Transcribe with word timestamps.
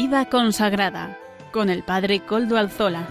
Vida 0.00 0.26
consagrada 0.26 1.18
con 1.50 1.68
el 1.68 1.82
Padre 1.82 2.20
Coldo 2.20 2.56
Alzola. 2.56 3.04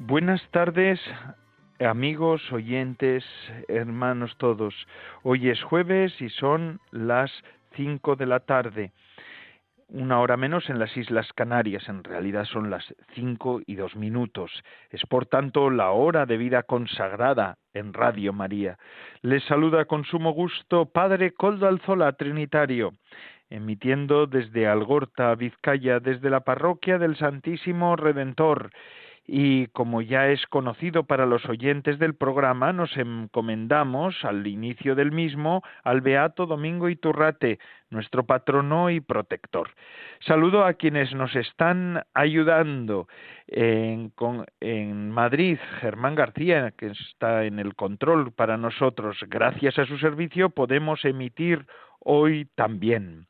Buenas 0.00 0.42
tardes, 0.50 1.00
amigos, 1.80 2.42
oyentes, 2.52 3.24
hermanos 3.68 4.36
todos. 4.36 4.74
Hoy 5.22 5.48
es 5.48 5.62
jueves 5.62 6.12
y 6.20 6.28
son 6.28 6.78
las 6.90 7.30
de 7.76 8.26
la 8.26 8.38
tarde. 8.40 8.92
Una 9.88 10.20
hora 10.20 10.36
menos 10.36 10.70
en 10.70 10.78
las 10.78 10.96
Islas 10.96 11.32
Canarias, 11.34 11.88
en 11.88 12.04
realidad 12.04 12.44
son 12.44 12.70
las 12.70 12.84
cinco 13.14 13.60
y 13.66 13.74
dos 13.74 13.96
minutos. 13.96 14.50
Es 14.90 15.04
por 15.06 15.26
tanto 15.26 15.70
la 15.70 15.90
hora 15.90 16.24
de 16.24 16.36
vida 16.36 16.62
consagrada 16.62 17.58
en 17.72 17.92
Radio 17.92 18.32
María. 18.32 18.78
Les 19.22 19.42
saluda 19.44 19.86
con 19.86 20.04
sumo 20.04 20.30
gusto 20.30 20.86
Padre 20.86 21.32
Coldo 21.32 21.66
Alzola 21.66 22.12
Trinitario, 22.12 22.92
emitiendo 23.50 24.26
desde 24.26 24.68
Algorta, 24.68 25.34
Vizcaya, 25.34 25.98
desde 25.98 26.30
la 26.30 26.40
parroquia 26.40 26.98
del 26.98 27.16
Santísimo 27.16 27.96
Redentor 27.96 28.70
y 29.26 29.68
como 29.68 30.02
ya 30.02 30.28
es 30.28 30.46
conocido 30.46 31.04
para 31.04 31.24
los 31.24 31.46
oyentes 31.46 31.98
del 31.98 32.14
programa, 32.14 32.72
nos 32.72 32.94
encomendamos 32.96 34.24
al 34.24 34.46
inicio 34.46 34.94
del 34.94 35.12
mismo 35.12 35.62
al 35.82 36.02
Beato 36.02 36.44
Domingo 36.46 36.90
Iturrate, 36.90 37.58
nuestro 37.88 38.24
patrono 38.24 38.90
y 38.90 39.00
protector. 39.00 39.70
Saludo 40.20 40.64
a 40.66 40.74
quienes 40.74 41.14
nos 41.14 41.34
están 41.36 42.04
ayudando 42.12 43.08
en, 43.46 44.12
en 44.60 45.10
Madrid, 45.10 45.58
Germán 45.80 46.14
García, 46.14 46.72
que 46.76 46.88
está 46.88 47.44
en 47.44 47.58
el 47.58 47.74
control 47.74 48.32
para 48.32 48.58
nosotros. 48.58 49.16
Gracias 49.28 49.78
a 49.78 49.86
su 49.86 49.96
servicio 49.98 50.50
podemos 50.50 51.04
emitir 51.04 51.66
hoy 52.00 52.46
también 52.54 53.26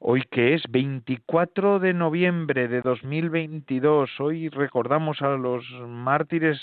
hoy 0.00 0.22
que 0.30 0.54
es 0.54 0.62
24 0.68 1.78
de 1.78 1.94
noviembre 1.94 2.68
de 2.68 2.82
2022. 2.82 4.20
Hoy 4.20 4.48
recordamos 4.48 5.22
a 5.22 5.30
los 5.30 5.64
mártires 5.86 6.60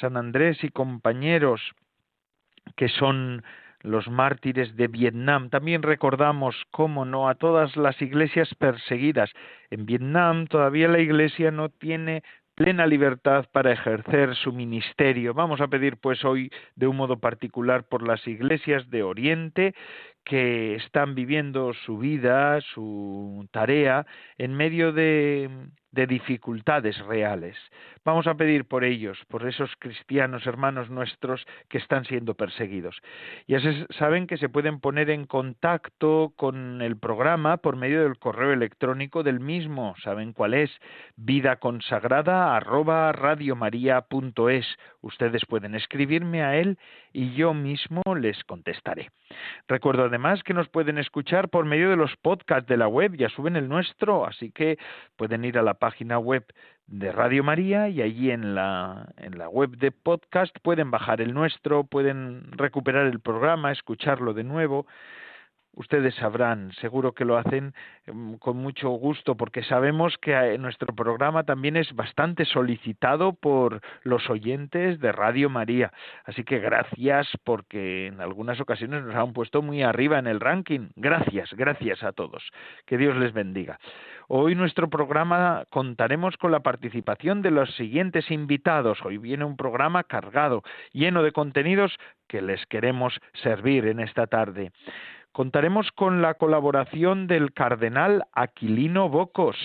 San 0.00 0.16
Andrés 0.16 0.62
y 0.62 0.68
compañeros 0.68 1.60
que 2.76 2.88
son 2.88 3.42
los 3.80 4.08
mártires 4.08 4.76
de 4.76 4.86
Vietnam. 4.86 5.50
También 5.50 5.82
recordamos, 5.82 6.54
cómo 6.70 7.04
no, 7.04 7.28
a 7.28 7.34
todas 7.34 7.76
las 7.76 8.00
iglesias 8.00 8.54
perseguidas. 8.54 9.30
En 9.70 9.86
Vietnam 9.86 10.46
todavía 10.46 10.88
la 10.88 11.00
iglesia 11.00 11.50
no 11.50 11.68
tiene 11.68 12.22
plena 12.54 12.86
libertad 12.86 13.46
para 13.50 13.72
ejercer 13.72 14.36
su 14.36 14.52
ministerio. 14.52 15.34
Vamos 15.34 15.60
a 15.60 15.68
pedir 15.68 15.96
pues 15.96 16.24
hoy 16.24 16.50
de 16.76 16.86
un 16.86 16.96
modo 16.96 17.18
particular 17.18 17.84
por 17.84 18.06
las 18.06 18.26
iglesias 18.26 18.88
de 18.90 19.02
Oriente 19.02 19.74
que 20.24 20.76
están 20.76 21.14
viviendo 21.14 21.72
su 21.74 21.98
vida, 21.98 22.60
su 22.60 23.46
tarea, 23.50 24.06
en 24.38 24.54
medio 24.54 24.92
de, 24.92 25.50
de 25.92 26.06
dificultades 26.06 26.98
reales. 27.06 27.56
Vamos 28.04 28.26
a 28.26 28.34
pedir 28.34 28.64
por 28.64 28.82
ellos, 28.82 29.18
por 29.28 29.46
esos 29.46 29.70
cristianos 29.78 30.46
hermanos 30.46 30.90
nuestros 30.90 31.46
que 31.68 31.78
están 31.78 32.04
siendo 32.04 32.34
perseguidos. 32.34 33.00
Ya 33.46 33.60
se, 33.60 33.86
saben 33.98 34.26
que 34.26 34.38
se 34.38 34.48
pueden 34.48 34.80
poner 34.80 35.10
en 35.10 35.26
contacto 35.26 36.32
con 36.36 36.82
el 36.82 36.96
programa 36.96 37.58
por 37.58 37.76
medio 37.76 38.02
del 38.02 38.18
correo 38.18 38.52
electrónico 38.52 39.22
del 39.22 39.40
mismo. 39.40 39.94
¿Saben 40.02 40.32
cuál 40.32 40.54
es? 40.54 40.70
vida 41.16 41.56
consagrada 41.56 42.58
radiomaria.es. 42.60 44.66
Ustedes 45.00 45.44
pueden 45.46 45.74
escribirme 45.74 46.42
a 46.42 46.56
él 46.56 46.78
y 47.12 47.34
yo 47.34 47.54
mismo 47.54 48.02
les 48.18 48.42
contestaré. 48.44 49.10
Recuerdo 49.68 50.04
además 50.04 50.42
que 50.42 50.54
nos 50.54 50.68
pueden 50.68 50.98
escuchar 50.98 51.48
por 51.48 51.64
medio 51.64 51.90
de 51.90 51.96
los 51.96 52.16
podcasts 52.16 52.68
de 52.68 52.76
la 52.76 52.88
web, 52.88 53.16
ya 53.16 53.28
suben 53.28 53.56
el 53.56 53.68
nuestro, 53.68 54.26
así 54.26 54.50
que 54.50 54.78
pueden 55.16 55.44
ir 55.44 55.58
a 55.58 55.62
la 55.62 55.74
página 55.82 56.16
web 56.16 56.44
de 56.86 57.10
Radio 57.10 57.42
María 57.42 57.88
y 57.88 58.02
allí 58.02 58.30
en 58.30 58.54
la, 58.54 59.12
en 59.16 59.36
la 59.36 59.48
web 59.48 59.70
de 59.78 59.90
podcast 59.90 60.56
pueden 60.62 60.92
bajar 60.92 61.20
el 61.20 61.34
nuestro, 61.34 61.82
pueden 61.82 62.52
recuperar 62.52 63.06
el 63.06 63.18
programa, 63.18 63.72
escucharlo 63.72 64.32
de 64.32 64.44
nuevo. 64.44 64.86
Ustedes 65.74 66.14
sabrán, 66.16 66.70
seguro 66.72 67.12
que 67.12 67.24
lo 67.24 67.38
hacen 67.38 67.72
em, 68.06 68.36
con 68.36 68.58
mucho 68.58 68.90
gusto, 68.90 69.36
porque 69.36 69.62
sabemos 69.62 70.18
que 70.18 70.32
eh, 70.32 70.58
nuestro 70.58 70.94
programa 70.94 71.44
también 71.44 71.78
es 71.78 71.94
bastante 71.94 72.44
solicitado 72.44 73.32
por 73.32 73.80
los 74.02 74.28
oyentes 74.28 75.00
de 75.00 75.12
Radio 75.12 75.48
María. 75.48 75.90
Así 76.24 76.44
que 76.44 76.58
gracias, 76.58 77.26
porque 77.44 78.08
en 78.08 78.20
algunas 78.20 78.60
ocasiones 78.60 79.02
nos 79.02 79.14
han 79.14 79.32
puesto 79.32 79.62
muy 79.62 79.82
arriba 79.82 80.18
en 80.18 80.26
el 80.26 80.40
ranking. 80.40 80.90
Gracias, 80.94 81.54
gracias 81.54 82.02
a 82.02 82.12
todos. 82.12 82.42
Que 82.84 82.98
Dios 82.98 83.16
les 83.16 83.32
bendiga. 83.32 83.78
Hoy 84.28 84.54
nuestro 84.54 84.88
programa 84.88 85.64
contaremos 85.70 86.36
con 86.36 86.52
la 86.52 86.60
participación 86.60 87.42
de 87.42 87.50
los 87.50 87.74
siguientes 87.76 88.30
invitados. 88.30 88.98
Hoy 89.04 89.18
viene 89.18 89.44
un 89.44 89.56
programa 89.56 90.04
cargado, 90.04 90.62
lleno 90.92 91.22
de 91.22 91.32
contenidos 91.32 91.96
que 92.28 92.40
les 92.40 92.64
queremos 92.66 93.18
servir 93.42 93.86
en 93.86 94.00
esta 94.00 94.26
tarde. 94.26 94.72
Contaremos 95.32 95.90
con 95.92 96.20
la 96.20 96.34
colaboración 96.34 97.26
del 97.26 97.54
cardenal 97.54 98.24
Aquilino 98.34 99.08
Bocos, 99.08 99.56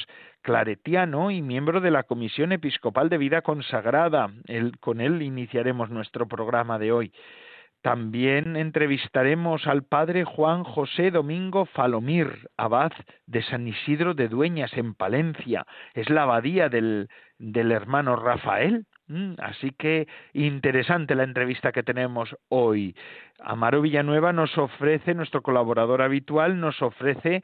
claretiano 0.41 1.29
y 1.29 1.41
miembro 1.41 1.81
de 1.81 1.91
la 1.91 2.03
Comisión 2.03 2.53
Episcopal 2.53 3.09
de 3.09 3.17
Vida 3.17 3.41
Consagrada. 3.41 4.29
con 4.79 5.01
él 5.01 5.21
iniciaremos 5.21 5.89
nuestro 5.89 6.25
programa 6.25 6.79
de 6.79 6.93
hoy. 6.93 7.11
También 7.81 8.55
entrevistaremos 8.55 9.67
al 9.67 9.83
padre 9.83 10.23
Juan 10.23 10.63
José 10.63 11.11
Domingo 11.11 11.65
Falomir, 11.65 12.47
abad 12.55 12.93
de 13.25 13.43
San 13.43 13.67
Isidro 13.67 14.13
de 14.13 14.29
Dueñas 14.29 14.71
en 14.77 14.93
Palencia. 14.93 15.65
Es 15.93 16.09
la 16.09 16.23
abadía 16.23 16.69
del, 16.69 17.09
del 17.39 17.73
hermano 17.73 18.15
Rafael, 18.15 18.85
así 19.39 19.71
que 19.71 20.07
interesante 20.33 21.15
la 21.15 21.23
entrevista 21.23 21.71
que 21.71 21.83
tenemos 21.83 22.35
hoy. 22.49 22.95
Amaro 23.39 23.81
Villanueva 23.81 24.33
nos 24.33 24.57
ofrece, 24.57 25.13
nuestro 25.13 25.41
colaborador 25.41 26.01
habitual, 26.01 26.59
nos 26.59 26.81
ofrece 26.81 27.43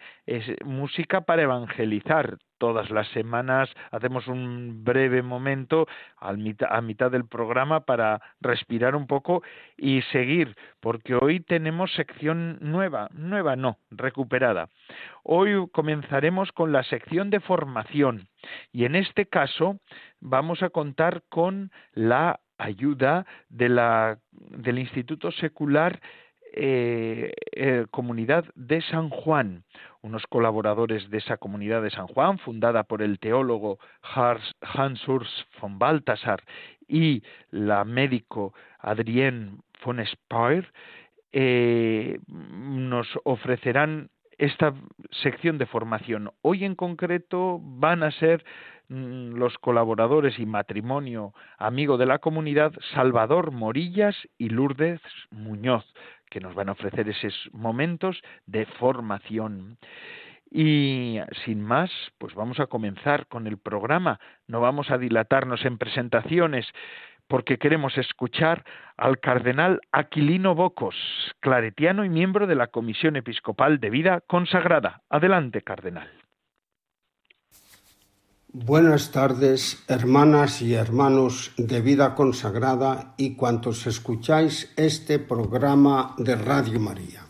música 0.66 1.22
para 1.22 1.44
evangelizar. 1.44 2.38
Todas 2.64 2.90
las 2.92 3.10
semanas 3.10 3.70
hacemos 3.92 4.26
un 4.30 4.86
breve 4.86 5.22
momento 5.22 5.86
a 6.18 6.32
mitad 6.82 7.12
del 7.12 7.26
programa 7.26 7.82
para 7.82 8.22
respirar 8.40 8.96
un 8.96 9.06
poco 9.06 9.44
y 9.76 10.02
seguir, 10.14 10.56
porque 10.80 11.14
hoy 11.14 11.42
tenemos 11.42 11.92
sección 11.92 12.60
nueva, 12.62 13.10
nueva 13.12 13.58
no, 13.58 13.80
recuperada. 13.92 14.70
Hoy 15.24 15.68
comenzaremos 15.74 16.54
con 16.54 16.72
la 16.72 16.84
sección 16.84 17.30
de 17.30 17.42
formación 17.42 18.30
y 18.72 18.86
en 18.86 18.96
este 18.96 19.26
caso 19.26 19.82
vamos 20.22 20.64
a 20.64 20.70
contar 20.70 21.24
con 21.28 21.70
la 21.92 22.40
ayuda 22.58 23.26
de 23.50 23.68
la, 23.68 24.20
del 24.32 24.80
Instituto 24.80 25.34
Secular 25.34 26.00
eh, 26.54 27.34
eh, 27.52 27.86
Comunidad 27.92 28.46
de 28.56 28.82
San 28.82 29.10
Juan, 29.10 29.64
unos 30.02 30.26
colaboradores 30.28 31.10
de 31.10 31.18
esa 31.18 31.38
comunidad 31.38 31.82
de 31.82 31.90
San 31.90 32.08
Juan, 32.08 32.38
fundada 32.38 32.84
por 32.84 33.02
el 33.02 33.20
teólogo 33.20 33.80
Hans 34.02 35.08
Urs 35.08 35.46
von 35.60 35.80
Balthasar 35.80 36.44
y 36.88 37.24
la 37.52 37.84
médico 37.84 38.54
Adrienne 38.80 39.58
von 39.84 40.04
Speyer, 40.06 40.72
eh, 41.32 42.20
nos 42.28 43.08
ofrecerán 43.24 44.10
esta 44.38 44.74
sección 45.12 45.58
de 45.58 45.66
formación. 45.66 46.32
Hoy 46.42 46.66
en 46.66 46.76
concreto 46.76 47.60
van 47.62 48.04
a 48.04 48.12
ser 48.12 48.44
Mm, 48.90 49.36
los 49.38 49.58
colaboradores 49.60 50.38
y 50.40 50.46
matrimonio 50.46 51.34
amigo 51.58 51.98
de 51.98 52.06
la 52.06 52.20
comunidad 52.20 52.74
Salvador 52.94 53.52
Morillas 53.52 54.16
y 54.38 54.50
Lourdes 54.50 55.00
Muñoz, 55.32 55.86
que 56.34 56.40
nos 56.40 56.56
van 56.56 56.68
a 56.68 56.72
ofrecer 56.72 57.08
esos 57.08 57.48
momentos 57.54 58.20
de 58.48 58.66
formación. 58.66 59.78
Y 60.50 61.20
sin 61.46 61.62
más, 61.62 61.92
pues 62.18 62.34
vamos 62.34 62.60
a 62.60 62.66
comenzar 62.66 63.28
con 63.28 63.46
el 63.46 63.60
programa. 63.60 64.20
No 64.48 64.60
vamos 64.60 64.90
a 64.90 64.98
dilatarnos 64.98 65.64
en 65.64 65.78
presentaciones 65.78 66.66
porque 67.28 67.60
queremos 67.60 68.00
escuchar 68.00 68.66
al 68.98 69.20
cardenal 69.20 69.80
Aquilino 69.92 70.56
Bocos, 70.56 70.96
claretiano 71.40 72.04
y 72.04 72.10
miembro 72.10 72.48
de 72.48 72.56
la 72.56 72.68
Comisión 72.68 73.16
Episcopal 73.16 73.80
de 73.80 73.92
Vida 73.92 74.22
Consagrada. 74.26 75.04
Adelante, 75.12 75.62
cardenal. 75.62 76.23
Buenas 78.56 79.10
tardes, 79.10 79.80
hermanas 79.88 80.62
y 80.62 80.76
hermanos 80.76 81.54
de 81.58 81.82
vida 81.82 82.14
consagrada 82.14 83.16
y 83.18 83.36
cuantos 83.36 83.88
escucháis 83.88 84.70
este 84.76 85.18
programa 85.18 86.14
de 86.20 86.36
Radio 86.36 86.80
María. 86.80 87.26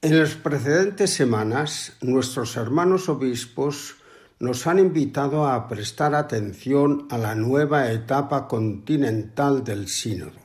En 0.00 0.18
las 0.18 0.36
precedentes 0.36 1.10
semanas, 1.12 1.98
nuestros 2.00 2.56
hermanos 2.56 3.10
obispos 3.10 3.96
nos 4.38 4.66
han 4.66 4.78
invitado 4.78 5.46
a 5.46 5.68
prestar 5.68 6.14
atención 6.14 7.08
a 7.10 7.18
la 7.18 7.34
nueva 7.34 7.92
etapa 7.92 8.48
continental 8.48 9.64
del 9.64 9.88
sínodo. 9.88 10.40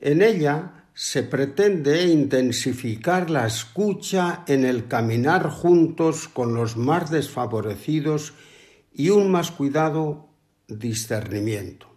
En 0.00 0.20
ella 0.20 0.83
se 0.94 1.24
pretende 1.24 2.04
intensificar 2.04 3.28
la 3.28 3.46
escucha 3.48 4.44
en 4.46 4.64
el 4.64 4.86
caminar 4.86 5.50
juntos 5.50 6.28
con 6.28 6.54
los 6.54 6.76
más 6.76 7.10
desfavorecidos 7.10 8.32
y 8.92 9.10
un 9.10 9.28
más 9.28 9.50
cuidado 9.50 10.28
discernimiento. 10.68 11.88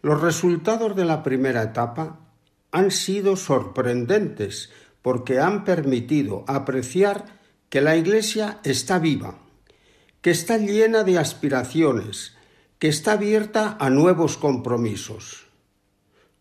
Los 0.00 0.20
resultados 0.20 0.94
de 0.94 1.04
la 1.04 1.24
primera 1.24 1.62
etapa 1.62 2.20
han 2.70 2.92
sido 2.92 3.34
sorprendentes 3.34 4.70
porque 5.02 5.40
han 5.40 5.64
permitido 5.64 6.44
apreciar 6.46 7.40
que 7.68 7.80
la 7.80 7.96
Iglesia 7.96 8.60
está 8.62 9.00
viva, 9.00 9.38
que 10.20 10.30
está 10.30 10.56
llena 10.56 11.02
de 11.02 11.18
aspiraciones, 11.18 12.36
que 12.78 12.88
está 12.88 13.12
abierta 13.12 13.76
a 13.80 13.90
nuevos 13.90 14.36
compromisos. 14.36 15.48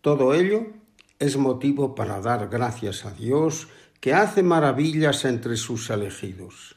Todo 0.02 0.36
ello 0.36 0.81
es 1.22 1.38
motivo 1.38 1.94
para 1.94 2.20
dar 2.20 2.50
gracias 2.50 3.06
a 3.06 3.12
Dios 3.12 3.68
que 4.00 4.16
hace 4.16 4.42
maravillas 4.42 5.24
entre 5.26 5.56
sus 5.56 5.92
elegidos. 5.92 6.76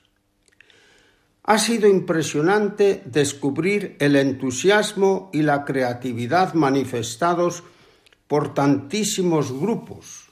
Ha 1.45 1.59
sido 1.59 1.89
impresionante 1.89 3.03
descubrir 3.07 3.97
el 4.01 4.17
entusiasmo 4.17 5.31
y 5.33 5.43
la 5.43 5.65
creatividad 5.65 6.53
manifestados 6.53 7.63
por 8.29 8.53
tantísimos 8.53 9.51
grupos. 9.51 10.29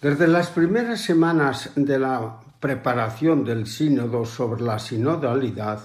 Desde 0.00 0.26
las 0.26 0.48
primeras 0.48 1.02
semanas 1.02 1.70
de 1.76 1.98
la 1.98 2.40
preparación 2.58 3.44
del 3.44 3.66
sínodo 3.66 4.24
sobre 4.24 4.62
la 4.62 4.78
sinodalidad, 4.78 5.80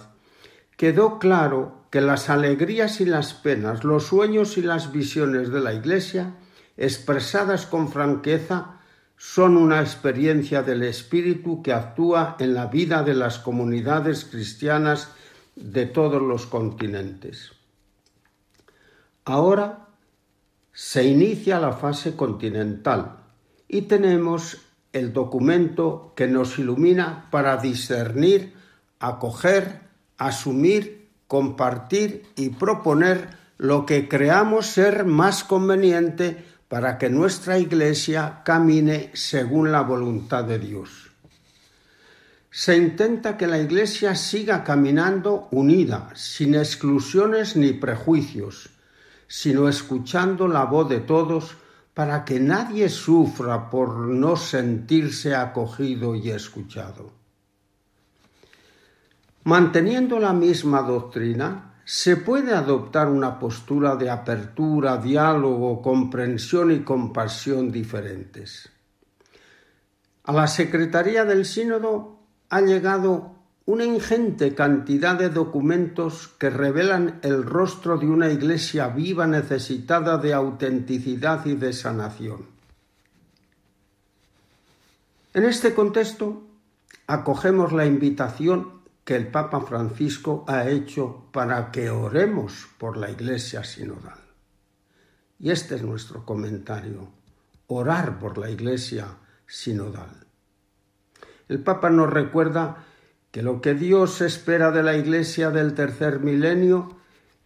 quedó 0.77 1.19
claro 1.19 1.83
que 1.91 2.00
las 2.00 2.29
alegrías 2.29 3.01
y 3.01 3.05
las 3.05 3.33
penas, 3.33 3.83
los 3.83 4.05
sueños 4.05 4.57
y 4.57 4.61
las 4.61 4.94
visiones 4.94 5.50
de 5.50 5.59
la 5.59 5.73
Iglesia, 5.73 6.35
expresadas 6.78 7.66
con 7.66 7.92
franqueza, 7.92 8.80
son 9.18 9.58
una 9.58 9.80
experiencia 9.81 10.64
del 10.64 10.84
Espíritu 10.84 11.62
que 11.62 11.72
actúa 11.72 12.36
en 12.40 12.54
la 12.54 12.68
vida 12.68 13.04
de 13.04 13.14
las 13.14 13.40
comunidades 13.40 14.25
cristianas 14.25 15.10
de 15.56 15.86
todos 15.86 16.22
los 16.22 16.46
continentes. 16.46 17.52
Ahora 19.25 19.88
se 20.74 21.06
inicia 21.06 21.60
la 21.60 21.74
fase 21.74 22.16
continental 22.16 23.18
y 23.68 23.84
tenemos 23.84 24.58
el 24.92 25.14
documento 25.14 26.14
que 26.16 26.28
nos 26.28 26.60
ilumina 26.60 27.30
para 27.31 27.58
discernir, 27.58 28.54
acoger, 29.00 29.81
asumir, 30.18 31.10
compartir 31.28 32.28
y 32.36 32.50
proponer 32.50 33.30
lo 33.58 33.86
que 33.86 34.08
creamos 34.08 34.68
ser 34.68 35.06
más 35.06 35.44
conveniente 35.44 36.44
para 36.74 36.98
que 36.98 37.08
nuestra 37.08 37.60
Iglesia 37.60 38.42
camine 38.44 39.12
según 39.14 39.72
la 39.72 39.81
voluntad 39.81 40.44
de 40.44 40.58
Dios. 40.58 41.12
Se 42.50 42.75
intenta 42.75 43.38
que 43.38 43.46
la 43.46 43.60
Iglesia 43.60 44.16
siga 44.16 44.64
caminando 44.64 45.50
unida, 45.52 46.10
sin 46.16 46.56
exclusiones 46.56 47.56
ni 47.56 47.74
prejuicios, 47.74 48.72
sino 49.28 49.70
escuchando 49.70 50.48
la 50.48 50.66
voz 50.66 50.90
de 50.90 51.02
todos 51.02 51.58
para 51.94 52.25
que 52.25 52.40
nadie 52.40 52.90
sufra 52.90 53.70
por 53.70 53.96
no 53.96 54.36
sentirse 54.36 55.36
acogido 55.36 56.16
y 56.16 56.31
escuchado. 56.31 57.12
Manteniendo 59.44 60.18
la 60.20 60.34
misma 60.34 60.81
doctrina, 60.81 61.73
se 61.85 62.18
puede 62.18 62.53
adoptar 62.53 63.09
una 63.09 63.39
postura 63.39 63.95
de 63.95 64.09
apertura, 64.09 64.97
diálogo, 64.97 65.81
comprensión 65.81 66.71
y 66.71 66.80
compasión 66.80 67.71
diferentes. 67.71 68.69
A 70.24 70.31
la 70.31 70.47
Secretaría 70.47 71.25
del 71.25 71.45
Sínodo 71.45 72.19
ha 72.50 72.62
llegado 72.62 73.35
una 73.65 73.85
ingente 73.85 74.56
cantidad 74.56 75.15
de 75.15 75.30
documentos 75.30 76.30
que 76.38 76.50
revelan 76.50 77.19
el 77.24 77.44
rostro 77.44 77.97
de 77.97 78.07
una 78.07 78.29
Iglesia 78.29 78.88
viva 78.88 79.27
necesitada 79.27 80.18
de 80.18 80.33
autenticidad 80.33 81.45
y 81.45 81.56
de 81.56 81.74
sanación. 81.74 82.45
En 85.33 85.45
este 85.45 85.74
contexto, 85.74 86.44
acogemos 87.07 87.74
la 87.74 87.86
invitación 87.86 88.82
que 89.03 89.15
el 89.15 89.27
Papa 89.27 89.61
Francisco 89.61 90.45
ha 90.47 90.69
hecho 90.69 91.25
para 91.31 91.71
que 91.71 91.89
oremos 91.89 92.67
por 92.77 92.97
la 92.97 93.11
Iglesia 93.11 93.63
sinodal. 93.63 94.19
Y 95.39 95.51
este 95.51 95.75
es 95.75 95.83
nuestro 95.83 96.25
comentario, 96.25 97.09
orar 97.67 98.19
por 98.19 98.38
la 98.38 98.50
Iglesia 98.50 99.07
sinodal. 99.45 100.25
El 101.50 101.61
Papa 101.61 101.89
nos 101.89 102.09
recuerda 102.09 102.85
que 103.31 103.41
lo 103.41 103.61
que 103.61 103.73
Dios 103.73 104.21
espera 104.21 104.71
de 104.71 104.83
la 104.83 104.95
Iglesia 104.95 105.50
del 105.50 105.73
tercer 105.73 106.19
milenio 106.19 106.97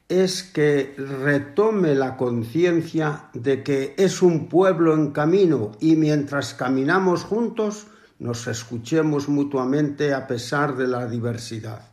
es 0.09 0.44
que 0.44 0.95
retome 0.98 1.95
la 1.95 2.15
conciencia 2.15 3.30
de 3.33 3.63
que 3.63 3.95
es 3.98 4.21
un 4.21 4.48
pueblo 4.48 4.94
en 4.94 5.12
camino 5.12 5.71
y 5.80 5.95
mientras 5.95 6.54
caminamos 6.54 7.24
juntos, 7.24 7.88
nos 8.19 8.48
escuchemos 8.48 9.30
mutuamente 9.30 10.14
a 10.14 10.28
pesar 10.28 10.75
de 10.75 10.88
la 10.88 11.08
diversidad. 11.08 11.90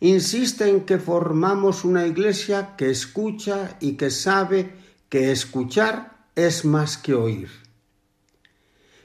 Insiste 0.00 0.68
en 0.68 0.86
que 0.86 0.98
formamos 0.98 1.84
una 1.84 2.06
iglesia 2.06 2.74
que 2.76 2.90
escucha 2.90 3.76
y 3.80 3.92
que 3.92 4.10
sabe 4.10 4.72
que 5.08 5.30
escuchar 5.30 6.26
es 6.34 6.64
más 6.64 6.96
que 6.96 7.14
oír. 7.14 7.50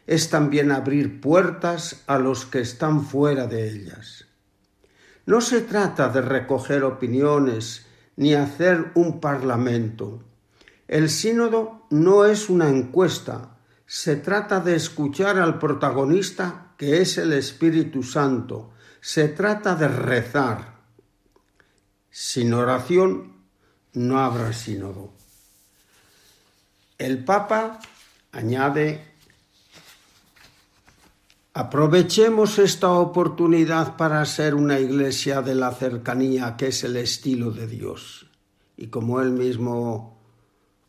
Es 0.07 0.29
también 0.29 0.71
abrir 0.71 1.19
puertas 1.19 2.03
a 2.07 2.17
los 2.17 2.45
que 2.45 2.61
están 2.61 3.05
fuera 3.05 3.47
de 3.47 3.69
ellas. 3.69 4.25
No 5.25 5.41
se 5.41 5.61
trata 5.61 6.09
de 6.09 6.21
recoger 6.21 6.83
opiniones 6.83 7.87
ni 8.15 8.35
hacer 8.35 8.91
un 8.93 9.19
parlamento. 9.19 10.23
El 10.87 11.09
sínodo 11.09 11.87
no 11.89 12.25
es 12.25 12.49
una 12.49 12.69
encuesta, 12.69 13.54
se 13.85 14.15
trata 14.15 14.59
de 14.59 14.75
escuchar 14.75 15.37
al 15.37 15.59
protagonista 15.59 16.73
que 16.77 17.01
es 17.01 17.17
el 17.17 17.33
Espíritu 17.33 18.03
Santo. 18.03 18.71
Se 18.99 19.29
trata 19.29 19.75
de 19.75 19.87
rezar. 19.87 20.75
Sin 22.09 22.53
oración 22.53 23.33
no 23.93 24.19
habrá 24.19 24.51
sínodo. 24.53 25.13
El 26.97 27.23
Papa 27.23 27.79
añade, 28.31 29.05
aprovechemos 31.53 32.57
esta 32.57 32.91
oportunidad 32.91 33.97
para 33.97 34.25
ser 34.25 34.55
una 34.55 34.79
iglesia 34.79 35.41
de 35.41 35.55
la 35.55 35.71
cercanía 35.71 36.57
que 36.57 36.67
es 36.67 36.83
el 36.83 36.97
estilo 36.97 37.51
de 37.51 37.67
Dios. 37.67 38.27
Y 38.77 38.87
como 38.87 39.21
él 39.21 39.31
mismo, 39.31 40.19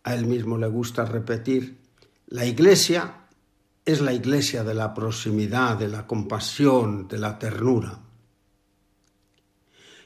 a 0.02 0.14
él 0.14 0.26
mismo 0.26 0.58
le 0.58 0.68
gusta 0.68 1.04
repetir, 1.04 1.85
la 2.28 2.44
iglesia 2.44 3.26
es 3.84 4.00
la 4.00 4.12
iglesia 4.12 4.64
de 4.64 4.74
la 4.74 4.92
proximidad, 4.94 5.76
de 5.78 5.88
la 5.88 6.06
compasión, 6.06 7.06
de 7.06 7.18
la 7.18 7.38
ternura. 7.38 8.00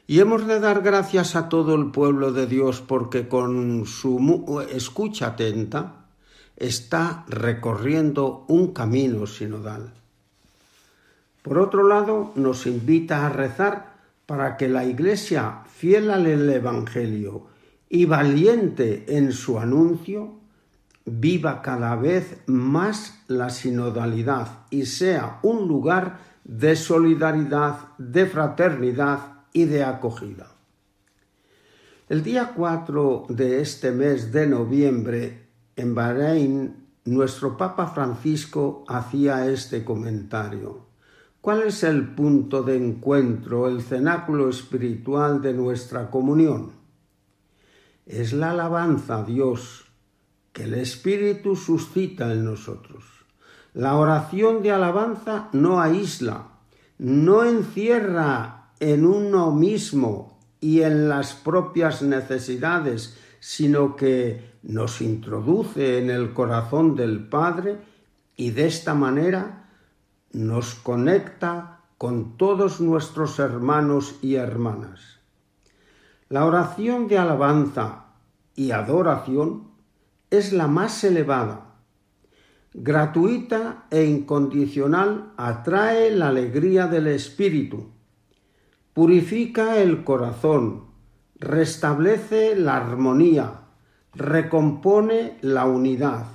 Y 0.07 0.19
hemos 0.19 0.47
de 0.47 0.61
dar 0.61 0.83
gracias 0.83 1.35
a 1.35 1.49
todo 1.49 1.75
el 1.75 1.91
pueblo 1.91 2.33
de 2.33 2.47
Dios 2.47 2.83
porque 2.83 3.29
con 3.29 3.87
su 3.87 4.67
escucha 4.71 5.29
atenta 5.29 6.09
está 6.57 7.25
recorriendo 7.29 8.45
un 8.49 8.75
camino 8.75 9.27
sinodal. 9.27 9.95
Por 11.43 11.59
otro 11.59 11.89
lado, 11.89 12.33
nos 12.35 12.67
invita 12.67 13.25
a 13.25 13.31
rezar 13.31 13.95
para 14.27 14.59
que 14.59 14.69
la 14.69 14.85
Iglesia, 14.85 15.63
fiel 15.67 16.11
al 16.11 16.27
Evangelio 16.27 17.47
y 17.89 18.05
valiente 18.05 19.17
en 19.17 19.33
su 19.33 19.59
anuncio, 19.59 20.40
viva 21.19 21.63
cada 21.63 21.97
vez 21.97 22.43
más 22.47 23.25
la 23.27 23.51
sinodalidad 23.51 24.67
y 24.71 24.87
sea 24.87 25.41
un 25.43 25.67
lugar 25.67 26.19
de 26.45 26.77
solidaridad, 26.77 27.97
de 27.99 28.27
fraternidad 28.27 29.45
y 29.53 29.65
de 29.65 29.85
acogida. 29.85 30.49
El 32.09 32.23
día 32.23 32.53
4 32.57 33.27
de 33.29 33.61
este 33.61 33.93
mes 33.93 34.33
de 34.33 34.47
noviembre, 34.47 35.49
en 35.77 35.95
Bahrein, 35.95 36.87
nuestro 37.05 37.57
Papa 37.57 37.87
Francisco 37.89 38.85
hacía 38.89 39.47
este 39.47 39.85
comentario. 39.85 40.87
¿Cuál 41.41 41.63
es 41.63 41.85
el 41.85 42.15
punto 42.15 42.63
de 42.63 42.77
encuentro, 42.77 43.69
el 43.69 43.81
cenáculo 43.81 44.51
espiritual 44.51 45.41
de 45.41 45.55
nuestra 45.55 46.11
comunión? 46.11 46.73
Es 48.07 48.33
la 48.33 48.51
alabanza 48.51 49.19
a 49.19 49.25
Dios, 49.25 49.90
que 50.53 50.65
el 50.65 50.75
Espíritu 50.75 51.57
suscita 51.57 52.33
en 52.33 52.45
nosotros. 52.45 53.05
La 53.75 53.97
oración 53.97 54.63
de 54.63 54.73
alabanza 54.73 55.49
no 55.53 55.81
aísla, 55.81 56.49
no 56.99 57.45
encierra 57.45 58.73
en 58.81 59.07
uno 59.07 59.53
mismo 59.53 60.39
y 60.61 60.83
en 60.83 61.09
las 61.09 61.35
propias 61.35 62.03
necesidades, 62.03 63.17
sino 63.39 63.97
que 63.97 64.59
nos 64.63 65.01
introduce 65.01 65.99
en 65.99 66.11
el 66.11 66.33
corazón 66.33 66.97
del 66.97 67.29
Padre 67.29 67.79
y 68.37 68.51
de 68.51 68.67
esta 68.67 68.95
manera 68.95 69.69
nos 70.33 70.75
conecta 70.75 71.81
con 71.97 72.37
todos 72.37 72.81
nuestros 72.81 73.39
hermanos 73.39 74.17
y 74.23 74.35
hermanas. 74.35 75.21
La 76.29 76.45
oración 76.45 77.09
de 77.09 77.19
alabanza 77.19 78.07
y 78.55 78.71
adoración 78.71 79.70
es 80.31 80.53
la 80.53 80.69
más 80.69 81.03
elevada. 81.03 81.75
Gratuita 82.73 83.87
e 83.91 84.05
incondicional 84.05 85.33
atrae 85.37 86.11
la 86.13 86.29
alegría 86.29 86.87
del 86.87 87.09
espíritu, 87.09 87.91
purifica 88.95 89.79
el 89.79 90.05
corazón, 90.05 90.85
restablece 91.35 92.55
la 92.55 92.77
armonía, 92.77 93.63
recompone 94.15 95.37
la 95.41 95.65
unidad. 95.65 96.27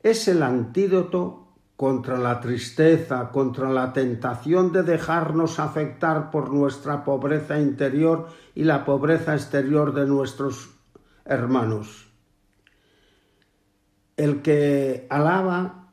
Es 0.00 0.28
el 0.28 0.44
antídoto 0.44 1.48
contra 1.76 2.18
la 2.18 2.40
tristeza, 2.40 3.30
contra 3.32 3.68
la 3.68 3.92
tentación 3.92 4.70
de 4.70 4.84
dejarnos 4.84 5.58
afectar 5.58 6.30
por 6.30 6.52
nuestra 6.52 7.02
pobreza 7.02 7.58
interior 7.58 8.28
y 8.54 8.62
la 8.62 8.84
pobreza 8.84 9.34
exterior 9.34 9.92
de 9.92 10.06
nuestros 10.06 10.70
hermanos. 11.24 12.11
El 14.22 14.40
que 14.40 15.08
alaba 15.10 15.88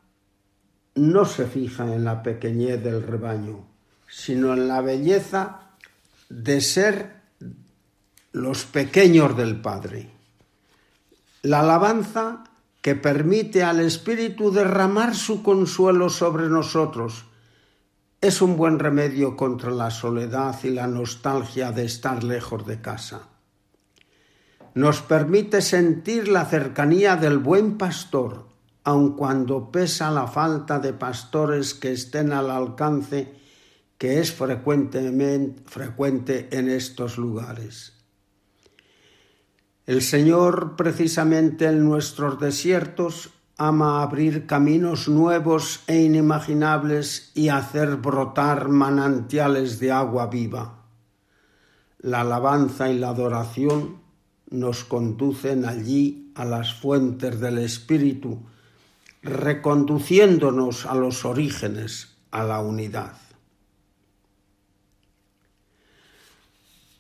no 0.93 1.25
se 1.25 1.48
fija 1.48 1.91
en 1.91 2.03
la 2.03 2.21
pequeñez 2.21 2.83
del 2.83 3.01
rebaño, 3.01 3.65
sino 4.07 4.53
en 4.53 4.67
la 4.67 4.81
belleza 4.81 5.62
de 6.29 6.62
ser 6.62 7.21
los 8.31 8.65
pequeños 8.65 9.36
del 9.36 9.59
Padre. 9.59 10.12
La 11.41 11.62
alabanza 11.62 12.43
que 12.83 12.93
permite 12.93 13.63
al 13.63 13.79
Espíritu 13.79 14.51
derramar 14.51 15.15
su 15.15 15.41
consuelo 15.41 16.12
sobre 16.12 16.50
nosotros, 16.50 17.25
es 18.21 18.43
un 18.43 18.57
buen 18.57 18.77
remedio 18.77 19.36
contra 19.36 19.71
la 19.71 19.89
soledad 19.89 20.55
y 20.63 20.69
la 20.69 20.86
nostalgia 20.86 21.71
de 21.71 21.86
estar 21.86 22.24
lejos 22.24 22.67
de 22.67 22.79
casa. 22.79 23.24
Nos 24.79 25.01
permite 25.01 25.62
sentir 25.62 26.29
la 26.29 26.45
cercanía 26.45 27.17
del 27.17 27.38
buen 27.38 27.77
pastor, 27.77 28.48
aun 28.86 29.17
cuando 29.17 29.74
pesa 29.74 30.09
la 30.09 30.25
falta 30.25 30.79
de 30.79 30.93
pastores 30.93 31.74
que 31.74 31.91
estén 31.91 32.31
al 32.31 32.50
alcance, 32.50 33.27
que 33.98 34.21
es 34.21 34.31
frecuentemente 34.31 35.62
frecuente 35.65 36.48
en 36.53 36.69
estos 36.69 37.17
lugares. 37.17 37.91
El 39.86 40.01
Señor, 40.01 40.77
precisamente 40.77 41.65
en 41.65 41.83
nuestros 41.83 42.39
desiertos, 42.39 43.31
ama 43.57 44.01
abrir 44.01 44.48
caminos 44.48 45.09
nuevos 45.09 45.83
e 45.88 46.03
inimaginables 46.03 47.33
y 47.36 47.50
hacer 47.50 47.98
brotar 47.98 48.69
manantiales 48.69 49.81
de 49.81 49.91
agua 49.91 50.27
viva. 50.27 50.86
La 51.98 52.21
alabanza 52.21 52.89
y 52.89 52.98
la 52.98 53.09
adoración 53.09 54.07
nos 54.50 54.84
conducen 54.84 55.65
allí 55.65 56.32
a 56.36 56.46
las 56.46 56.74
fuentes 56.74 57.39
del 57.39 57.60
Espíritu, 57.60 58.39
reconduciéndonos 59.22 60.86
a 60.86 60.96
los 60.96 61.25
orígenes, 61.25 62.15
a 62.32 62.44
la 62.44 62.62
unidad. 62.62 63.18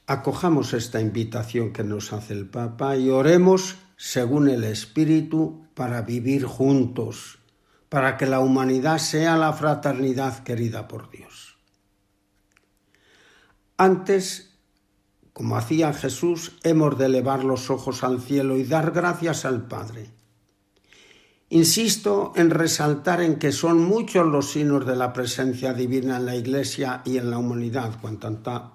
Acojamos 0.05 0.73
esta 0.73 0.99
invitación 0.99 1.71
que 1.71 1.83
nos 1.83 2.13
hace 2.13 2.33
el 2.33 2.49
Papa 2.49 2.97
y 2.97 3.09
oremos 3.09 3.75
según 3.95 4.49
el 4.49 4.63
Espíritu 4.63 5.67
para 5.75 6.01
vivir 6.01 6.45
juntos, 6.45 7.39
para 7.89 8.17
que 8.17 8.25
la 8.25 8.39
humanidad 8.39 8.97
sea 8.97 9.37
la 9.37 9.53
fraternidad 9.53 10.43
querida 10.43 10.87
por 10.87 11.11
Dios. 11.11 11.57
Antes, 13.77 14.48
como 15.39 15.55
hacía 15.55 15.93
Jesús, 15.93 16.59
hemos 16.63 16.97
de 16.97 17.05
elevar 17.05 17.45
los 17.45 17.69
ojos 17.69 18.03
al 18.03 18.19
cielo 18.19 18.57
y 18.57 18.65
dar 18.65 18.91
gracias 18.91 19.45
al 19.45 19.69
Padre 19.69 20.09
Insisto 21.47 22.33
en 22.35 22.49
resaltar 22.49 23.21
en 23.21 23.39
que 23.39 23.53
son 23.53 23.81
muchos 23.81 24.27
los 24.27 24.51
signos 24.51 24.85
de 24.85 24.97
la 24.97 25.13
presencia 25.13 25.71
divina 25.71 26.17
en 26.17 26.25
la 26.25 26.35
Iglesia 26.35 27.03
y 27.05 27.17
en 27.17 27.31
la 27.31 27.37
humanidad 27.37 28.01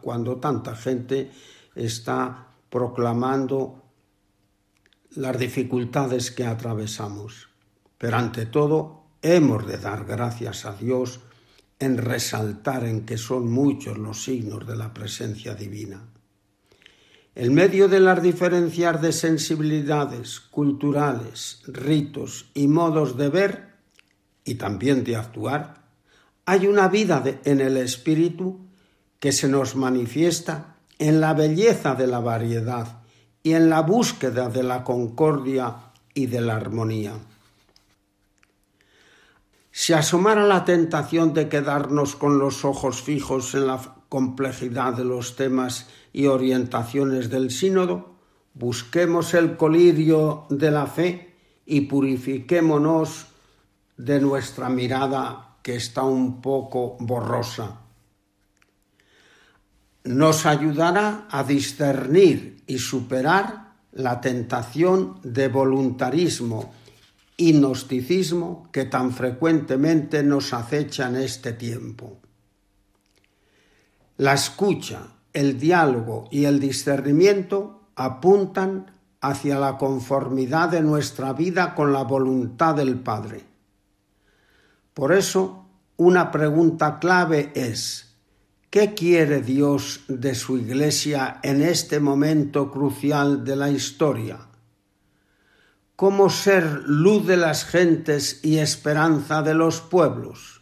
cuando 0.01 0.37
tanta, 0.39 0.75
gente 0.75 1.33
está 1.75 2.47
proclamando 2.71 3.83
las 5.11 5.39
dificultades 5.39 6.31
que 6.31 6.47
atravesamos. 6.47 7.51
Pero 7.99 8.17
ante 8.17 8.47
todo, 8.47 9.05
hemos 9.21 9.67
de 9.67 9.77
dar 9.77 10.07
gracias 10.07 10.65
a 10.65 10.73
Dios 10.73 11.21
en 11.79 11.99
resaltar 11.99 12.85
en 12.85 13.05
que 13.05 13.19
son 13.19 13.53
muchos 13.53 13.99
los 13.99 14.25
signos 14.25 14.67
de 14.67 14.77
la 14.77 14.95
presencia 14.95 15.55
divina. 15.55 16.14
En 17.37 17.53
medio 17.53 17.89
de 17.89 17.99
las 17.99 18.23
diferencias 18.23 19.03
de 19.03 19.13
sensibilidades 19.13 20.39
culturales, 20.39 21.63
ritos 21.67 22.47
y 22.55 22.69
modos 22.69 23.17
de 23.17 23.29
ver 23.29 23.75
y 24.45 24.55
también 24.55 25.03
de 25.03 25.17
actuar, 25.17 25.83
hay 26.47 26.69
una 26.69 26.87
vida 26.87 27.25
en 27.45 27.61
el 27.61 27.77
espíritu 27.77 28.61
que 29.19 29.33
se 29.33 29.49
nos 29.49 29.75
manifiesta 29.75 30.77
en 30.99 31.21
la 31.21 31.35
belleza 31.35 31.97
de 31.97 32.07
la 32.07 32.21
variedad 32.21 33.03
y 33.43 33.55
en 33.55 33.69
la 33.69 33.81
búsqueda 33.81 34.49
de 34.49 34.63
la 34.63 34.85
concordia 34.85 35.75
y 36.15 36.27
de 36.27 36.41
la 36.41 36.55
armonía. 36.55 37.15
Si 39.73 39.93
asomara 39.93 40.47
la 40.47 40.65
tentación 40.65 41.35
de 41.35 41.49
quedarnos 41.49 42.15
con 42.15 42.39
los 42.39 42.65
ojos 42.65 43.03
fijos 43.03 43.55
en 43.55 43.67
la 43.67 43.81
complejidad 44.15 44.95
de 44.95 45.03
los 45.03 45.35
temas 45.35 45.89
y 46.13 46.27
orientaciones 46.27 47.31
del 47.31 47.51
sínodo, 47.51 48.15
busquemos 48.55 49.35
el 49.35 49.57
colirio 49.57 50.47
de 50.51 50.71
la 50.71 50.87
fe 50.87 51.35
y 51.67 51.81
purifiquémonos 51.81 53.27
de 53.97 54.21
nuestra 54.21 54.69
mirada 54.69 55.57
que 55.65 55.75
está 55.75 56.05
un 56.05 56.41
poco 56.41 56.97
borrosa. 57.01 57.81
Nos 60.05 60.47
ayudará 60.47 61.27
a 61.29 61.43
discernir 61.43 62.63
y 62.69 62.79
superar 62.79 63.73
la 63.91 64.21
tentación 64.21 65.19
de 65.25 65.49
voluntarismo 65.49 66.73
y 67.37 67.53
gnosticismo 67.55 68.69
que 68.71 68.85
tan 68.85 69.11
frecuentemente 69.11 70.23
nos 70.23 70.53
acecha 70.53 71.09
en 71.09 71.17
este 71.17 71.53
tiempo. 71.55 72.21
La 74.17 74.35
escucha, 74.35 75.09
el 75.33 75.59
diálogo 75.59 76.29
y 76.31 76.45
el 76.45 76.61
discernimiento 76.61 77.89
apuntan 77.97 78.93
hacia 79.21 79.59
la 79.59 79.77
conformidad 79.77 80.69
de 80.69 80.83
nuestra 80.83 81.33
vida 81.33 81.75
con 81.75 81.93
la 81.93 82.05
voluntad 82.05 82.77
del 82.77 83.01
Padre. 83.01 83.45
Por 84.93 85.13
eso, 85.13 85.67
una 85.97 86.31
pregunta 86.31 87.01
clave 87.01 87.51
es, 87.57 88.15
¿qué 88.71 88.95
quiere 88.95 89.43
Dios 89.43 90.05
de 90.07 90.37
su 90.37 90.59
Iglesia 90.59 91.41
en 91.43 91.63
este 91.63 91.99
momento 91.99 92.71
crucial 92.71 93.45
de 93.45 93.57
la 93.57 93.71
historia? 93.71 94.39
¿Cómo 95.97 96.31
ser 96.31 96.83
luz 96.87 97.27
de 97.27 97.37
las 97.37 97.65
gentes 97.65 98.45
y 98.45 98.59
esperanza 98.59 99.43
de 99.43 99.55
los 99.55 99.81
pueblos? 99.81 100.54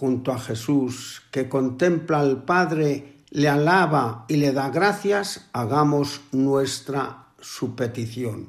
Junto 0.00 0.32
a 0.32 0.38
Jesús, 0.38 1.20
que 1.30 1.46
contempla 1.46 2.20
al 2.20 2.44
Padre, 2.44 3.18
le 3.28 3.50
alaba 3.50 4.24
y 4.28 4.38
le 4.38 4.50
da 4.50 4.70
gracias, 4.70 5.50
hagamos 5.52 6.22
nuestra 6.32 7.26
su 7.38 7.76
petición. 7.76 8.48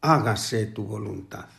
Hágase 0.00 0.64
tu 0.64 0.84
voluntad. 0.84 1.50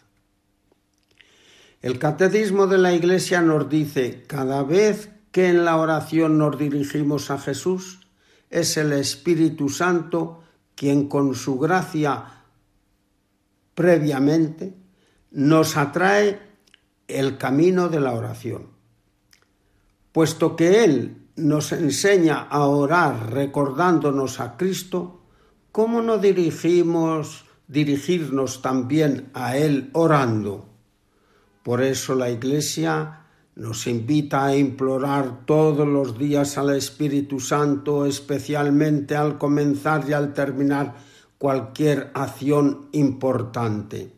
El 1.83 1.99
catecismo 1.99 2.65
de 2.65 2.79
la 2.79 2.91
Iglesia 2.91 3.43
nos 3.43 3.69
dice, 3.69 4.23
cada 4.25 4.63
vez 4.63 5.11
que 5.31 5.49
en 5.49 5.65
la 5.65 5.77
oración 5.77 6.39
nos 6.39 6.57
dirigimos 6.57 7.29
a 7.29 7.37
Jesús, 7.37 8.07
es 8.49 8.75
el 8.75 8.91
Espíritu 8.93 9.69
Santo 9.69 10.41
quien 10.73 11.07
con 11.07 11.35
su 11.35 11.59
gracia 11.59 12.23
previamente 13.75 14.73
nos 15.29 15.77
atrae 15.77 16.39
el 17.07 17.37
camino 17.37 17.87
de 17.87 17.99
la 17.99 18.13
oración 18.13 18.78
puesto 20.19 20.57
que 20.57 20.83
Él 20.83 21.29
nos 21.37 21.71
enseña 21.71 22.39
a 22.41 22.65
orar 22.65 23.31
recordándonos 23.31 24.41
a 24.41 24.57
Cristo, 24.57 25.21
¿cómo 25.71 26.01
no 26.01 26.17
dirigimos 26.17 27.45
dirigirnos 27.69 28.61
también 28.61 29.29
a 29.33 29.55
Él 29.55 29.91
orando. 29.93 30.67
Por 31.63 31.81
eso 31.81 32.15
la 32.15 32.29
Iglesia 32.29 33.27
nos 33.55 33.87
invita 33.87 34.43
a 34.43 34.57
implorar 34.57 35.45
todos 35.45 35.87
los 35.87 36.17
días 36.17 36.57
al 36.57 36.75
Espíritu 36.75 37.39
Santo, 37.39 38.05
especialmente 38.05 39.15
al 39.15 39.37
comenzar 39.37 40.03
y 40.09 40.11
al 40.11 40.33
terminar 40.33 40.95
cualquier 41.37 42.11
acción 42.13 42.89
importante. 42.91 44.11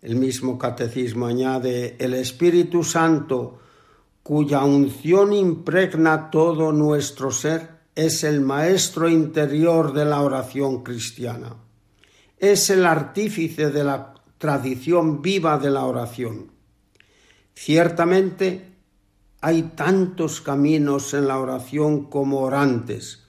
El 0.00 0.16
mismo 0.16 0.56
catecismo 0.56 1.26
añade, 1.26 1.96
el 1.98 2.14
Espíritu 2.14 2.82
Santo, 2.82 3.58
cuya 4.24 4.64
unción 4.64 5.34
impregna 5.34 6.30
todo 6.30 6.72
nuestro 6.72 7.30
ser, 7.30 7.74
es 7.94 8.24
el 8.24 8.40
maestro 8.40 9.08
interior 9.08 9.92
de 9.92 10.06
la 10.06 10.22
oración 10.22 10.82
cristiana. 10.82 11.56
Es 12.38 12.70
el 12.70 12.86
artífice 12.86 13.70
de 13.70 13.84
la 13.84 14.14
tradición 14.38 15.20
viva 15.20 15.58
de 15.58 15.70
la 15.70 15.84
oración. 15.84 16.50
Ciertamente 17.54 18.72
hay 19.42 19.62
tantos 19.76 20.40
caminos 20.40 21.12
en 21.12 21.28
la 21.28 21.38
oración 21.38 22.06
como 22.06 22.40
orantes, 22.40 23.24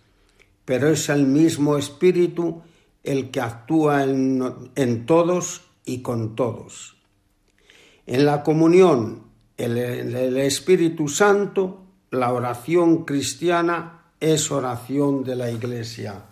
pero 0.63 0.89
es 0.89 1.09
el 1.09 1.27
mismo 1.27 1.77
Espíritu 1.77 2.61
el 3.03 3.31
que 3.31 3.41
actúa 3.41 4.05
en, 4.05 4.71
en 4.75 5.05
todos 5.05 5.63
y 5.83 6.01
con 6.01 6.35
todos. 6.37 6.95
En 8.07 8.25
la 8.25 8.43
comunión, 8.43 9.24
el, 9.57 9.77
el 9.77 10.37
Espíritu 10.37 11.07
Santo, 11.07 11.83
la 12.11 12.31
oración 12.33 13.05
cristiana 13.05 14.03
es 14.19 14.51
oración 14.51 15.23
de 15.23 15.35
la 15.35 15.51
Iglesia. 15.51 16.25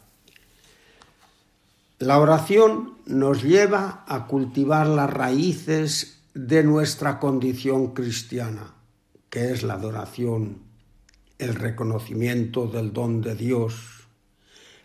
La 2.00 2.20
oración 2.20 2.96
nos 3.06 3.44
lleva 3.44 4.04
a 4.08 4.28
cultivar 4.28 4.88
las 4.88 5.10
raíces 5.10 6.22
de 6.34 6.64
nuestra 6.64 7.20
condición 7.20 7.94
cristiana, 7.94 8.74
que 9.30 9.52
es 9.52 9.64
la 9.64 9.76
adoración, 9.76 10.64
el 11.38 11.56
reconocimiento 11.56 12.68
del 12.68 12.94
don 12.94 13.22
de 13.22 13.36
Dios, 13.36 14.08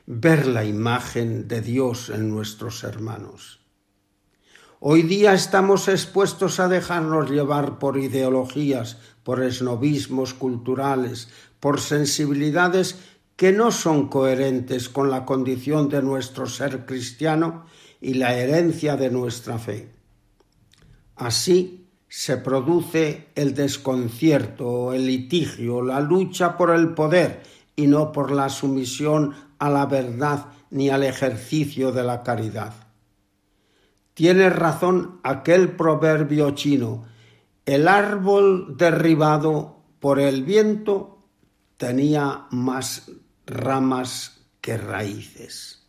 ver 0.07 0.47
la 0.47 0.65
imagen 0.65 1.49
de 1.49 1.61
Dios 1.61 2.11
en 2.11 2.29
nuestros 2.31 2.85
hermanos. 2.85 3.58
Hoy 4.81 5.03
día 5.03 5.35
estamos 5.35 5.89
expuestos 5.89 6.61
a 6.61 6.69
dejarnos 6.69 7.29
llevar 7.29 7.81
por 7.81 7.99
ideologías, 7.99 8.99
por 9.25 9.43
esnovismos 9.43 10.35
culturales, 10.35 11.29
por 11.59 11.81
sensibilidades 11.81 13.01
que 13.35 13.51
no 13.51 13.73
son 13.73 14.09
coherentes 14.09 14.89
con 14.89 15.11
la 15.11 15.25
condición 15.25 15.89
de 15.89 16.01
nuestro 16.01 16.47
ser 16.47 16.87
cristiano 16.87 17.65
y 18.01 18.15
la 18.15 18.37
herencia 18.37 18.97
de 18.97 19.11
nuestra 19.11 19.59
fe. 19.59 19.91
Así 21.17 21.89
se 22.09 22.37
produce 22.37 23.31
el 23.35 23.55
desconcierto, 23.55 24.93
el 24.93 25.09
litigio, 25.09 25.83
la 25.83 25.99
lucha 25.99 26.57
por 26.57 26.71
el 26.71 26.95
poder 26.95 27.43
y 27.75 27.89
no 27.89 28.13
por 28.13 28.31
la 28.31 28.49
sumisión 28.49 29.35
a 29.59 29.71
la 29.71 29.87
verdad 29.87 30.47
ni 30.71 30.89
al 30.89 31.03
ejercicio 31.03 31.91
de 31.91 32.05
la 32.05 32.23
caridad. 32.23 32.88
Tiene 34.19 34.51
razón 34.51 35.21
aquel 35.23 35.77
proverbio 35.77 36.51
chino, 36.51 37.05
el 37.65 37.87
árbol 37.87 38.77
derribado 38.77 39.85
por 40.01 40.19
el 40.19 40.43
viento 40.43 41.23
tenía 41.77 42.49
más 42.51 43.13
ramas 43.47 44.41
que 44.61 44.77
raíces. 44.77 45.87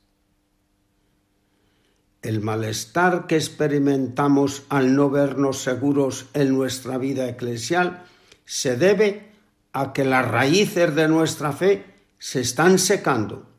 El 2.22 2.42
malestar 2.42 3.26
que 3.26 3.36
experimentamos 3.36 4.62
al 4.70 4.96
no 4.96 5.10
vernos 5.10 5.64
seguros 5.64 6.28
en 6.36 6.54
nuestra 6.54 7.00
vida 7.00 7.28
eclesial 7.28 8.04
se 8.46 8.78
debe 8.78 9.32
a 9.74 9.92
que 9.92 10.06
las 10.06 10.28
raíces 10.28 10.94
de 10.94 11.08
nuestra 11.08 11.52
fe 11.52 11.84
se 12.20 12.42
están 12.42 12.78
secando 12.78 13.50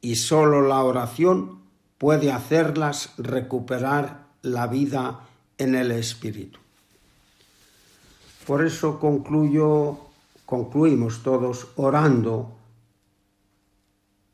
y 0.00 0.16
sólo 0.16 0.62
la 0.62 0.82
oración 0.82 1.63
puede 2.04 2.30
hacerlas 2.30 3.14
recuperar 3.16 4.26
la 4.42 4.66
vida 4.66 5.20
en 5.56 5.74
el 5.74 5.90
Espíritu. 5.90 6.58
Por 8.46 8.62
eso 8.62 9.00
concluyo, 9.00 10.00
concluimos 10.44 11.22
todos 11.22 11.68
orando 11.76 12.58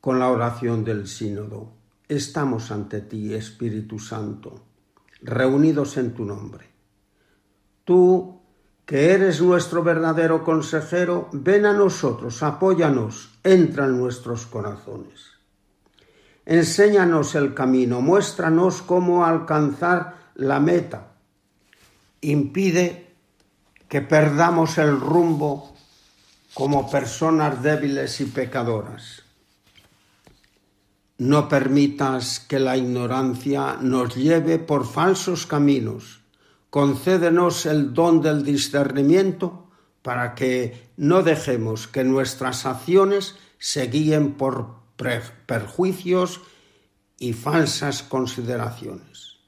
con 0.01 0.19
la 0.19 0.27
oración 0.27 0.83
del 0.83 1.07
sínodo. 1.07 1.71
Estamos 2.09 2.71
ante 2.71 2.99
ti, 2.99 3.33
Espíritu 3.33 3.99
Santo, 3.99 4.59
reunidos 5.21 5.95
en 5.95 6.13
tu 6.13 6.25
nombre. 6.25 6.65
Tú, 7.85 8.41
que 8.85 9.13
eres 9.13 9.41
nuestro 9.41 9.81
verdadero 9.81 10.43
consejero, 10.43 11.29
ven 11.31 11.65
a 11.65 11.71
nosotros, 11.71 12.43
apóyanos, 12.43 13.39
entra 13.45 13.85
en 13.85 13.97
nuestros 13.97 14.45
corazones. 14.45 15.30
Enséñanos 16.45 17.35
el 17.35 17.53
camino, 17.53 18.01
muéstranos 18.01 18.81
cómo 18.81 19.25
alcanzar 19.25 20.15
la 20.35 20.59
meta. 20.59 21.13
Impide 22.21 23.15
que 23.87 24.01
perdamos 24.01 24.77
el 24.77 24.99
rumbo 24.99 25.75
como 26.53 26.89
personas 26.89 27.61
débiles 27.61 28.19
y 28.21 28.25
pecadoras. 28.25 29.23
No 31.17 31.47
permitas 31.47 32.39
que 32.39 32.59
la 32.59 32.75
ignorancia 32.75 33.77
nos 33.79 34.15
lleve 34.15 34.57
por 34.57 34.87
falsos 34.87 35.45
caminos. 35.45 36.21
Concédenos 36.71 37.65
el 37.67 37.93
don 37.93 38.21
del 38.21 38.43
discernimiento 38.43 39.69
para 40.01 40.33
que 40.33 40.89
no 40.97 41.21
dejemos 41.21 41.87
que 41.87 42.03
nuestras 42.03 42.65
acciones 42.65 43.35
se 43.59 43.85
guíen 43.87 44.33
por 44.33 44.80
perjuicios 45.45 46.41
y 47.17 47.33
falsas 47.33 48.03
consideraciones. 48.03 49.39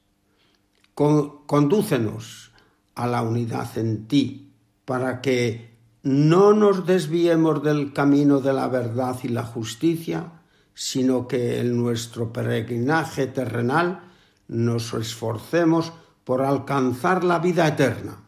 condúcenos 0.94 2.52
a 2.94 3.06
la 3.06 3.22
unidad 3.22 3.76
en 3.76 4.06
ti, 4.06 4.52
para 4.84 5.20
que 5.20 5.74
no 6.04 6.52
nos 6.52 6.86
desviemos 6.86 7.62
del 7.62 7.92
camino 7.92 8.40
de 8.40 8.52
la 8.52 8.68
verdad 8.68 9.18
y 9.22 9.28
la 9.28 9.42
justicia, 9.42 10.32
sino 10.74 11.26
que 11.26 11.60
en 11.60 11.76
nuestro 11.76 12.32
peregrinaje 12.32 13.26
terrenal 13.26 14.12
nos 14.46 14.92
esforcemos 14.94 15.92
por 16.24 16.42
alcanzar 16.42 17.24
la 17.24 17.38
vida 17.38 17.66
eterna. 17.66 18.22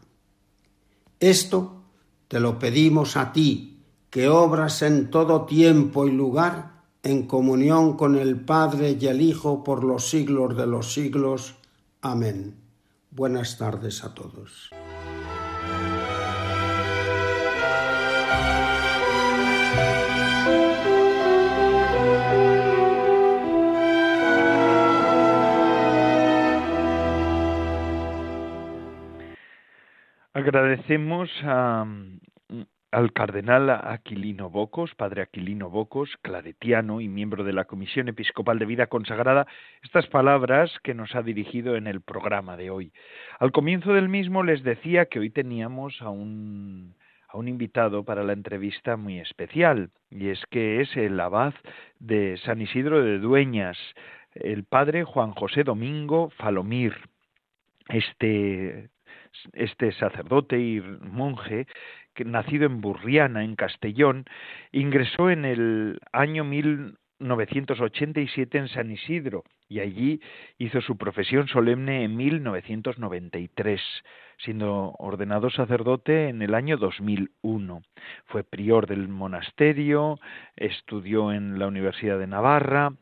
Esto 1.19 1.83
te 2.27 2.39
lo 2.39 2.59
pedimos 2.59 3.15
a 3.15 3.31
ti, 3.31 3.83
que 4.09 4.27
obras 4.27 4.81
en 4.81 5.09
todo 5.09 5.45
tiempo 5.45 6.07
y 6.07 6.11
lugar 6.11 6.76
en 7.07 7.25
comunión 7.25 7.95
con 7.95 8.17
el 8.17 8.41
Padre 8.41 8.97
y 8.99 9.07
el 9.07 9.21
Hijo 9.21 9.63
por 9.63 9.85
los 9.85 10.09
siglos 10.09 10.57
de 10.57 10.67
los 10.67 10.91
siglos. 10.91 11.55
Amén. 12.01 12.55
Buenas 13.11 13.57
tardes 13.57 14.03
a 14.03 14.13
todos. 14.13 14.69
Agradecemos 30.33 31.29
a 31.43 31.85
al 32.97 33.13
cardenal 33.13 33.69
Aquilino 33.69 34.49
Bocos, 34.49 34.95
padre 34.95 35.21
Aquilino 35.21 35.69
Bocos, 35.69 36.17
claretiano 36.23 36.99
y 36.99 37.07
miembro 37.07 37.43
de 37.43 37.53
la 37.53 37.65
Comisión 37.65 38.07
Episcopal 38.07 38.57
de 38.57 38.65
Vida 38.65 38.87
Consagrada, 38.87 39.45
estas 39.83 40.07
palabras 40.07 40.71
que 40.81 40.95
nos 40.95 41.13
ha 41.13 41.21
dirigido 41.21 41.75
en 41.75 41.85
el 41.85 42.01
programa 42.01 42.57
de 42.57 42.71
hoy. 42.71 42.91
Al 43.37 43.51
comienzo 43.51 43.93
del 43.93 44.09
mismo 44.09 44.41
les 44.41 44.63
decía 44.63 45.05
que 45.05 45.19
hoy 45.19 45.29
teníamos 45.29 46.01
a 46.01 46.09
un, 46.09 46.95
a 47.27 47.37
un 47.37 47.47
invitado 47.47 48.03
para 48.03 48.23
la 48.23 48.33
entrevista 48.33 48.97
muy 48.97 49.19
especial, 49.19 49.91
y 50.09 50.29
es 50.29 50.43
que 50.49 50.81
es 50.81 50.97
el 50.97 51.19
abad 51.19 51.53
de 51.99 52.37
San 52.45 52.61
Isidro 52.61 53.03
de 53.03 53.19
Dueñas, 53.19 53.77
el 54.33 54.63
padre 54.63 55.03
Juan 55.03 55.33
José 55.33 55.63
Domingo 55.63 56.31
Falomir. 56.31 56.95
Este 57.89 58.89
este 59.53 59.91
sacerdote 59.93 60.59
y 60.59 60.81
monje 61.01 61.67
nacido 62.25 62.65
en 62.65 62.81
Burriana, 62.81 63.43
en 63.43 63.55
Castellón, 63.55 64.25
ingresó 64.71 65.29
en 65.29 65.45
el 65.45 65.99
año 66.11 66.43
1987 66.43 68.57
en 68.57 68.67
San 68.69 68.89
Isidro 68.91 69.43
y 69.69 69.79
allí 69.79 70.21
hizo 70.57 70.81
su 70.81 70.97
profesión 70.97 71.47
solemne 71.47 72.03
en 72.03 72.15
1993, 72.15 73.81
siendo 74.37 74.93
ordenado 74.97 75.49
sacerdote 75.49 76.29
en 76.29 76.41
el 76.41 76.53
año 76.53 76.77
2001. 76.77 77.81
Fue 78.25 78.43
prior 78.43 78.87
del 78.87 79.09
monasterio, 79.09 80.19
estudió 80.55 81.33
en 81.33 81.59
la 81.59 81.67
Universidad 81.67 82.17
de 82.17 82.27
Navarra 82.27 82.93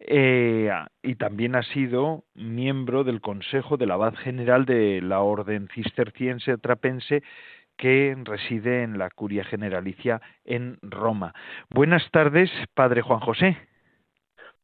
eh, 0.00 0.70
y 1.02 1.14
también 1.16 1.54
ha 1.54 1.62
sido 1.62 2.24
miembro 2.34 3.04
del 3.04 3.20
Consejo 3.20 3.76
del 3.76 3.90
Abad 3.90 4.14
General 4.14 4.64
de 4.64 5.00
la 5.00 5.20
Orden 5.20 5.68
Cisterciense 5.74 6.58
Trapense 6.58 7.22
que 7.78 8.14
reside 8.24 8.82
en 8.82 8.98
la 8.98 9.08
Curia 9.08 9.44
Generalicia 9.44 10.20
en 10.44 10.76
Roma. 10.82 11.32
Buenas 11.70 12.02
tardes, 12.10 12.50
Padre 12.74 13.00
Juan 13.00 13.20
José. 13.20 13.56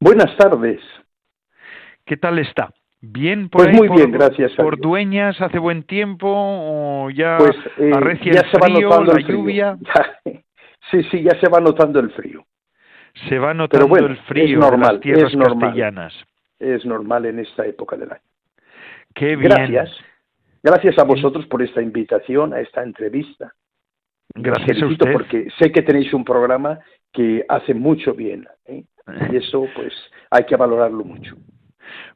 Buenas 0.00 0.36
tardes. 0.36 0.80
¿Qué 2.04 2.18
tal 2.18 2.38
está? 2.40 2.70
Bien, 3.00 3.48
por 3.48 3.64
pues 3.64 3.76
muy 3.76 3.88
bien, 3.88 4.10
gracias. 4.10 4.52
Por 4.52 4.78
Dueñas 4.78 5.40
hace 5.40 5.58
buen 5.58 5.84
tiempo 5.84 6.28
o 6.30 7.10
ya 7.10 7.38
pues, 7.38 7.56
eh, 7.78 7.92
arrecia 7.94 8.32
ya 8.32 8.40
el 8.40 8.50
se 8.50 8.58
frío, 8.58 8.88
va 8.88 8.96
notando 8.96 9.12
la 9.12 9.18
el 9.18 9.24
frío. 9.24 9.38
lluvia. 9.38 9.78
sí, 10.90 11.02
sí, 11.10 11.22
ya 11.22 11.38
se 11.40 11.48
va 11.48 11.60
notando 11.60 12.00
el 12.00 12.10
frío. 12.10 12.44
Se 13.28 13.38
va 13.38 13.54
notando 13.54 13.86
bueno, 13.88 14.08
el 14.08 14.16
frío 14.24 14.44
es 14.44 14.58
normal, 14.58 14.88
en 14.88 14.94
las 14.94 15.00
tierras 15.00 15.30
es 15.30 15.36
normal. 15.36 15.60
castellanas. 15.60 16.14
Es 16.58 16.84
normal 16.84 17.26
en 17.26 17.38
esta 17.38 17.64
época 17.66 17.96
del 17.96 18.10
año. 18.10 18.22
Qué 19.14 19.36
bien. 19.36 19.50
Gracias. 19.50 19.90
Gracias 20.64 20.98
a 20.98 21.04
vosotros 21.04 21.46
por 21.46 21.62
esta 21.62 21.82
invitación 21.82 22.54
a 22.54 22.60
esta 22.60 22.82
entrevista. 22.82 23.52
Gracias 24.34 24.82
a 24.82 24.86
usted. 24.86 25.12
porque 25.12 25.46
sé 25.58 25.70
que 25.70 25.82
tenéis 25.82 26.12
un 26.14 26.24
programa 26.24 26.80
que 27.12 27.44
hace 27.48 27.74
mucho 27.74 28.14
bien. 28.14 28.48
¿eh? 28.66 28.82
Y 29.30 29.36
eso, 29.36 29.68
pues, 29.76 29.92
hay 30.30 30.44
que 30.46 30.56
valorarlo 30.56 31.04
mucho. 31.04 31.36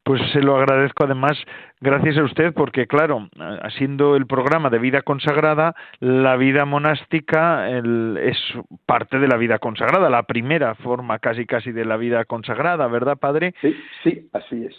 Pues 0.02 0.22
se 0.32 0.40
lo 0.40 0.56
agradezco 0.56 1.04
además, 1.04 1.36
gracias 1.80 2.16
a 2.16 2.24
usted, 2.24 2.54
porque 2.54 2.86
claro, 2.86 3.28
siendo 3.76 4.16
el 4.16 4.26
programa 4.26 4.70
de 4.70 4.78
vida 4.78 5.02
consagrada, 5.02 5.74
la 6.00 6.36
vida 6.36 6.64
monástica 6.64 7.68
el- 7.68 8.16
es 8.18 8.38
parte 8.86 9.18
de 9.18 9.28
la 9.28 9.36
vida 9.36 9.58
consagrada, 9.58 10.08
la 10.08 10.22
primera 10.22 10.74
forma 10.76 11.18
casi 11.18 11.44
casi 11.44 11.70
de 11.72 11.84
la 11.84 11.98
vida 11.98 12.24
consagrada, 12.24 12.86
¿verdad, 12.88 13.18
padre? 13.18 13.54
Sí, 13.60 13.76
sí, 14.02 14.28
así 14.32 14.64
es. 14.64 14.74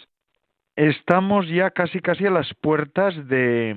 Estamos 0.80 1.46
ya 1.46 1.72
casi 1.72 2.00
casi 2.00 2.24
a 2.24 2.30
las 2.30 2.54
puertas 2.54 3.14
de 3.28 3.76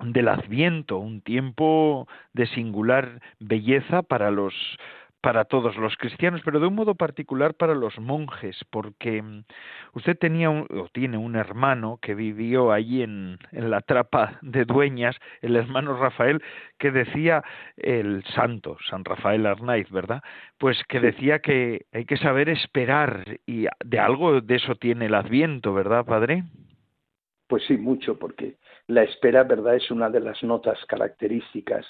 del 0.00 0.26
Adviento, 0.26 0.98
un 0.98 1.20
tiempo 1.20 2.08
de 2.32 2.48
singular 2.48 3.20
belleza 3.38 4.02
para 4.02 4.32
los 4.32 4.52
para 5.20 5.44
todos 5.44 5.76
los 5.76 5.96
cristianos, 5.96 6.40
pero 6.44 6.60
de 6.60 6.66
un 6.66 6.74
modo 6.74 6.94
particular 6.94 7.54
para 7.54 7.74
los 7.74 7.98
monjes, 7.98 8.56
porque 8.70 9.22
mm, 9.22 9.44
usted 9.94 10.18
tenía 10.18 10.50
un, 10.50 10.66
o 10.70 10.88
tiene 10.92 11.18
un 11.18 11.36
hermano 11.36 11.98
que 12.00 12.14
vivió 12.14 12.72
allí 12.72 13.02
en, 13.02 13.38
en 13.52 13.70
la 13.70 13.80
trapa 13.80 14.38
de 14.42 14.64
Dueñas, 14.64 15.16
el 15.42 15.56
hermano 15.56 15.96
Rafael, 15.96 16.42
que 16.78 16.90
decía 16.90 17.42
el 17.76 18.24
santo, 18.34 18.76
San 18.88 19.04
Rafael 19.04 19.46
Arnaiz, 19.46 19.90
¿verdad? 19.90 20.22
Pues 20.58 20.82
que 20.88 21.00
decía 21.00 21.40
que 21.40 21.86
hay 21.92 22.04
que 22.04 22.16
saber 22.16 22.48
esperar 22.48 23.24
y 23.46 23.66
de 23.84 23.98
algo 23.98 24.40
de 24.40 24.54
eso 24.56 24.74
tiene 24.76 25.06
el 25.06 25.14
Adviento, 25.14 25.74
¿verdad, 25.74 26.04
padre? 26.04 26.44
Pues 27.46 27.64
sí, 27.66 27.76
mucho, 27.76 28.18
porque 28.18 28.56
la 28.86 29.02
espera, 29.02 29.42
¿verdad?, 29.42 29.74
es 29.74 29.90
una 29.90 30.08
de 30.08 30.20
las 30.20 30.42
notas 30.42 30.78
características 30.86 31.84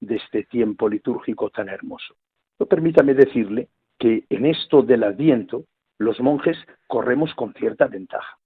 de 0.00 0.16
este 0.16 0.44
tiempo 0.44 0.88
litúrgico 0.88 1.48
tan 1.50 1.68
hermoso. 1.68 2.16
Pero 2.56 2.68
permítame 2.68 3.14
decirle 3.14 3.68
que 3.98 4.24
en 4.28 4.46
esto 4.46 4.82
del 4.82 5.04
Adviento, 5.04 5.64
los 5.98 6.20
monjes 6.20 6.56
corremos 6.86 7.34
con 7.34 7.54
cierta 7.54 7.86
ventaja, 7.86 8.38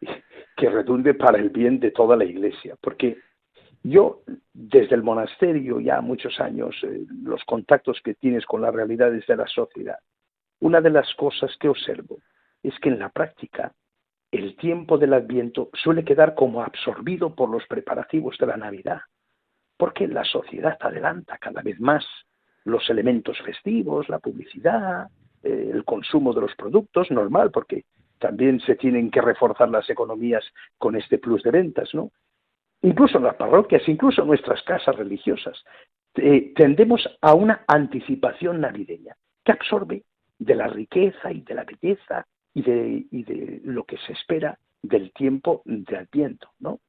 que 0.56 0.70
redunde 0.70 1.14
para 1.14 1.38
el 1.38 1.50
bien 1.50 1.80
de 1.80 1.90
toda 1.90 2.16
la 2.16 2.24
Iglesia, 2.24 2.76
porque 2.80 3.18
yo, 3.82 4.22
desde 4.52 4.94
el 4.94 5.02
monasterio, 5.02 5.80
ya 5.80 6.00
muchos 6.00 6.38
años, 6.40 6.76
eh, 6.84 7.04
los 7.24 7.42
contactos 7.44 8.00
que 8.02 8.14
tienes 8.14 8.46
con 8.46 8.62
las 8.62 8.72
realidades 8.72 9.26
de 9.26 9.36
la 9.36 9.46
sociedad, 9.48 9.98
una 10.60 10.80
de 10.80 10.90
las 10.90 11.12
cosas 11.14 11.50
que 11.58 11.68
observo 11.68 12.18
es 12.62 12.78
que 12.78 12.90
en 12.90 13.00
la 13.00 13.08
práctica 13.08 13.72
el 14.30 14.56
tiempo 14.56 14.96
del 14.96 15.12
Adviento 15.12 15.68
suele 15.74 16.04
quedar 16.04 16.34
como 16.34 16.62
absorbido 16.62 17.34
por 17.34 17.50
los 17.50 17.66
preparativos 17.66 18.38
de 18.38 18.46
la 18.46 18.56
Navidad, 18.56 19.00
porque 19.76 20.06
la 20.06 20.24
sociedad 20.24 20.78
adelanta 20.80 21.36
cada 21.38 21.60
vez 21.62 21.80
más 21.80 22.04
los 22.64 22.88
elementos 22.90 23.40
festivos, 23.42 24.08
la 24.08 24.18
publicidad, 24.18 25.08
eh, 25.42 25.70
el 25.72 25.84
consumo 25.84 26.32
de 26.32 26.42
los 26.42 26.54
productos, 26.54 27.10
normal, 27.10 27.50
porque 27.50 27.84
también 28.18 28.60
se 28.60 28.76
tienen 28.76 29.10
que 29.10 29.20
reforzar 29.20 29.68
las 29.68 29.88
economías 29.90 30.44
con 30.78 30.96
este 30.96 31.18
plus 31.18 31.42
de 31.42 31.50
ventas, 31.50 31.92
¿no? 31.92 32.12
Incluso 32.82 33.18
en 33.18 33.24
las 33.24 33.36
parroquias, 33.36 33.88
incluso 33.88 34.22
en 34.22 34.28
nuestras 34.28 34.62
casas 34.62 34.96
religiosas, 34.96 35.62
eh, 36.16 36.52
tendemos 36.54 37.08
a 37.20 37.34
una 37.34 37.64
anticipación 37.66 38.60
navideña 38.60 39.16
que 39.44 39.52
absorbe 39.52 40.04
de 40.38 40.54
la 40.54 40.68
riqueza 40.68 41.32
y 41.32 41.40
de 41.42 41.54
la 41.54 41.64
belleza 41.64 42.26
y 42.54 42.62
de, 42.62 43.06
y 43.10 43.24
de 43.24 43.60
lo 43.64 43.84
que 43.84 43.96
se 43.98 44.12
espera 44.12 44.58
del 44.82 45.12
tiempo 45.12 45.62
de 45.64 45.96
Adviento, 45.96 46.48
¿no? 46.58 46.80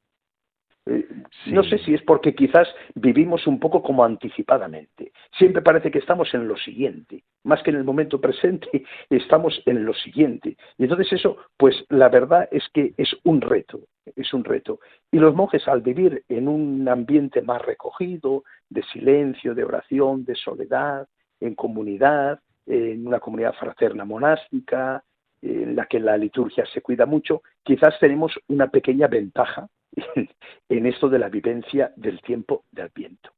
Eh, 0.85 1.07
Sí. 1.43 1.51
No 1.51 1.63
sé 1.63 1.77
si 1.79 1.93
es 1.93 2.01
porque 2.03 2.35
quizás 2.35 2.67
vivimos 2.95 3.47
un 3.47 3.59
poco 3.59 3.81
como 3.81 4.03
anticipadamente. 4.03 5.11
Siempre 5.37 5.61
parece 5.61 5.91
que 5.91 5.99
estamos 5.99 6.33
en 6.33 6.47
lo 6.47 6.55
siguiente, 6.57 7.23
más 7.43 7.61
que 7.63 7.71
en 7.71 7.77
el 7.77 7.83
momento 7.83 8.21
presente, 8.21 8.69
estamos 9.09 9.61
en 9.65 9.85
lo 9.85 9.93
siguiente. 9.93 10.57
Y 10.77 10.83
entonces 10.83 11.11
eso, 11.13 11.37
pues 11.57 11.75
la 11.89 12.09
verdad 12.09 12.47
es 12.51 12.63
que 12.73 12.93
es 12.97 13.15
un 13.23 13.41
reto, 13.41 13.81
es 14.15 14.33
un 14.33 14.43
reto. 14.43 14.79
Y 15.11 15.17
los 15.17 15.35
monjes 15.35 15.67
al 15.67 15.81
vivir 15.81 16.23
en 16.29 16.47
un 16.47 16.87
ambiente 16.87 17.41
más 17.41 17.61
recogido, 17.61 18.43
de 18.69 18.83
silencio, 18.83 19.53
de 19.55 19.63
oración, 19.63 20.23
de 20.25 20.35
soledad, 20.35 21.07
en 21.39 21.55
comunidad, 21.55 22.39
en 22.65 23.05
una 23.05 23.19
comunidad 23.19 23.53
fraterna 23.53 24.05
monástica, 24.05 25.03
en 25.41 25.75
la 25.75 25.87
que 25.87 25.99
la 25.99 26.15
liturgia 26.15 26.65
se 26.67 26.81
cuida 26.81 27.05
mucho, 27.05 27.41
quizás 27.63 27.99
tenemos 27.99 28.31
una 28.47 28.67
pequeña 28.67 29.07
ventaja 29.07 29.67
en, 30.69 30.85
esto 30.85 31.09
de 31.09 31.19
la 31.19 31.29
vivencia 31.29 31.91
del 31.95 32.21
tiempo 32.21 32.65
de 32.71 32.83
Adviento. 32.83 33.31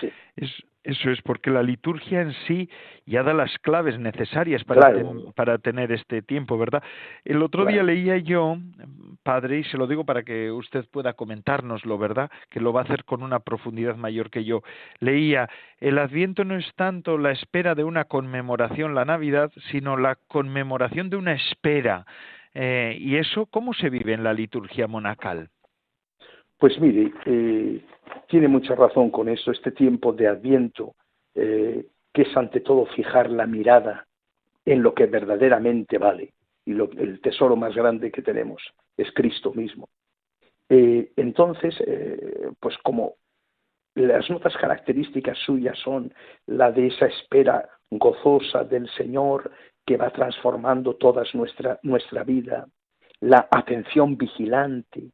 Sí, 0.00 0.10
Es, 0.36 0.50
eso 0.84 1.10
es 1.10 1.20
porque 1.22 1.50
la 1.50 1.62
liturgia 1.62 2.22
en 2.22 2.32
sí 2.46 2.70
ya 3.04 3.22
da 3.22 3.34
las 3.34 3.58
claves 3.58 3.98
necesarias 3.98 4.64
para, 4.64 4.80
Claro. 4.80 4.96
ten- 4.96 5.32
para 5.32 5.58
tener 5.58 5.92
este 5.92 6.22
tiempo, 6.22 6.56
¿verdad? 6.56 6.82
El 7.24 7.42
otro 7.42 7.66
día 7.66 7.82
leía 7.82 8.16
yo, 8.18 8.56
padre, 9.22 9.58
y 9.58 9.64
se 9.64 9.76
lo 9.76 9.86
digo 9.86 10.04
para 10.04 10.22
que 10.22 10.50
usted 10.50 10.86
pueda 10.90 11.14
comentárnoslo, 11.14 11.98
¿verdad? 11.98 12.30
Que 12.48 12.60
lo 12.60 12.72
va 12.72 12.82
a 12.82 12.84
hacer 12.84 13.04
con 13.04 13.22
una 13.22 13.40
profundidad 13.40 13.96
mayor 13.96 14.30
que 14.30 14.44
yo. 14.44 14.62
Leía, 15.00 15.48
el 15.78 15.98
Adviento 15.98 16.44
no 16.44 16.56
es 16.56 16.72
tanto 16.74 17.18
la 17.18 17.32
espera 17.32 17.74
de 17.74 17.84
una 17.84 18.04
conmemoración, 18.04 18.94
la 18.94 19.04
Navidad, 19.04 19.50
sino 19.70 19.96
la 19.96 20.16
conmemoración 20.28 21.10
de 21.10 21.16
una 21.16 21.32
espera. 21.32 22.06
Eh, 22.60 22.96
¿Y 22.98 23.14
eso 23.16 23.46
cómo 23.46 23.72
se 23.72 23.88
vive 23.88 24.14
en 24.14 24.24
la 24.24 24.32
liturgia 24.32 24.88
monacal? 24.88 25.48
Pues 26.58 26.76
mire, 26.80 27.12
eh, 27.24 27.84
tiene 28.26 28.48
mucha 28.48 28.74
razón 28.74 29.10
con 29.10 29.28
eso, 29.28 29.52
este 29.52 29.70
tiempo 29.70 30.12
de 30.12 30.26
Adviento, 30.26 30.96
eh, 31.36 31.86
que 32.12 32.22
es 32.22 32.36
ante 32.36 32.58
todo 32.58 32.86
fijar 32.86 33.30
la 33.30 33.46
mirada 33.46 34.08
en 34.64 34.82
lo 34.82 34.92
que 34.92 35.06
verdaderamente 35.06 35.98
vale. 35.98 36.32
Y 36.64 36.72
lo- 36.72 36.90
el 36.98 37.20
tesoro 37.20 37.54
más 37.54 37.76
grande 37.76 38.10
que 38.10 38.22
tenemos 38.22 38.60
es 38.96 39.12
Cristo 39.12 39.52
mismo. 39.54 39.88
Entonces, 40.68 41.74
pues 42.60 42.76
como 42.82 43.14
las 43.94 44.28
notas 44.28 44.54
características 44.56 45.38
suyas 45.38 45.78
son 45.78 46.12
la 46.46 46.70
de 46.72 46.88
esa 46.88 47.06
espera 47.06 47.66
gozosa 47.90 48.64
del 48.64 48.86
Señor 48.90 49.50
que 49.88 49.96
va 49.96 50.10
transformando 50.10 50.96
toda 50.96 51.22
nuestra, 51.32 51.80
nuestra 51.82 52.22
vida, 52.22 52.68
la 53.20 53.48
atención 53.50 54.18
vigilante, 54.18 55.12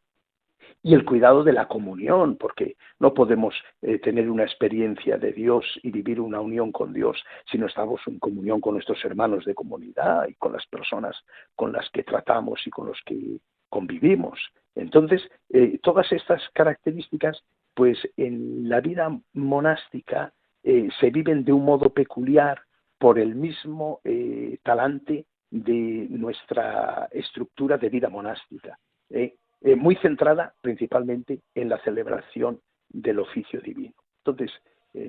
y 0.82 0.94
el 0.94 1.04
cuidado 1.04 1.44
de 1.44 1.52
la 1.52 1.68
comunión, 1.68 2.36
porque 2.36 2.76
no 2.98 3.14
podemos 3.14 3.54
eh, 3.82 4.00
tener 4.00 4.28
una 4.28 4.42
experiencia 4.42 5.16
de 5.16 5.32
Dios 5.32 5.64
y 5.84 5.92
vivir 5.92 6.20
una 6.20 6.40
unión 6.40 6.72
con 6.72 6.92
Dios 6.92 7.22
si 7.50 7.56
no 7.56 7.66
estamos 7.66 8.00
en 8.06 8.18
comunión 8.18 8.60
con 8.60 8.74
nuestros 8.74 9.02
hermanos 9.04 9.44
de 9.44 9.54
comunidad 9.54 10.26
y 10.28 10.34
con 10.34 10.52
las 10.52 10.66
personas 10.66 11.16
con 11.54 11.72
las 11.72 11.88
que 11.90 12.02
tratamos 12.02 12.60
y 12.66 12.70
con 12.70 12.88
los 12.88 12.98
que 13.06 13.38
convivimos. 13.68 14.40
Entonces, 14.74 15.22
eh, 15.50 15.78
todas 15.84 16.10
estas 16.10 16.42
características, 16.52 17.44
pues 17.74 17.96
en 18.16 18.68
la 18.68 18.80
vida 18.80 19.08
monástica 19.34 20.32
eh, 20.64 20.88
se 20.98 21.10
viven 21.10 21.44
de 21.44 21.52
un 21.52 21.64
modo 21.64 21.90
peculiar 21.90 22.60
por 23.04 23.18
el 23.18 23.34
mismo 23.34 24.00
eh, 24.02 24.56
talante 24.62 25.26
de 25.50 26.06
nuestra 26.08 27.06
estructura 27.12 27.76
de 27.76 27.90
vida 27.90 28.08
monástica. 28.08 28.78
¿eh? 29.10 29.34
eh, 29.60 29.76
muy 29.76 29.96
centrada 29.96 30.54
principalmente 30.62 31.42
en 31.54 31.68
la 31.68 31.76
celebración 31.84 32.62
del 32.88 33.18
oficio 33.18 33.60
divino. 33.60 33.92
Entonces, 34.24 34.50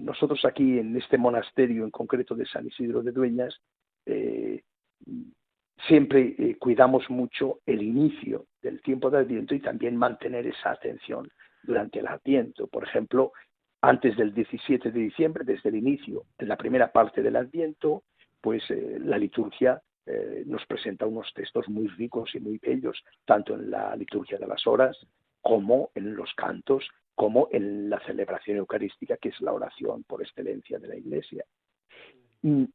nosotros 0.01 0.43
aquí 0.43 0.77
en 0.77 0.97
este 0.97 1.17
monasterio 1.17 1.85
en 1.85 1.91
concreto 1.91 2.35
de 2.35 2.45
San 2.45 2.67
Isidro 2.67 3.01
de 3.01 3.13
Dueñas, 3.13 3.57
siempre 5.87 6.57
cuidamos 6.59 7.09
mucho 7.09 7.59
el 7.65 7.81
inicio 7.81 8.47
del 8.61 8.81
tiempo 8.81 9.09
de 9.09 9.19
Adviento 9.19 9.55
y 9.55 9.61
también 9.61 9.95
mantener 9.95 10.47
esa 10.47 10.71
atención 10.71 11.29
durante 11.63 11.99
el 11.99 12.07
Adviento. 12.07 12.67
Por 12.67 12.83
ejemplo, 12.83 13.31
antes 13.85 14.17
del 14.17 14.33
17 14.33 14.91
de 14.91 14.99
diciembre, 14.99 15.43
desde 15.43 15.69
el 15.69 15.75
inicio, 15.75 16.23
en 16.39 16.47
la 16.47 16.57
primera 16.57 16.91
parte 16.91 17.21
del 17.21 17.35
Adviento, 17.35 18.03
pues 18.41 18.63
eh, 18.71 18.97
la 18.99 19.17
liturgia 19.17 19.79
eh, 20.07 20.43
nos 20.47 20.65
presenta 20.65 21.05
unos 21.05 21.31
textos 21.35 21.69
muy 21.69 21.87
ricos 21.89 22.33
y 22.33 22.39
muy 22.39 22.57
bellos, 22.57 23.03
tanto 23.25 23.53
en 23.53 23.69
la 23.69 23.95
liturgia 23.95 24.39
de 24.39 24.47
las 24.47 24.65
horas 24.65 24.97
como 25.41 25.91
en 25.93 26.15
los 26.15 26.33
cantos, 26.33 26.87
como 27.13 27.47
en 27.51 27.89
la 27.89 27.99
celebración 28.05 28.57
eucarística, 28.57 29.17
que 29.17 29.29
es 29.29 29.39
la 29.41 29.53
oración 29.53 30.03
por 30.03 30.21
excelencia 30.23 30.79
de 30.79 30.87
la 30.87 30.95
Iglesia. 30.95 31.45
Y, 32.41 32.67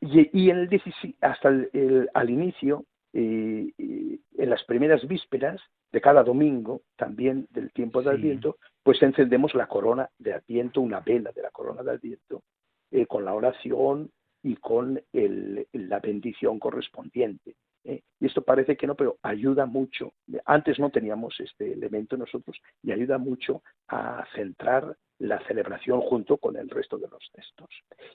y 0.00 0.50
en 0.50 0.58
el 0.58 0.82
hasta 1.20 1.48
el, 1.48 2.10
al 2.12 2.30
inicio, 2.30 2.84
eh, 3.12 3.70
en 3.78 4.50
las 4.50 4.64
primeras 4.64 5.06
vísperas 5.06 5.60
de 5.92 6.00
cada 6.00 6.24
domingo, 6.24 6.82
también 6.96 7.46
del 7.50 7.72
tiempo 7.72 8.02
de 8.02 8.10
Adviento, 8.10 8.58
pues 8.86 9.02
encendemos 9.02 9.52
la 9.56 9.66
corona 9.66 10.08
de 10.16 10.32
Adviento, 10.32 10.80
una 10.80 11.00
vela 11.00 11.32
de 11.32 11.42
la 11.42 11.50
corona 11.50 11.82
de 11.82 11.90
Adviento, 11.90 12.44
eh, 12.92 13.04
con 13.04 13.24
la 13.24 13.34
oración 13.34 14.12
y 14.44 14.54
con 14.54 15.02
la 15.12 15.98
bendición 15.98 16.60
correspondiente. 16.60 17.56
¿eh? 17.82 18.02
Y 18.20 18.26
esto 18.26 18.42
parece 18.42 18.76
que 18.76 18.86
no, 18.86 18.94
pero 18.94 19.18
ayuda 19.22 19.66
mucho. 19.66 20.12
Antes 20.44 20.78
no 20.78 20.90
teníamos 20.90 21.34
este 21.40 21.72
elemento 21.72 22.16
nosotros 22.16 22.60
y 22.80 22.92
ayuda 22.92 23.18
mucho 23.18 23.64
a 23.88 24.24
centrar 24.36 24.96
la 25.18 25.44
celebración 25.48 26.00
junto 26.02 26.36
con 26.36 26.56
el 26.56 26.70
resto 26.70 26.96
de 26.96 27.08
los 27.08 27.28
textos. 27.32 27.68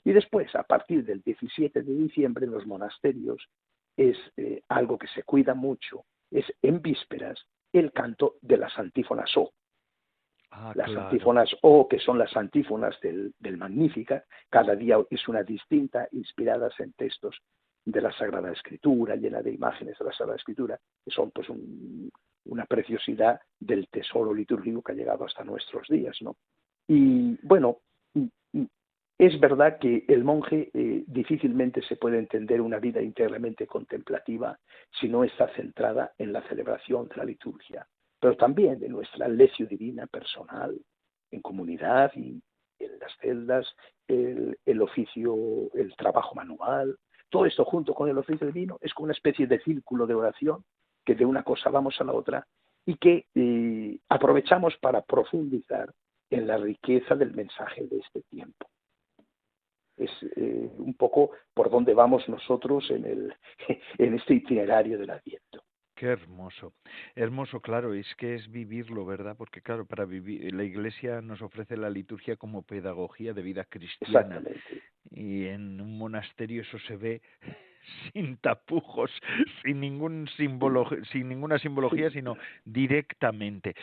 Y 0.04 0.12
después, 0.12 0.54
a 0.54 0.62
partir 0.62 1.04
del 1.04 1.20
17 1.20 1.82
de 1.82 1.94
diciembre, 1.94 2.46
en 2.46 2.52
los 2.52 2.66
monasterios 2.66 3.46
es 3.98 4.16
eh, 4.38 4.62
algo 4.68 4.96
que 4.96 5.08
se 5.08 5.22
cuida 5.22 5.52
mucho, 5.52 6.06
es 6.30 6.46
en 6.62 6.80
vísperas 6.80 7.38
el 7.74 7.92
canto 7.92 8.36
de 8.40 8.56
las 8.56 8.78
antífonas 8.78 9.36
O. 9.36 9.52
Ah, 10.54 10.72
las 10.74 10.94
antífonas 10.94 11.48
O, 11.62 11.88
que 11.88 11.98
son 11.98 12.18
las 12.18 12.36
antífonas 12.36 13.00
del, 13.00 13.32
del 13.38 13.56
Magnífica, 13.56 14.24
cada 14.50 14.76
día 14.76 14.98
es 15.08 15.26
una 15.26 15.42
distinta, 15.42 16.06
inspiradas 16.12 16.78
en 16.78 16.92
textos 16.92 17.40
de 17.86 18.02
la 18.02 18.12
Sagrada 18.12 18.52
Escritura, 18.52 19.16
llena 19.16 19.40
de 19.40 19.52
imágenes 19.52 19.98
de 19.98 20.04
la 20.04 20.12
Sagrada 20.12 20.36
Escritura, 20.36 20.78
que 21.02 21.10
son 21.10 21.30
pues 21.30 21.48
una 22.44 22.66
preciosidad 22.66 23.40
del 23.58 23.88
tesoro 23.88 24.34
litúrgico 24.34 24.82
que 24.82 24.92
ha 24.92 24.94
llegado 24.94 25.24
hasta 25.24 25.42
nuestros 25.42 25.88
días, 25.88 26.16
¿no? 26.20 26.36
Y 26.86 27.38
bueno, 27.46 27.78
es 29.18 29.40
verdad 29.40 29.78
que 29.78 30.04
el 30.06 30.22
monje 30.22 30.70
eh, 30.74 31.04
difícilmente 31.06 31.80
se 31.82 31.96
puede 31.96 32.18
entender 32.18 32.60
una 32.60 32.78
vida 32.78 33.00
íntegramente 33.00 33.66
contemplativa 33.66 34.58
si 35.00 35.08
no 35.08 35.24
está 35.24 35.48
centrada 35.54 36.12
en 36.18 36.32
la 36.32 36.42
celebración 36.48 37.08
de 37.08 37.16
la 37.16 37.24
liturgia, 37.24 37.86
pero 38.22 38.36
también 38.36 38.78
de 38.78 38.88
nuestra 38.88 39.26
lección 39.26 39.66
divina 39.66 40.06
personal, 40.06 40.80
en 41.32 41.42
comunidad 41.42 42.12
y 42.14 42.40
en 42.78 42.98
las 43.00 43.10
celdas, 43.20 43.66
el, 44.06 44.56
el 44.64 44.80
oficio, 44.80 45.34
el 45.74 45.96
trabajo 45.96 46.32
manual, 46.36 46.96
todo 47.30 47.46
esto 47.46 47.64
junto 47.64 47.94
con 47.94 48.08
el 48.08 48.16
oficio 48.16 48.46
divino 48.46 48.78
es 48.80 48.94
como 48.94 49.06
una 49.06 49.14
especie 49.14 49.48
de 49.48 49.58
círculo 49.58 50.06
de 50.06 50.14
oración 50.14 50.62
que 51.04 51.16
de 51.16 51.24
una 51.24 51.42
cosa 51.42 51.68
vamos 51.68 52.00
a 52.00 52.04
la 52.04 52.12
otra 52.12 52.46
y 52.86 52.96
que 52.96 53.26
eh, 53.34 53.98
aprovechamos 54.08 54.76
para 54.76 55.02
profundizar 55.02 55.92
en 56.30 56.46
la 56.46 56.58
riqueza 56.58 57.16
del 57.16 57.34
mensaje 57.34 57.88
de 57.88 57.98
este 57.98 58.22
tiempo. 58.30 58.68
Es 59.96 60.10
eh, 60.36 60.70
un 60.78 60.94
poco 60.94 61.32
por 61.54 61.70
donde 61.70 61.92
vamos 61.92 62.28
nosotros 62.28 62.88
en, 62.92 63.04
el, 63.04 63.34
en 63.98 64.14
este 64.14 64.34
itinerario 64.34 64.96
del 64.96 65.10
Adviento. 65.10 65.51
Qué 66.02 66.08
hermoso. 66.08 66.72
Hermoso, 67.14 67.60
claro, 67.60 67.94
es 67.94 68.12
que 68.16 68.34
es 68.34 68.50
vivirlo, 68.50 69.06
¿verdad? 69.06 69.36
Porque 69.36 69.60
claro, 69.60 69.86
para 69.86 70.04
vivir 70.04 70.52
la 70.52 70.64
Iglesia 70.64 71.20
nos 71.20 71.40
ofrece 71.42 71.76
la 71.76 71.90
liturgia 71.90 72.34
como 72.34 72.62
pedagogía 72.62 73.32
de 73.32 73.42
vida 73.42 73.64
cristiana. 73.66 74.42
Y 75.12 75.44
en 75.44 75.80
un 75.80 75.96
monasterio 75.96 76.62
eso 76.62 76.76
se 76.88 76.96
ve 76.96 77.22
sin 78.12 78.36
tapujos, 78.38 79.10
sin 79.62 79.80
ningún 79.80 80.28
símbolo, 80.36 80.88
sin 81.10 81.28
ninguna 81.28 81.58
simbología, 81.58 82.10
sino 82.10 82.36
directamente. 82.64 83.74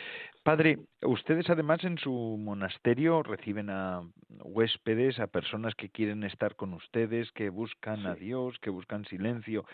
Padre, 0.42 0.78
ustedes 1.02 1.48
además 1.50 1.84
en 1.84 1.98
su 1.98 2.12
monasterio 2.12 3.22
reciben 3.22 3.70
a 3.70 4.02
huéspedes, 4.42 5.18
a 5.20 5.26
personas 5.26 5.74
que 5.74 5.90
quieren 5.90 6.24
estar 6.24 6.56
con 6.56 6.72
ustedes, 6.72 7.30
que 7.32 7.50
buscan 7.50 8.06
a 8.06 8.14
Dios, 8.14 8.58
que 8.60 8.70
buscan 8.70 9.04
silencio. 9.04 9.64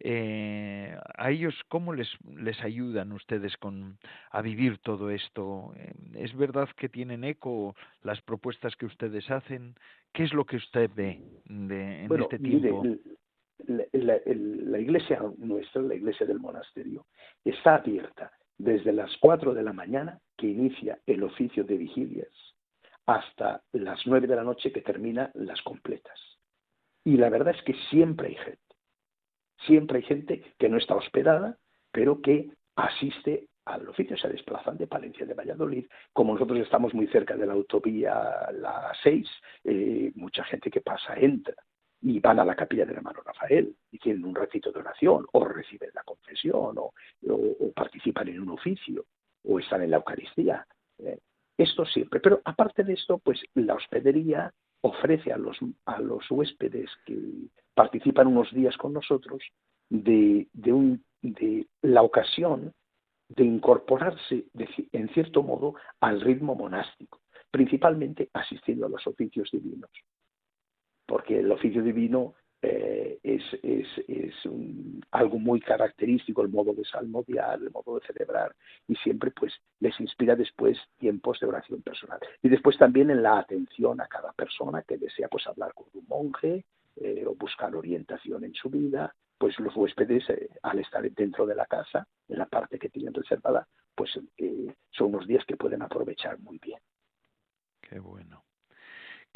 Eh, 0.00 0.96
a 1.16 1.30
ellos, 1.30 1.54
¿cómo 1.68 1.92
les, 1.92 2.08
les 2.36 2.60
ayudan 2.62 3.10
ustedes 3.12 3.56
con, 3.56 3.98
a 4.30 4.42
vivir 4.42 4.78
todo 4.78 5.10
esto? 5.10 5.72
Eh, 5.76 5.92
¿Es 6.14 6.36
verdad 6.36 6.68
que 6.76 6.88
tienen 6.88 7.24
eco 7.24 7.74
las 8.02 8.20
propuestas 8.22 8.76
que 8.76 8.86
ustedes 8.86 9.28
hacen? 9.30 9.74
¿Qué 10.12 10.24
es 10.24 10.32
lo 10.32 10.44
que 10.44 10.56
usted 10.56 10.90
ve 10.94 11.20
de, 11.46 12.04
en 12.04 12.20
este 12.20 12.38
tiempo? 12.38 12.84
La, 13.66 14.78
iglesia 14.78 15.22
nuestra, 15.38 15.82
la 15.82 15.94
iglesia 15.94 16.26
del 16.26 16.40
monasterio, 16.40 17.06
está 17.44 17.76
abierta 17.76 18.32
desde 18.56 18.92
las 18.92 19.16
4 19.20 19.54
de 19.54 19.62
la 19.62 19.72
mañana, 19.72 20.20
que 20.36 20.48
inicia 20.48 20.98
el 21.06 21.22
oficio 21.22 21.64
de 21.64 21.76
vigilias, 21.76 22.32
hasta 23.06 23.62
las 23.72 24.00
9 24.06 24.26
de 24.26 24.36
la 24.36 24.44
noche, 24.44 24.72
que 24.72 24.82
termina 24.82 25.30
las 25.34 25.60
completas. 25.62 26.18
Y 27.04 27.16
la 27.16 27.30
verdad 27.30 27.54
es 27.56 27.62
que 27.62 27.74
siempre 27.90 28.28
hay 28.28 28.34
gente. 28.34 28.58
Siempre 29.66 29.98
hay 29.98 30.04
gente 30.04 30.54
que 30.58 30.68
no 30.68 30.76
está 30.76 30.94
hospedada, 30.94 31.58
pero 31.90 32.20
que 32.20 32.50
asiste 32.76 33.46
al 33.64 33.88
oficio, 33.88 34.16
se 34.16 34.28
desplazan 34.28 34.78
de 34.78 34.86
Palencia 34.86 35.26
de 35.26 35.34
Valladolid. 35.34 35.86
Como 36.12 36.32
nosotros 36.32 36.58
estamos 36.58 36.94
muy 36.94 37.06
cerca 37.08 37.36
de 37.36 37.46
la 37.46 37.52
autovía 37.52 38.50
la 38.52 38.92
6, 39.02 39.28
eh, 39.64 40.12
mucha 40.14 40.42
gente 40.44 40.70
que 40.70 40.80
pasa 40.80 41.14
entra 41.16 41.54
y 42.02 42.20
van 42.20 42.38
a 42.38 42.44
la 42.44 42.54
capilla 42.54 42.84
del 42.84 42.96
hermano 42.96 43.20
Rafael 43.24 43.74
y 43.90 43.98
tienen 43.98 44.24
un 44.24 44.34
ratito 44.34 44.70
de 44.70 44.80
oración, 44.80 45.26
o 45.32 45.44
reciben 45.44 45.90
la 45.94 46.02
confesión, 46.04 46.76
o, 46.78 46.92
participan 47.74 48.28
en 48.28 48.40
un 48.40 48.50
oficio, 48.50 49.04
o 49.44 49.58
están 49.58 49.82
en 49.82 49.90
la 49.90 49.96
Eucaristía. 49.98 50.66
Eh, 50.98 51.18
esto 51.56 51.84
siempre. 51.84 52.20
Pero 52.20 52.40
aparte 52.44 52.84
de 52.84 52.92
esto, 52.92 53.18
pues 53.18 53.40
la 53.54 53.74
hospedería 53.74 54.52
ofrece 54.80 55.32
a 55.32 55.38
los, 55.38 55.58
a 55.86 56.00
los 56.00 56.30
huéspedes 56.30 56.90
que 57.04 57.18
participan 57.74 58.28
unos 58.28 58.52
días 58.52 58.76
con 58.76 58.92
nosotros 58.92 59.42
de, 59.88 60.46
de, 60.52 60.72
un, 60.72 61.04
de 61.20 61.66
la 61.82 62.02
ocasión 62.02 62.72
de 63.28 63.44
incorporarse 63.44 64.46
en 64.92 65.08
cierto 65.10 65.42
modo 65.42 65.74
al 66.00 66.20
ritmo 66.20 66.54
monástico, 66.54 67.20
principalmente 67.50 68.30
asistiendo 68.32 68.86
a 68.86 68.88
los 68.88 69.06
oficios 69.06 69.50
divinos 69.50 69.90
porque 71.08 71.40
el 71.40 71.50
oficio 71.50 71.82
divino 71.82 72.34
eh, 72.60 73.18
es, 73.22 73.42
es, 73.62 73.86
es 74.06 74.34
algo 75.10 75.38
muy 75.38 75.58
característico, 75.58 76.42
el 76.42 76.50
modo 76.50 76.74
de 76.74 76.84
salmodiar, 76.84 77.60
el 77.60 77.70
modo 77.70 77.98
de 77.98 78.06
celebrar, 78.06 78.54
y 78.86 78.94
siempre 78.96 79.30
pues 79.30 79.54
les 79.80 79.98
inspira 80.00 80.36
después 80.36 80.76
tiempos 80.98 81.40
de 81.40 81.46
oración 81.46 81.80
personal. 81.80 82.20
Y 82.42 82.50
después 82.50 82.76
también 82.76 83.10
en 83.10 83.22
la 83.22 83.38
atención 83.38 84.02
a 84.02 84.06
cada 84.06 84.32
persona 84.32 84.82
que 84.82 84.98
desea 84.98 85.28
pues 85.28 85.46
hablar 85.46 85.72
con 85.72 85.86
un 85.94 86.06
monje 86.06 86.66
eh, 86.96 87.24
o 87.26 87.34
buscar 87.34 87.74
orientación 87.74 88.44
en 88.44 88.52
su 88.52 88.68
vida, 88.68 89.14
pues 89.38 89.58
los 89.60 89.74
huéspedes 89.74 90.28
eh, 90.28 90.50
al 90.62 90.80
estar 90.80 91.10
dentro 91.10 91.46
de 91.46 91.54
la 91.54 91.64
casa, 91.64 92.06
en 92.28 92.38
la 92.38 92.46
parte 92.46 92.78
que 92.78 92.90
tienen 92.90 93.14
reservada, 93.14 93.66
pues 93.94 94.10
son 94.90 95.14
unos 95.14 95.26
días 95.26 95.44
que 95.46 95.56
pueden 95.56 95.80
aprovechar 95.80 96.38
muy 96.40 96.58
bien. 96.58 96.80
Qué 97.80 97.98
bueno. 97.98 98.47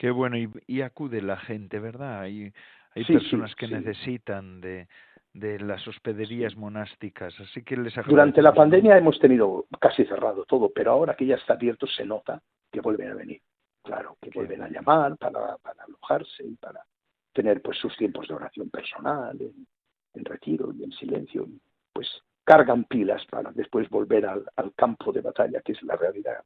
Qué 0.03 0.11
bueno, 0.11 0.37
y, 0.67 0.83
acude 0.83 1.23
la 1.23 1.37
gente, 1.37 1.79
¿verdad? 1.79 2.23
Hay, 2.23 2.53
hay 2.93 3.05
personas 3.05 3.55
que 3.55 3.69
necesitan 3.69 4.61
de, 4.61 4.89
de 5.33 5.61
las 5.61 5.87
hospederías 5.87 6.57
monásticas, 6.57 7.33
así 7.39 7.63
que 7.63 7.77
les 7.77 7.95
Durante 8.09 8.43
la 8.43 8.53
pandemia 8.53 8.99
hemos 8.99 9.21
tenido 9.21 9.67
casi 9.81 10.05
cerrado 10.05 10.45
todo, 10.45 10.73
pero 10.75 10.91
ahora 10.91 11.15
que 11.15 11.25
ya 11.25 11.37
está 11.37 11.53
abierto 11.53 11.87
se 11.87 12.05
nota 12.05 12.43
que 12.73 12.81
vuelven 12.81 13.13
a 13.13 13.15
venir. 13.15 13.41
Claro, 13.81 14.17
que 14.21 14.31
vuelven 14.31 14.63
a 14.63 14.69
llamar 14.69 15.17
para, 15.19 15.57
para 15.59 15.85
alojarse 15.85 16.49
y 16.49 16.57
para 16.57 16.85
tener 17.33 17.63
pues 17.63 17.79
sus 17.79 17.97
tiempos 17.97 18.27
de 18.27 18.35
oración 18.35 18.71
personal, 18.71 19.41
en, 19.41 20.25
retiro 20.25 20.73
y 20.73 20.83
en 20.83 20.91
silencio, 20.91 21.45
y 21.45 21.61
pues 21.93 22.09
cargan 22.43 22.87
pilas 22.87 23.25
para 23.27 23.53
después 23.53 23.89
volver 23.89 24.27
al, 24.27 24.45
al 24.57 24.75
campo 24.75 25.13
de 25.13 25.21
batalla, 25.21 25.61
que 25.61 25.71
es 25.71 25.83
la 25.85 25.95
realidad 25.95 26.43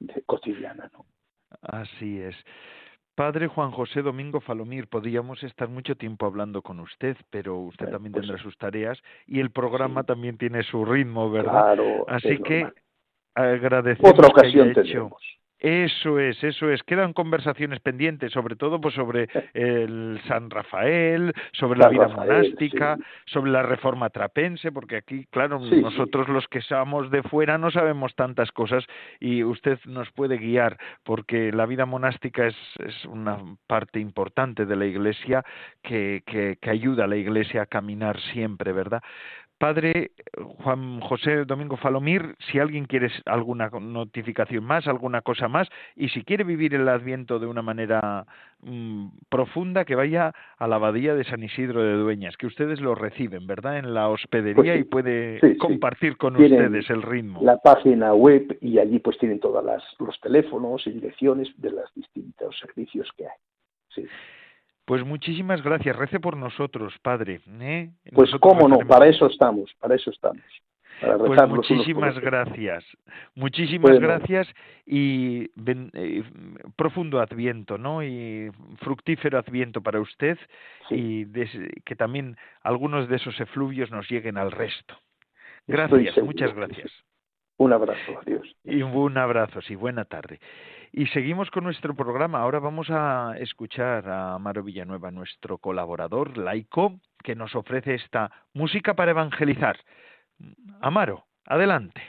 cotidiana, 0.26 0.90
¿no? 0.92 1.06
Así 1.62 2.20
es. 2.20 2.36
Padre 3.14 3.48
Juan 3.48 3.70
José 3.70 4.02
Domingo 4.02 4.40
Falomir, 4.40 4.88
podríamos 4.88 5.42
estar 5.42 5.68
mucho 5.68 5.96
tiempo 5.96 6.26
hablando 6.26 6.60
con 6.60 6.80
usted, 6.80 7.16
pero 7.30 7.56
usted 7.60 7.88
también 7.88 8.12
pues 8.12 8.26
tendrá 8.26 8.42
sus 8.42 8.58
tareas 8.58 8.98
y 9.26 9.40
el 9.40 9.50
programa 9.50 10.04
también 10.04 10.36
tiene 10.36 10.62
su 10.64 10.84
ritmo, 10.84 11.30
¿verdad? 11.30 11.74
Claro, 11.74 12.04
Así 12.08 12.38
que 12.38 12.68
agradecemos 13.34 14.12
Otra 14.12 14.28
ocasión 14.28 14.74
que 14.74 14.80
haya 14.80 14.90
hecho 14.90 15.10
Eso 15.58 16.18
es, 16.18 16.42
eso 16.44 16.70
es. 16.70 16.82
Quedan 16.82 17.14
conversaciones 17.14 17.80
pendientes, 17.80 18.32
sobre 18.32 18.56
todo 18.56 18.80
pues 18.80 18.94
sobre 18.94 19.28
el 19.54 20.20
San 20.28 20.50
Rafael, 20.50 21.32
sobre 21.52 21.78
la 21.78 21.88
vida 21.88 22.08
monástica, 22.08 22.98
sobre 23.24 23.50
la 23.50 23.62
reforma 23.62 24.10
trapense, 24.10 24.70
porque 24.70 24.96
aquí, 24.96 25.26
claro, 25.30 25.58
nosotros 25.58 26.28
los 26.28 26.46
que 26.48 26.60
somos 26.60 27.10
de 27.10 27.22
fuera 27.22 27.56
no 27.56 27.70
sabemos 27.70 28.14
tantas 28.14 28.52
cosas 28.52 28.84
y 29.18 29.44
usted 29.44 29.78
nos 29.86 30.10
puede 30.12 30.36
guiar, 30.36 30.76
porque 31.04 31.52
la 31.52 31.66
vida 31.66 31.86
monástica 31.86 32.46
es, 32.46 32.56
es 32.78 33.04
una 33.06 33.38
parte 33.66 33.98
importante 33.98 34.66
de 34.66 34.76
la 34.76 34.86
Iglesia 34.86 35.42
que, 35.82 36.22
que, 36.26 36.58
que 36.60 36.70
ayuda 36.70 37.04
a 37.04 37.08
la 37.08 37.16
Iglesia 37.16 37.62
a 37.62 37.66
caminar 37.66 38.20
siempre, 38.20 38.72
¿verdad? 38.72 39.02
Padre 39.58 40.10
Juan 40.58 41.00
José 41.00 41.46
Domingo 41.46 41.78
Falomir, 41.78 42.36
si 42.50 42.58
alguien 42.58 42.84
quiere 42.84 43.10
alguna 43.24 43.70
notificación 43.70 44.64
más, 44.64 44.86
alguna 44.86 45.22
cosa 45.22 45.45
más, 45.48 45.68
y 45.94 46.08
si 46.08 46.22
quiere 46.22 46.44
vivir 46.44 46.74
el 46.74 46.88
Adviento 46.88 47.38
de 47.38 47.46
una 47.46 47.62
manera 47.62 48.26
mm, 48.60 49.08
profunda, 49.28 49.84
que 49.84 49.94
vaya 49.94 50.32
a 50.58 50.66
la 50.66 50.76
abadía 50.76 51.14
de 51.14 51.24
San 51.24 51.42
Isidro 51.42 51.82
de 51.82 51.94
Dueñas, 51.94 52.36
que 52.36 52.46
ustedes 52.46 52.80
lo 52.80 52.94
reciben, 52.94 53.46
¿verdad? 53.46 53.78
En 53.78 53.94
la 53.94 54.08
hospedería 54.08 54.74
pues 54.74 54.80
y 54.80 54.84
puede 54.84 55.58
compartir 55.58 56.16
con 56.16 56.36
ustedes 56.36 56.88
el 56.90 57.02
ritmo. 57.02 57.40
La 57.42 57.58
página 57.58 58.14
web 58.14 58.58
y 58.60 58.78
allí 58.78 58.98
pues 58.98 59.18
tienen 59.18 59.40
todos 59.40 59.64
los 59.98 60.20
teléfonos 60.20 60.86
y 60.86 60.90
direcciones 60.90 61.48
de 61.56 61.70
los 61.70 61.92
distintos 61.94 62.58
servicios 62.58 63.08
que 63.16 63.24
hay. 63.24 63.38
Sí. 63.94 64.04
Pues 64.86 65.04
muchísimas 65.04 65.62
gracias. 65.62 65.96
Rece 65.96 66.20
por 66.20 66.36
nosotros, 66.36 66.94
Padre. 67.02 67.40
¿eh? 67.60 67.90
Pues 68.12 68.30
cómo 68.40 68.68
no, 68.68 68.78
para 68.86 69.08
eso 69.08 69.26
estamos, 69.26 69.74
para 69.80 69.96
eso 69.96 70.10
estamos. 70.10 70.44
Pues 71.00 71.48
muchísimas 71.48 72.18
gracias, 72.18 72.84
muchísimas 73.34 73.98
gracias 73.98 74.48
y 74.86 75.50
eh, 75.66 76.22
profundo 76.76 77.20
adviento, 77.20 77.78
¿no? 77.78 78.02
Y 78.02 78.50
fructífero 78.78 79.38
adviento 79.38 79.82
para 79.82 80.00
usted 80.00 80.38
y 80.90 81.26
que 81.84 81.96
también 81.96 82.36
algunos 82.62 83.08
de 83.08 83.16
esos 83.16 83.38
efluvios 83.40 83.90
nos 83.90 84.08
lleguen 84.08 84.38
al 84.38 84.52
resto. 84.52 84.94
Gracias, 85.66 86.16
muchas 86.22 86.54
gracias. 86.54 86.90
Un 87.58 87.72
abrazo, 87.72 88.20
adiós. 88.20 88.54
Y 88.64 88.82
un 88.82 89.16
abrazo, 89.16 89.62
sí, 89.62 89.74
buena 89.74 90.04
tarde. 90.04 90.40
Y 90.92 91.06
seguimos 91.06 91.50
con 91.50 91.64
nuestro 91.64 91.94
programa. 91.94 92.40
Ahora 92.40 92.58
vamos 92.58 92.88
a 92.90 93.34
escuchar 93.38 94.06
a 94.08 94.34
Amaro 94.34 94.62
Villanueva, 94.62 95.10
nuestro 95.10 95.56
colaborador 95.58 96.36
laico, 96.36 97.00
que 97.22 97.34
nos 97.34 97.54
ofrece 97.54 97.94
esta 97.94 98.30
música 98.52 98.94
para 98.94 99.12
evangelizar. 99.12 99.78
Amaro, 100.80 101.26
adelante. 101.46 102.02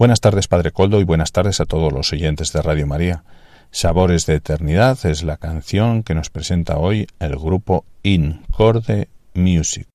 Buenas 0.00 0.22
tardes, 0.22 0.48
Padre 0.48 0.70
Coldo, 0.70 0.98
y 1.00 1.04
buenas 1.04 1.30
tardes 1.30 1.60
a 1.60 1.66
todos 1.66 1.92
los 1.92 2.10
oyentes 2.14 2.54
de 2.54 2.62
Radio 2.62 2.86
María. 2.86 3.22
Sabores 3.70 4.24
de 4.24 4.36
Eternidad 4.36 4.98
es 5.04 5.22
la 5.22 5.36
canción 5.36 6.02
que 6.02 6.14
nos 6.14 6.30
presenta 6.30 6.78
hoy 6.78 7.06
el 7.18 7.36
grupo 7.36 7.84
Incorde 8.02 9.10
Music. 9.34 9.86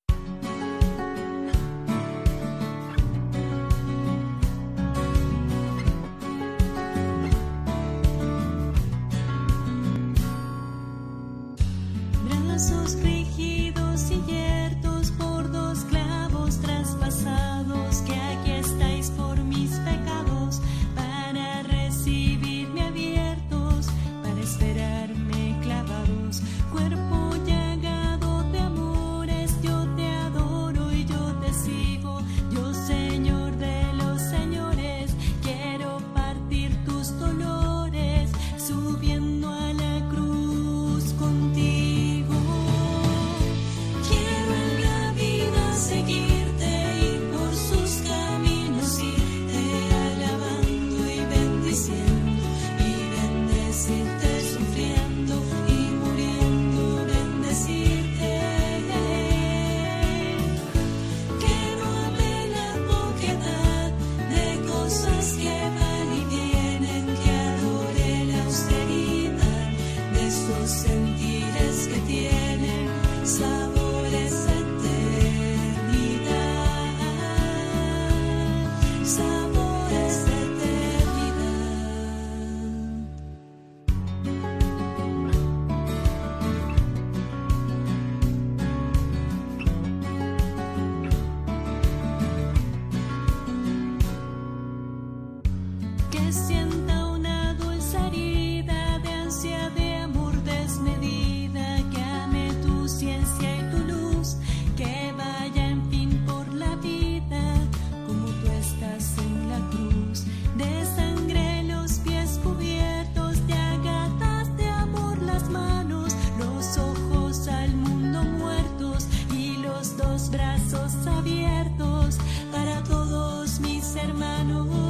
hermanos. 124.36 124.85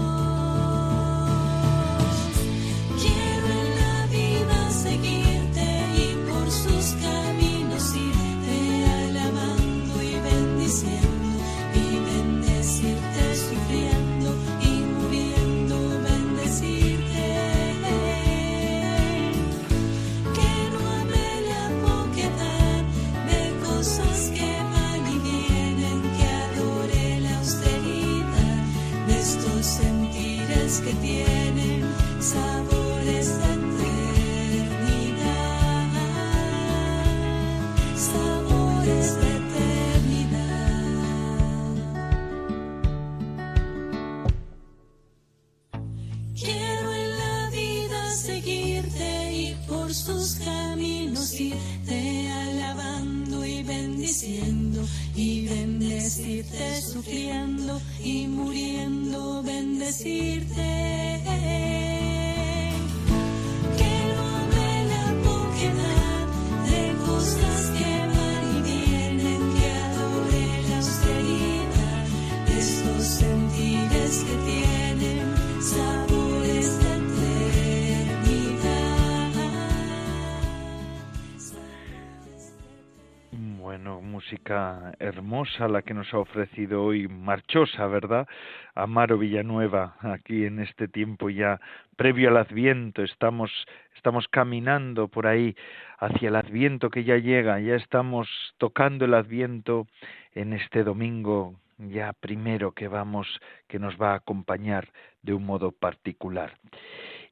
Hermosa 85.16 85.66
la 85.66 85.80
que 85.80 85.94
nos 85.94 86.12
ha 86.12 86.18
ofrecido 86.18 86.84
hoy, 86.84 87.08
marchosa, 87.08 87.86
¿verdad? 87.86 88.28
Amaro 88.74 89.16
Villanueva, 89.16 89.96
aquí 90.02 90.44
en 90.44 90.60
este 90.60 90.88
tiempo 90.88 91.30
ya 91.30 91.58
previo 91.96 92.28
al 92.28 92.36
Adviento, 92.36 93.02
estamos, 93.02 93.50
estamos 93.94 94.28
caminando 94.28 95.08
por 95.08 95.26
ahí 95.26 95.56
hacia 95.98 96.28
el 96.28 96.36
Adviento 96.36 96.90
que 96.90 97.04
ya 97.04 97.16
llega, 97.16 97.58
ya 97.60 97.76
estamos 97.76 98.28
tocando 98.58 99.06
el 99.06 99.14
Adviento 99.14 99.86
en 100.34 100.52
este 100.52 100.84
domingo 100.84 101.54
ya 101.78 102.12
primero 102.12 102.72
que 102.72 102.88
vamos, 102.88 103.26
que 103.68 103.78
nos 103.78 103.96
va 104.00 104.12
a 104.12 104.16
acompañar 104.16 104.88
de 105.22 105.34
un 105.34 105.44
modo 105.44 105.72
particular. 105.72 106.58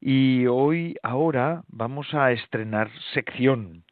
Y 0.00 0.46
hoy, 0.46 0.96
ahora, 1.02 1.62
vamos 1.68 2.12
a 2.12 2.32
estrenar 2.32 2.90
sección 3.14 3.84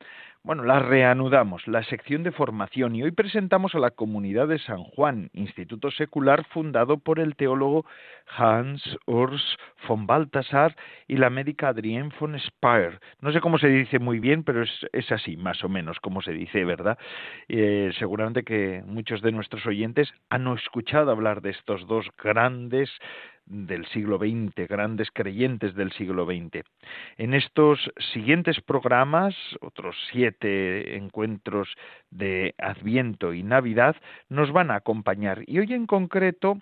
bueno, 0.45 0.65
la 0.65 0.81
reanudamos, 0.81 1.69
la 1.69 1.85
sección 1.85 2.25
de 2.25 2.33
formación, 2.33 2.97
y 2.97 3.05
hoy 3.05 3.13
presentamos 3.13 3.77
a 3.77 3.79
la 3.79 3.93
Comunidad 3.93 4.49
de 4.49 4.59
San 4.59 4.83
Juan, 4.83 5.31
instituto 5.35 5.93
secular 5.93 6.45
fundado 6.47 6.99
por 6.99 7.21
el 7.21 7.37
teólogo 7.37 7.87
Hans 8.27 8.83
Urs 9.07 9.57
von 9.87 10.09
Balthasar 10.09 10.75
y 11.07 11.17
la 11.17 11.31
médica 11.31 11.69
Adrienne 11.69 12.13
von 12.19 12.37
Speyer. 12.41 12.99
No 13.21 13.33
sé 13.33 13.41
cómo 13.41 13.59
se 13.59 13.69
dice 13.69 14.01
muy 14.01 14.19
bien, 14.19 14.43
pero 14.43 14.65
es, 14.65 15.13
así, 15.13 15.37
más 15.37 15.63
o 15.63 15.69
menos, 15.69 16.01
como 16.01 16.23
se 16.23 16.33
dice, 16.33 16.65
¿verdad? 16.65 16.99
Eh, 17.49 17.93
seguramente 18.01 18.43
que 18.43 18.83
muchos 18.85 19.23
de 19.23 19.31
nuestros 19.31 19.65
oyentes 19.67 20.13
han 20.29 20.49
escuchado 20.49 21.13
hablar 21.13 21.41
de 21.43 21.51
estos 21.51 21.87
dos 21.87 22.09
grandes 22.21 22.91
del 23.47 23.87
siglo 23.87 24.19
XX, 24.19 24.69
grandes 24.69 25.11
creyentes 25.13 25.75
del 25.75 25.93
siglo 25.93 26.25
XX. 26.27 26.65
En 27.17 27.35
estos 27.35 27.79
siguientes 28.13 28.61
programas, 28.61 29.35
otros 29.61 29.97
siete 30.11 30.97
encuentros 30.97 31.69
de 32.11 32.55
Adviento 32.59 33.35
y 33.35 33.43
Navidad, 33.43 33.97
nos 34.29 34.53
van 34.53 34.71
a 34.71 34.77
acompañar. 34.77 35.43
Y 35.47 35.59
hoy 35.59 35.73
en 35.73 35.87
concreto 35.87 36.59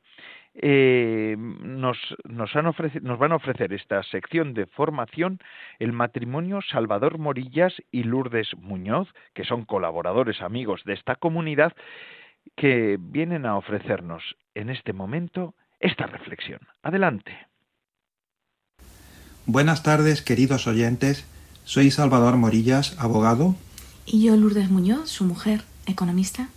eh, 0.54 1.36
nos, 1.38 1.96
han 2.56 2.74
nos 3.02 3.18
van 3.18 3.32
a 3.32 3.36
ofrecer 3.36 3.72
esta 3.72 4.02
sección 4.02 4.52
de 4.52 4.66
formación 4.66 5.38
el 5.78 5.92
matrimonio 5.92 6.60
Salvador 6.60 7.18
Morillas 7.18 7.74
y 7.92 8.02
Lourdes 8.02 8.56
Muñoz, 8.56 9.08
que 9.32 9.44
son 9.44 9.64
colaboradores 9.64 10.42
amigos 10.42 10.82
de 10.84 10.94
esta 10.94 11.14
comunidad, 11.14 11.72
que 12.56 12.96
vienen 12.98 13.46
a 13.46 13.56
ofrecernos 13.56 14.36
en 14.54 14.70
este 14.70 14.92
momento 14.92 15.54
esta 15.80 16.06
reflexión. 16.06 16.60
Adelante. 16.82 17.32
Buenas 19.46 19.82
tardes, 19.82 20.22
queridos 20.22 20.66
oyentes. 20.66 21.24
Soy 21.64 21.90
Salvador 21.90 22.36
Morillas, 22.36 22.94
abogado. 22.98 23.56
Y 24.06 24.24
yo, 24.24 24.36
Lourdes 24.36 24.70
Muñoz, 24.70 25.10
su 25.10 25.24
mujer, 25.24 25.64
economista. 25.86 26.48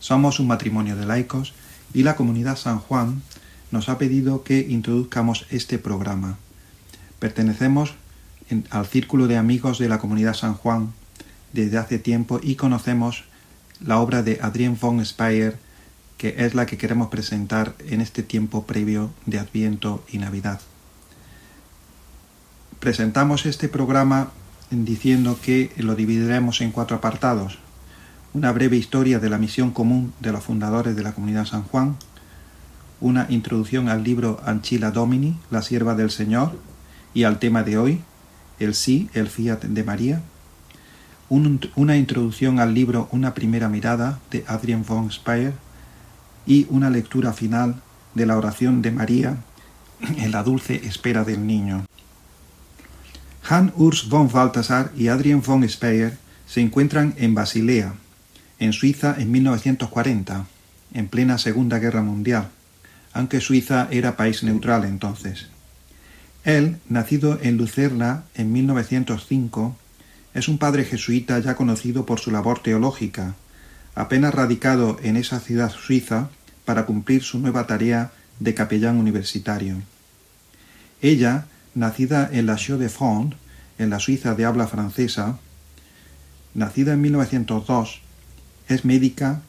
Somos 0.00 0.40
un 0.40 0.48
matrimonio 0.48 0.96
de 0.96 1.06
laicos 1.06 1.54
y 1.94 2.02
la 2.02 2.16
comunidad 2.16 2.56
San 2.56 2.78
Juan 2.78 3.22
nos 3.70 3.88
ha 3.88 3.98
pedido 3.98 4.44
que 4.44 4.60
introduzcamos 4.60 5.46
este 5.50 5.78
programa. 5.78 6.36
Pertenecemos 7.18 7.94
al 8.70 8.86
círculo 8.86 9.26
de 9.26 9.36
amigos 9.36 9.78
de 9.78 9.88
la 9.88 9.98
comunidad 9.98 10.34
San 10.34 10.54
Juan 10.54 10.92
desde 11.52 11.78
hace 11.78 11.98
tiempo 11.98 12.38
y 12.42 12.56
conocemos 12.56 13.24
la 13.84 13.98
obra 13.98 14.22
de 14.22 14.38
Adrien 14.42 14.78
von 14.78 15.04
Speyer 15.04 15.58
que 16.16 16.34
es 16.38 16.54
la 16.54 16.66
que 16.66 16.78
queremos 16.78 17.08
presentar 17.08 17.74
en 17.88 18.00
este 18.00 18.22
tiempo 18.22 18.64
previo 18.64 19.10
de 19.26 19.38
Adviento 19.38 20.04
y 20.08 20.18
Navidad. 20.18 20.60
Presentamos 22.80 23.46
este 23.46 23.68
programa 23.68 24.30
diciendo 24.70 25.38
que 25.40 25.72
lo 25.76 25.94
dividiremos 25.94 26.60
en 26.60 26.72
cuatro 26.72 26.96
apartados. 26.96 27.58
Una 28.32 28.52
breve 28.52 28.76
historia 28.76 29.18
de 29.18 29.30
la 29.30 29.38
misión 29.38 29.70
común 29.70 30.12
de 30.20 30.32
los 30.32 30.44
fundadores 30.44 30.96
de 30.96 31.02
la 31.02 31.14
comunidad 31.14 31.46
San 31.46 31.62
Juan, 31.62 31.96
una 33.00 33.26
introducción 33.28 33.88
al 33.88 34.04
libro 34.04 34.40
Anchila 34.44 34.90
Domini, 34.90 35.38
la 35.50 35.62
sierva 35.62 35.94
del 35.94 36.10
Señor, 36.10 36.58
y 37.14 37.24
al 37.24 37.38
tema 37.38 37.62
de 37.62 37.78
hoy, 37.78 38.00
el 38.58 38.74
sí, 38.74 39.08
el 39.14 39.28
fiat 39.28 39.64
de 39.64 39.84
María, 39.84 40.22
una 41.28 41.96
introducción 41.96 42.60
al 42.60 42.72
libro 42.74 43.08
Una 43.10 43.34
primera 43.34 43.68
mirada 43.68 44.20
de 44.30 44.44
Adrian 44.46 44.84
von 44.86 45.10
Speyer, 45.10 45.54
y 46.46 46.66
una 46.70 46.90
lectura 46.90 47.32
final 47.32 47.82
de 48.14 48.26
la 48.26 48.36
oración 48.36 48.82
de 48.82 48.92
María 48.92 49.36
en 50.00 50.30
la 50.30 50.42
dulce 50.42 50.76
espera 50.86 51.24
del 51.24 51.46
niño. 51.46 51.86
Hans 53.48 53.72
Urs 53.76 54.08
von 54.08 54.30
Balthasar 54.30 54.90
y 54.96 55.08
Adrien 55.08 55.42
von 55.42 55.68
Speyer 55.68 56.18
se 56.46 56.60
encuentran 56.60 57.14
en 57.16 57.34
Basilea, 57.34 57.94
en 58.58 58.72
Suiza 58.72 59.14
en 59.18 59.30
1940, 59.30 60.46
en 60.94 61.08
plena 61.08 61.38
Segunda 61.38 61.78
Guerra 61.78 62.02
Mundial, 62.02 62.48
aunque 63.12 63.40
Suiza 63.40 63.88
era 63.90 64.16
país 64.16 64.42
neutral 64.42 64.84
entonces. 64.84 65.48
Él, 66.44 66.78
nacido 66.88 67.38
en 67.42 67.56
Lucerna 67.56 68.24
en 68.34 68.52
1905, 68.52 69.76
es 70.34 70.48
un 70.48 70.58
padre 70.58 70.84
jesuita 70.84 71.38
ya 71.40 71.56
conocido 71.56 72.06
por 72.06 72.20
su 72.20 72.30
labor 72.30 72.60
teológica, 72.60 73.34
apenas 73.94 74.34
radicado 74.34 74.98
en 75.02 75.16
esa 75.16 75.40
ciudad 75.40 75.70
suiza 75.70 76.28
para 76.66 76.84
cumplir 76.84 77.22
su 77.22 77.38
nueva 77.38 77.66
tarea 77.66 78.12
de 78.38 78.52
capellán 78.52 78.98
universitario. 78.98 79.76
Ella, 81.00 81.46
nacida 81.74 82.28
en 82.30 82.44
la 82.44 82.56
Chaux 82.56 82.78
de 82.78 82.90
Fonds, 82.90 83.34
en 83.78 83.88
la 83.88 83.98
Suiza 83.98 84.34
de 84.34 84.44
habla 84.44 84.66
francesa, 84.66 85.38
nacida 86.52 86.92
en 86.92 87.00
1902, 87.00 88.02
es 88.68 88.84
médica, 88.84 89.40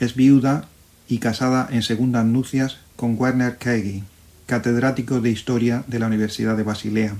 es 0.00 0.14
viuda 0.14 0.68
y 1.08 1.18
casada 1.18 1.68
en 1.70 1.82
segundas 1.82 2.24
nupcias 2.24 2.78
con 2.96 3.16
Werner 3.18 3.58
Kegi, 3.58 4.04
catedrático 4.46 5.20
de 5.20 5.30
Historia 5.30 5.84
de 5.86 5.98
la 5.98 6.06
Universidad 6.06 6.56
de 6.56 6.62
Basilea. 6.62 7.16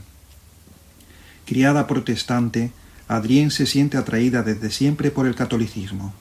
Criada 1.44 1.86
protestante, 1.86 2.72
Adrien 3.08 3.50
se 3.50 3.66
siente 3.66 3.96
atraída 3.96 4.42
desde 4.42 4.70
siempre 4.70 5.10
por 5.10 5.26
el 5.26 5.34
catolicismo. 5.34 6.14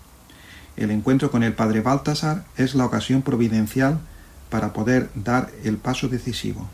El 0.76 0.92
encuentro 0.92 1.30
con 1.30 1.44
el 1.44 1.54
padre 1.54 1.82
Baltasar 1.82 2.46
es 2.58 2.76
la 2.76 2.86
ocasión 2.86 3.22
providencial 3.22 4.00
para 4.50 4.74
poder 4.74 5.10
dar 5.16 5.52
el 5.64 5.78
paso 5.78 6.08
decisivo, 6.08 6.68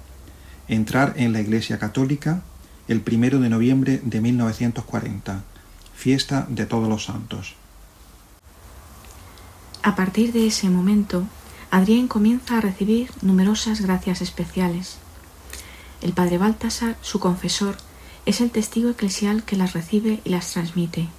entrar 0.68 1.14
en 1.18 1.34
la 1.34 1.42
Iglesia 1.42 1.80
Católica 1.80 2.42
el 2.88 3.02
primero 3.02 3.40
de 3.40 3.50
noviembre 3.50 4.02
de 4.04 4.20
1940, 4.22 5.44
fiesta 5.94 6.48
de 6.50 6.66
todos 6.66 6.90
los 6.90 7.06
santos. 7.06 7.56
A 9.84 9.96
partir 9.96 10.34
de 10.34 10.48
ese 10.48 10.70
momento, 10.70 11.24
Adrián 11.72 12.08
comienza 12.08 12.58
a 12.58 12.62
recibir 12.62 13.12
numerosas 13.22 13.82
gracias 13.82 14.22
especiales. 14.22 14.98
El 16.02 16.14
padre 16.14 16.38
Baltasar, 16.38 16.98
su 17.02 17.20
confesor, 17.20 17.78
es 18.26 18.42
el 18.42 18.52
testigo 18.52 18.90
eclesial 18.90 19.44
que 19.44 19.56
las 19.56 19.74
recibe 19.74 20.20
y 20.24 20.30
las 20.30 20.52
transmite. 20.52 21.10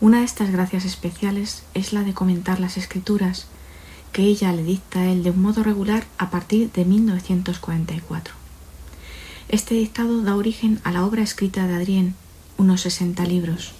Una 0.00 0.18
de 0.18 0.24
estas 0.24 0.52
gracias 0.52 0.84
especiales 0.84 1.64
es 1.74 1.92
la 1.92 2.04
de 2.04 2.14
comentar 2.14 2.60
las 2.60 2.76
escrituras, 2.76 3.48
que 4.12 4.22
ella 4.22 4.52
le 4.52 4.62
dicta 4.62 5.06
él 5.06 5.24
de 5.24 5.30
un 5.30 5.42
modo 5.42 5.64
regular 5.64 6.06
a 6.18 6.30
partir 6.30 6.70
de 6.70 6.84
1944. 6.84 8.32
Este 9.48 9.74
dictado 9.74 10.22
da 10.22 10.36
origen 10.36 10.80
a 10.84 10.92
la 10.92 11.04
obra 11.04 11.22
escrita 11.22 11.66
de 11.66 11.74
Adrien, 11.74 12.14
unos 12.58 12.82
60 12.82 13.24
libros. 13.24 13.72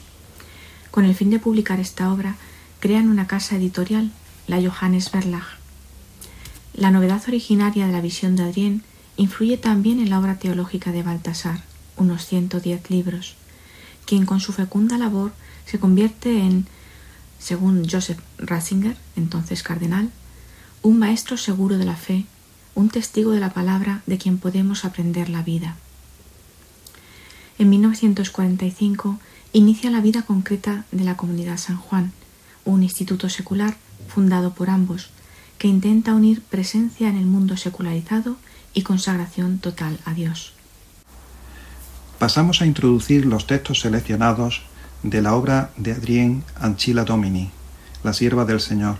Con 0.90 1.04
el 1.04 1.14
fin 1.14 1.30
de 1.30 1.38
publicar 1.38 1.78
esta 1.78 2.12
obra, 2.12 2.34
crean 2.80 3.08
una 3.08 3.28
casa 3.28 3.54
editorial, 3.54 4.10
la 4.48 4.60
Johannes 4.60 5.12
Verlag. 5.12 5.46
La 6.74 6.90
novedad 6.90 7.22
originaria 7.28 7.86
de 7.86 7.92
la 7.92 8.00
visión 8.00 8.34
de 8.34 8.42
Adrien 8.42 8.82
influye 9.16 9.56
también 9.56 10.00
en 10.00 10.10
la 10.10 10.18
obra 10.18 10.36
teológica 10.36 10.90
de 10.90 11.04
Baltasar, 11.04 11.62
unos 11.96 12.26
110 12.26 12.90
libros, 12.90 13.36
quien 14.04 14.26
con 14.26 14.40
su 14.40 14.52
fecunda 14.52 14.98
labor 14.98 15.30
se 15.68 15.78
convierte 15.78 16.38
en, 16.38 16.66
según 17.38 17.88
Joseph 17.88 18.20
Ratzinger, 18.38 18.96
entonces 19.16 19.62
cardenal, 19.62 20.10
un 20.82 20.98
maestro 20.98 21.36
seguro 21.36 21.76
de 21.76 21.84
la 21.84 21.96
fe, 21.96 22.24
un 22.74 22.88
testigo 22.88 23.32
de 23.32 23.40
la 23.40 23.52
palabra 23.52 24.02
de 24.06 24.16
quien 24.16 24.38
podemos 24.38 24.84
aprender 24.84 25.28
la 25.28 25.42
vida. 25.42 25.76
En 27.58 27.68
1945 27.68 29.18
inicia 29.52 29.90
la 29.90 30.00
vida 30.00 30.22
concreta 30.22 30.84
de 30.92 31.04
la 31.04 31.16
comunidad 31.16 31.58
San 31.58 31.76
Juan, 31.76 32.12
un 32.64 32.82
instituto 32.82 33.28
secular 33.28 33.76
fundado 34.06 34.54
por 34.54 34.70
ambos, 34.70 35.10
que 35.58 35.68
intenta 35.68 36.14
unir 36.14 36.40
presencia 36.40 37.08
en 37.08 37.16
el 37.16 37.26
mundo 37.26 37.56
secularizado 37.56 38.36
y 38.72 38.82
consagración 38.82 39.58
total 39.58 39.98
a 40.04 40.14
Dios. 40.14 40.54
Pasamos 42.18 42.62
a 42.62 42.66
introducir 42.66 43.26
los 43.26 43.46
textos 43.46 43.80
seleccionados 43.80 44.62
de 45.02 45.22
la 45.22 45.34
obra 45.34 45.70
de 45.76 45.92
Adrien 45.92 46.42
Anchila 46.60 47.04
Domini, 47.04 47.50
La 48.02 48.12
sierva 48.12 48.44
del 48.44 48.60
Señor. 48.60 48.96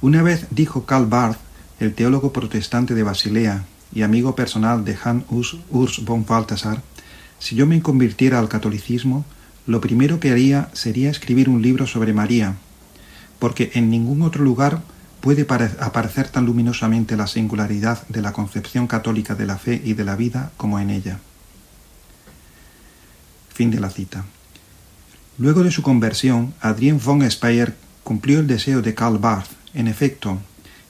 Una 0.00 0.22
vez 0.22 0.46
dijo 0.50 0.84
Karl 0.86 1.06
Barth, 1.06 1.38
el 1.80 1.94
teólogo 1.94 2.32
protestante 2.32 2.94
de 2.94 3.02
Basilea 3.02 3.64
y 3.92 4.02
amigo 4.02 4.34
personal 4.36 4.84
de 4.84 4.96
Hans 5.02 5.24
Urs 5.70 6.04
von 6.04 6.24
Balthasar, 6.24 6.82
si 7.38 7.56
yo 7.56 7.66
me 7.66 7.82
convirtiera 7.82 8.38
al 8.38 8.48
catolicismo, 8.48 9.24
lo 9.66 9.80
primero 9.80 10.20
que 10.20 10.30
haría 10.30 10.68
sería 10.72 11.10
escribir 11.10 11.48
un 11.48 11.62
libro 11.62 11.86
sobre 11.86 12.12
María, 12.12 12.56
porque 13.38 13.72
en 13.74 13.90
ningún 13.90 14.22
otro 14.22 14.44
lugar 14.44 14.82
puede 15.20 15.46
aparecer 15.80 16.28
tan 16.28 16.44
luminosamente 16.44 17.16
la 17.16 17.26
singularidad 17.26 18.06
de 18.08 18.22
la 18.22 18.32
concepción 18.32 18.86
católica 18.86 19.34
de 19.34 19.46
la 19.46 19.58
fe 19.58 19.80
y 19.82 19.94
de 19.94 20.04
la 20.04 20.16
vida 20.16 20.52
como 20.56 20.78
en 20.78 20.90
ella. 20.90 21.18
Fin 23.54 23.70
de 23.70 23.80
la 23.80 23.88
cita. 23.88 24.24
Luego 25.36 25.64
de 25.64 25.72
su 25.72 25.82
conversión, 25.82 26.54
Adrien 26.60 27.00
von 27.04 27.28
Speyer 27.28 27.74
cumplió 28.04 28.38
el 28.38 28.46
deseo 28.46 28.82
de 28.82 28.94
Karl 28.94 29.18
Barth. 29.18 29.50
En 29.74 29.88
efecto, 29.88 30.38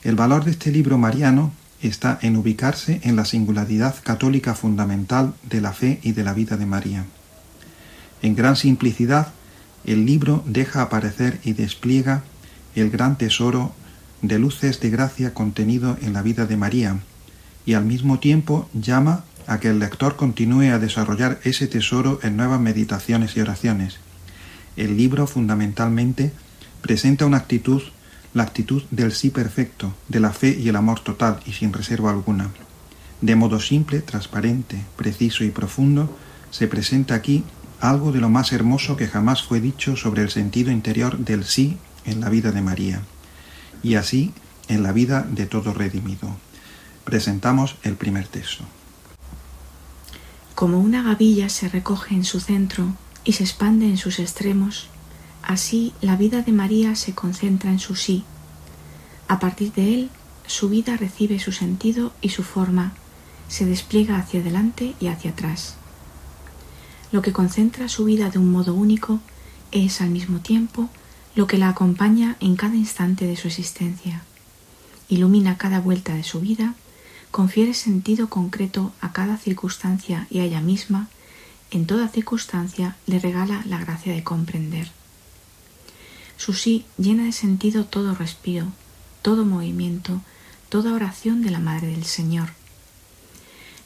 el 0.03 0.16
valor 0.16 0.45
de 0.45 0.51
este 0.51 0.70
libro 0.70 0.99
mariano 0.99 1.53
está 1.80 2.18
en 2.20 2.36
ubicarse 2.36 3.01
en 3.05 3.16
la 3.16 3.24
singularidad 3.24 3.95
católica 4.03 4.55
fundamental 4.55 5.32
de 5.49 5.62
la 5.62 5.72
fe 5.72 5.99
y 6.03 6.12
de 6.12 6.24
la 6.24 6.34
vida 6.34 6.59
de 6.59 6.66
María. 6.66 7.07
En 8.20 8.36
gran 8.36 8.57
simplicidad, 8.57 9.28
el 9.86 10.05
libro 10.05 10.45
deja 10.47 10.82
aparecer 10.82 11.40
y 11.42 11.55
despliega 11.55 12.22
el 12.74 12.90
gran 12.90 13.16
tesoro 13.16 13.74
de 14.20 14.38
luces 14.38 14.78
de 14.80 14.90
gracia 14.90 15.32
contenido 15.32 15.97
en 16.03 16.12
la 16.12 16.20
vida 16.20 16.45
de 16.45 16.59
María, 16.59 16.99
y 17.64 17.72
al 17.72 17.86
mismo 17.86 18.18
tiempo 18.18 18.68
llama 18.74 19.24
a 19.47 19.59
que 19.59 19.68
el 19.68 19.78
lector 19.78 20.16
continúe 20.16 20.70
a 20.70 20.78
desarrollar 20.78 21.40
ese 21.45 21.66
tesoro 21.66 22.20
en 22.22 22.36
nuevas 22.36 22.61
meditaciones 22.61 23.36
y 23.36 23.40
oraciones. 23.40 24.03
El 24.77 24.97
libro 24.97 25.27
fundamentalmente 25.27 26.33
presenta 26.81 27.27
una 27.27 27.39
actitud, 27.39 27.83
la 28.33 28.43
actitud 28.43 28.83
del 28.91 29.12
sí 29.12 29.31
perfecto, 29.31 29.95
de 30.09 30.20
la 30.20 30.33
fe 30.33 30.59
y 30.59 30.68
el 30.68 30.77
amor 30.77 31.01
total 31.01 31.41
y 31.47 31.53
sin 31.53 31.72
reserva 31.72 32.11
alguna. 32.11 32.51
De 33.20 33.37
modo 33.37 33.61
simple, 33.61 34.01
transparente, 34.01 34.79
preciso 34.97 35.45
y 35.45 35.51
profundo, 35.51 36.16
se 36.51 36.66
presenta 36.66 37.14
aquí 37.14 37.45
algo 37.81 38.12
de 38.12 38.20
lo 38.20 38.29
más 38.29 38.53
hermoso 38.53 38.97
que 38.97 39.09
jamás 39.09 39.43
fue 39.43 39.61
dicho 39.61 39.97
sobre 39.97 40.22
el 40.22 40.31
sentido 40.31 40.70
interior 40.70 41.18
del 41.18 41.45
sí 41.45 41.79
en 42.05 42.20
la 42.20 42.29
vida 42.29 42.51
de 42.51 42.62
María, 42.62 43.03
y 43.83 43.95
así 43.95 44.33
en 44.68 44.83
la 44.83 44.93
vida 44.93 45.22
de 45.22 45.47
todo 45.47 45.72
redimido. 45.72 46.37
Presentamos 47.05 47.77
el 47.83 47.95
primer 47.95 48.27
texto. 48.27 48.64
Como 50.55 50.81
una 50.81 51.03
gavilla 51.03 51.49
se 51.49 51.68
recoge 51.68 52.14
en 52.14 52.25
su 52.25 52.41
centro 52.41 52.95
y 53.25 53.33
se 53.33 53.45
expande 53.45 53.87
en 53.87 53.97
sus 53.97 54.18
extremos, 54.18 54.89
así 55.43 55.93
la 56.01 56.16
vida 56.16 56.43
de 56.43 56.53
María 56.53 56.95
se 56.95 57.14
concentra 57.14 57.70
en 57.70 57.79
su 57.79 57.97
sí. 57.97 58.25
A 59.29 59.39
partir 59.39 59.72
de 59.72 59.95
él, 59.95 60.11
su 60.47 60.68
vida 60.68 60.97
recibe 60.97 61.39
su 61.39 61.53
sentido 61.53 62.12
y 62.20 62.29
su 62.29 62.43
forma, 62.43 62.93
se 63.49 63.64
despliega 63.64 64.18
hacia 64.18 64.41
adelante 64.41 64.95
y 65.01 65.09
hacia 65.09 65.31
atrás. 65.31 65.77
Lo 67.12 67.22
que 67.22 67.33
concentra 67.33 67.89
su 67.89 68.05
vida 68.05 68.31
de 68.31 68.39
un 68.39 68.51
modo 68.51 68.75
único 68.75 69.20
es 69.72 70.01
al 70.01 70.11
mismo 70.11 70.41
tiempo 70.41 70.89
lo 71.35 71.47
que 71.47 71.59
la 71.59 71.68
acompaña 71.68 72.37
en 72.41 72.57
cada 72.57 72.77
instante 72.77 73.27
de 73.27 73.37
su 73.37 73.49
existencia. 73.49 74.22
Ilumina 75.09 75.57
cada 75.57 75.81
vuelta 75.81 76.14
de 76.14 76.22
su 76.22 76.41
vida 76.41 76.75
confiere 77.31 77.75
sentido 77.75 78.29
concreto 78.29 78.93
a 79.01 79.12
cada 79.12 79.37
circunstancia 79.37 80.29
y 80.31 80.39
a 80.39 80.45
ella 80.45 80.61
misma, 80.61 81.09
en 81.75 81.87
toda 81.87 82.09
circunstancia 82.09 82.97
le 83.07 83.18
regala 83.18 83.64
la 83.66 83.79
gracia 83.79 84.12
de 84.14 84.22
comprender. 84.22 84.93
Su 86.37 86.53
sí 86.53 86.85
llena 86.99 87.25
de 87.25 87.33
sentido 87.33 87.85
todo 87.85 88.14
respiro, 88.14 88.66
todo 89.22 89.45
movimiento, 89.45 90.20
toda 90.68 90.95
oración 90.95 91.43
de 91.43 91.51
la 91.51 91.59
Madre 91.59 91.89
del 91.89 92.05
Señor. 92.05 92.51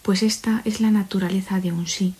Pues 0.03 0.23
esta 0.23 0.61
es 0.67 0.81
la 0.81 0.91
naturaleza 0.91 1.61
de 1.61 1.73
un 1.73 1.87
sí, 1.87 2.15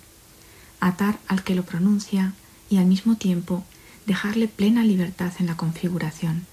atar 0.81 1.19
al 1.29 1.45
que 1.45 1.55
lo 1.55 1.65
pronuncia 1.65 2.33
y 2.71 2.79
al 2.79 2.87
mismo 2.87 3.17
tiempo 3.17 3.63
dejarle 4.07 4.49
plena 4.49 4.85
libertad 4.85 5.33
en 5.39 5.47
la 5.47 5.57
configuración. 5.59 6.47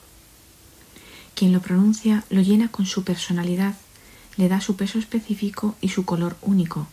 Quien 1.36 1.54
lo 1.54 1.62
pronuncia 1.62 2.26
lo 2.30 2.42
llena 2.42 2.68
con 2.68 2.86
su 2.86 3.06
personalidad 3.06 3.76
le 4.36 4.50
da 4.50 4.60
su 4.60 4.76
peso 4.76 5.00
específico 5.00 5.76
y 5.80 5.90
su 5.90 6.04
color 6.04 6.36
único, 6.42 6.88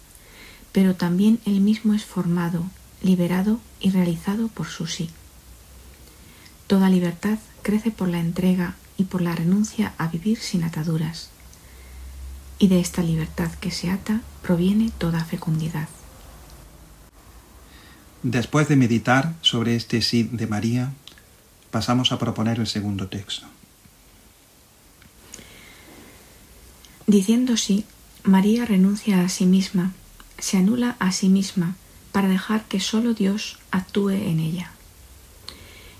pero 0.73 0.95
también 0.97 1.39
él 1.45 1.61
mismo 1.61 1.95
es 1.95 2.05
formado, 2.05 2.65
liberado 3.03 3.61
y 3.81 3.91
realizado 3.91 4.49
por 4.49 4.67
su 4.67 4.87
sí. 4.87 5.11
Toda 6.67 6.89
libertad 6.89 7.39
crece 7.63 7.91
por 7.91 8.09
la 8.09 8.19
entrega 8.19 8.77
y 8.97 9.05
por 9.05 9.21
la 9.23 9.35
renuncia 9.35 9.95
a 9.99 10.09
vivir 10.09 10.39
sin 10.39 10.65
ataduras, 10.65 11.29
y 12.59 12.69
de 12.69 12.81
esta 12.81 13.03
libertad 13.03 13.51
que 13.61 13.71
se 13.71 13.91
ata 13.91 14.23
proviene 14.43 14.91
toda 14.97 15.25
fecundidad. 15.25 15.89
Después 18.23 18.69
de 18.69 18.77
meditar 18.77 19.35
sobre 19.41 19.75
este 19.75 20.01
sí 20.01 20.23
de 20.23 20.47
María, 20.47 20.93
pasamos 21.71 22.13
a 22.13 22.19
proponer 22.19 22.61
el 22.61 22.69
segundo 22.69 23.09
texto. 23.09 23.47
Diciendo 27.07 27.57
sí, 27.57 27.85
María 28.23 28.65
renuncia 28.65 29.25
a 29.25 29.29
sí 29.29 29.45
misma, 29.45 29.93
se 30.43 30.57
anula 30.57 30.97
a 30.99 31.13
sí 31.13 31.29
misma 31.29 31.77
para 32.11 32.27
dejar 32.27 32.65
que 32.65 32.81
sólo 32.81 33.15
Dios 33.15 33.61
actúe 33.71 34.11
en 34.11 34.41
ella. 34.41 34.73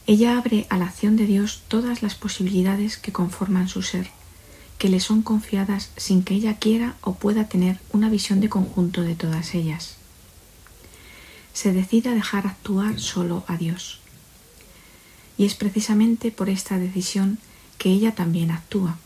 Ella 0.09 0.37
abre 0.37 0.67
a 0.69 0.79
la 0.79 0.87
acción 0.87 1.17
de 1.17 1.27
Dios 1.27 1.63
todas 1.69 2.03
las 2.03 2.17
posibilidades 2.17 2.97
que 2.97 3.13
conforman 3.13 3.69
su 3.69 3.83
ser, 3.83 4.11
que 4.79 4.89
le 4.89 4.99
son 4.99 5.23
confiadas 5.23 5.93
sin 5.97 6.25
que 6.25 6.35
ella 6.35 6.59
quiera 6.59 6.97
o 7.03 7.15
pueda 7.15 7.49
tener 7.49 7.79
una 7.93 8.11
visión 8.11 8.41
de 8.41 8.49
conjunto 8.49 9.03
de 9.03 9.15
todas 9.15 9.55
ellas. 9.55 9.95
Se 11.55 11.73
decide 11.73 12.11
a 12.11 12.15
dejar 12.15 12.49
actuar 12.49 12.99
solo 12.99 13.45
a 13.47 13.57
Dios. 13.57 14.01
Y 15.39 15.45
es 15.45 15.55
precisamente 15.55 16.33
por 16.33 16.49
esta 16.49 16.81
decisión 16.81 17.39
que 17.79 17.91
ella 17.91 18.13
también 18.13 18.51
actúa 18.51 18.99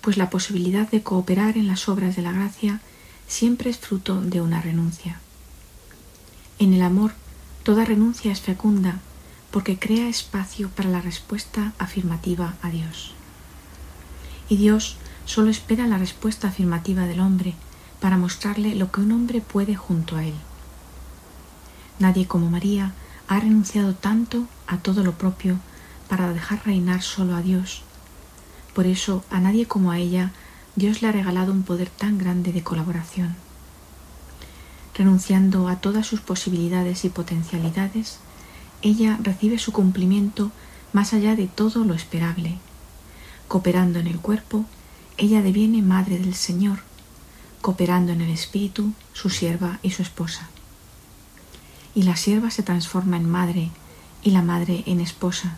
pues 0.00 0.16
la 0.16 0.30
posibilidad 0.30 0.88
de 0.88 1.02
cooperar 1.02 1.58
en 1.58 1.66
las 1.66 1.88
obras 1.88 2.16
de 2.16 2.22
la 2.22 2.32
gracia 2.32 2.80
siempre 3.28 3.70
es 3.70 3.78
fruto 3.78 4.20
de 4.20 4.40
una 4.40 4.60
renuncia. 4.60 5.20
En 6.58 6.74
el 6.74 6.82
amor, 6.82 7.12
toda 7.62 7.84
renuncia 7.84 8.32
es 8.32 8.40
fecunda 8.40 8.98
porque 9.52 9.78
crea 9.78 10.08
espacio 10.08 10.68
para 10.70 10.88
la 10.88 11.00
respuesta 11.00 11.72
afirmativa 11.78 12.56
a 12.62 12.70
Dios. 12.70 13.14
Y 14.48 14.56
Dios 14.56 14.96
solo 15.24 15.50
espera 15.50 15.86
la 15.86 15.98
respuesta 15.98 16.48
afirmativa 16.48 17.06
del 17.06 17.20
hombre 17.20 17.54
para 18.00 18.16
mostrarle 18.16 18.74
lo 18.74 18.90
que 18.90 19.00
un 19.00 19.12
hombre 19.12 19.40
puede 19.40 19.76
junto 19.76 20.16
a 20.16 20.24
él. 20.24 20.34
Nadie 22.00 22.26
como 22.26 22.50
María 22.50 22.92
ha 23.28 23.38
renunciado 23.38 23.94
tanto 23.94 24.48
a 24.66 24.78
todo 24.78 25.04
lo 25.04 25.12
propio 25.12 25.58
para 26.08 26.32
dejar 26.32 26.64
reinar 26.64 27.02
solo 27.02 27.36
a 27.36 27.42
Dios 27.42 27.82
por 28.78 28.86
eso 28.86 29.24
a 29.28 29.40
nadie 29.40 29.66
como 29.66 29.90
a 29.90 29.98
ella 29.98 30.30
Dios 30.78 31.02
le 31.02 31.08
ha 31.08 31.12
regalado 31.12 31.50
un 31.50 31.64
poder 31.64 31.90
tan 31.90 32.18
grande 32.18 32.52
de 32.52 32.62
colaboración. 32.62 33.34
Renunciando 34.94 35.66
a 35.66 35.80
todas 35.80 36.06
sus 36.06 36.20
posibilidades 36.20 37.04
y 37.04 37.08
potencialidades, 37.08 38.20
ella 38.80 39.18
recibe 39.20 39.58
su 39.58 39.72
cumplimiento 39.72 40.52
más 40.92 41.14
allá 41.14 41.34
de 41.34 41.48
todo 41.48 41.82
lo 41.82 41.94
esperable. 41.94 42.58
Cooperando 43.48 43.98
en 43.98 44.06
el 44.06 44.20
cuerpo, 44.20 44.66
ella 45.16 45.42
deviene 45.42 45.82
madre 45.82 46.16
del 46.16 46.34
Señor, 46.34 46.78
cooperando 47.60 48.12
en 48.12 48.20
el 48.20 48.30
espíritu, 48.30 48.92
su 49.14 49.30
sierva 49.30 49.80
y 49.82 49.90
su 49.90 50.02
esposa. 50.02 50.48
Y 51.92 52.04
la 52.04 52.14
sierva 52.14 52.52
se 52.52 52.62
transforma 52.62 53.16
en 53.16 53.28
madre 53.28 53.72
y 54.22 54.30
la 54.30 54.42
madre 54.42 54.84
en 54.86 55.00
esposa. 55.00 55.56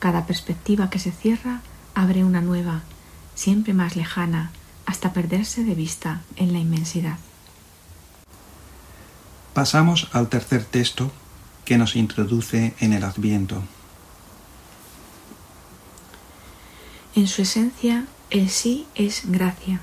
Cada 0.00 0.26
perspectiva 0.26 0.90
que 0.90 0.98
se 0.98 1.12
cierra 1.12 1.60
abre 1.94 2.24
una 2.24 2.40
nueva, 2.40 2.82
siempre 3.34 3.74
más 3.74 3.96
lejana, 3.96 4.50
hasta 4.86 5.12
perderse 5.12 5.64
de 5.64 5.74
vista 5.74 6.22
en 6.36 6.52
la 6.52 6.58
inmensidad. 6.58 7.18
Pasamos 9.54 10.08
al 10.12 10.28
tercer 10.28 10.64
texto 10.64 11.12
que 11.64 11.78
nos 11.78 11.96
introduce 11.96 12.74
en 12.80 12.92
el 12.92 13.04
Adviento. 13.04 13.62
En 17.14 17.28
su 17.28 17.42
esencia, 17.42 18.06
el 18.30 18.48
sí 18.48 18.86
es 18.94 19.30
gracia. 19.30 19.80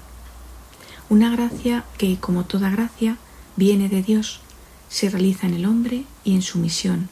Una 1.09 1.29
gracia 1.29 1.85
que, 1.97 2.19
como 2.19 2.45
toda 2.45 2.69
gracia, 2.69 3.17
viene 3.55 3.89
de 3.89 4.01
Dios, 4.01 4.41
se 4.89 5.09
realiza 5.09 5.47
en 5.47 5.53
el 5.53 5.65
hombre 5.65 6.05
y 6.23 6.33
en 6.33 6.41
su 6.41 6.57
misión, 6.57 7.09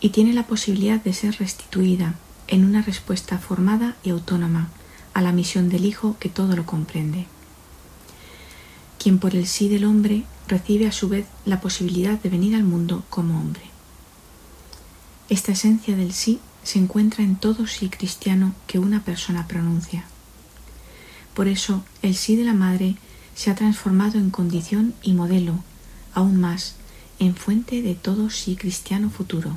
y 0.00 0.10
tiene 0.10 0.32
la 0.32 0.46
posibilidad 0.46 1.00
de 1.00 1.12
ser 1.12 1.36
restituida, 1.38 2.14
en 2.48 2.64
una 2.64 2.82
respuesta 2.82 3.38
formada 3.38 3.96
y 4.02 4.10
autónoma 4.10 4.68
a 5.14 5.22
la 5.22 5.32
misión 5.32 5.68
del 5.68 5.86
Hijo 5.86 6.16
que 6.20 6.28
todo 6.28 6.54
lo 6.56 6.66
comprende. 6.66 7.26
Quien 8.98 9.18
por 9.18 9.34
el 9.34 9.46
sí 9.46 9.68
del 9.68 9.84
hombre 9.84 10.24
recibe 10.48 10.86
a 10.86 10.92
su 10.92 11.08
vez 11.08 11.26
la 11.44 11.60
posibilidad 11.60 12.18
de 12.20 12.28
venir 12.28 12.54
al 12.54 12.64
mundo 12.64 13.04
como 13.10 13.38
hombre. 13.40 13.62
Esta 15.28 15.52
esencia 15.52 15.96
del 15.96 16.12
sí 16.12 16.40
se 16.62 16.78
encuentra 16.78 17.24
en 17.24 17.36
todo 17.36 17.66
sí 17.66 17.88
cristiano 17.88 18.54
que 18.66 18.78
una 18.78 19.02
persona 19.02 19.46
pronuncia. 19.46 20.04
Por 21.34 21.48
eso 21.48 21.84
el 22.02 22.14
sí 22.14 22.36
de 22.36 22.44
la 22.44 22.54
madre 22.54 22.96
se 23.34 23.50
ha 23.50 23.54
transformado 23.54 24.18
en 24.18 24.30
condición 24.30 24.94
y 25.02 25.12
modelo, 25.12 25.62
aún 26.14 26.40
más, 26.40 26.74
en 27.18 27.34
fuente 27.34 27.82
de 27.82 27.94
todo 27.94 28.30
sí 28.30 28.56
cristiano 28.56 29.10
futuro. 29.10 29.56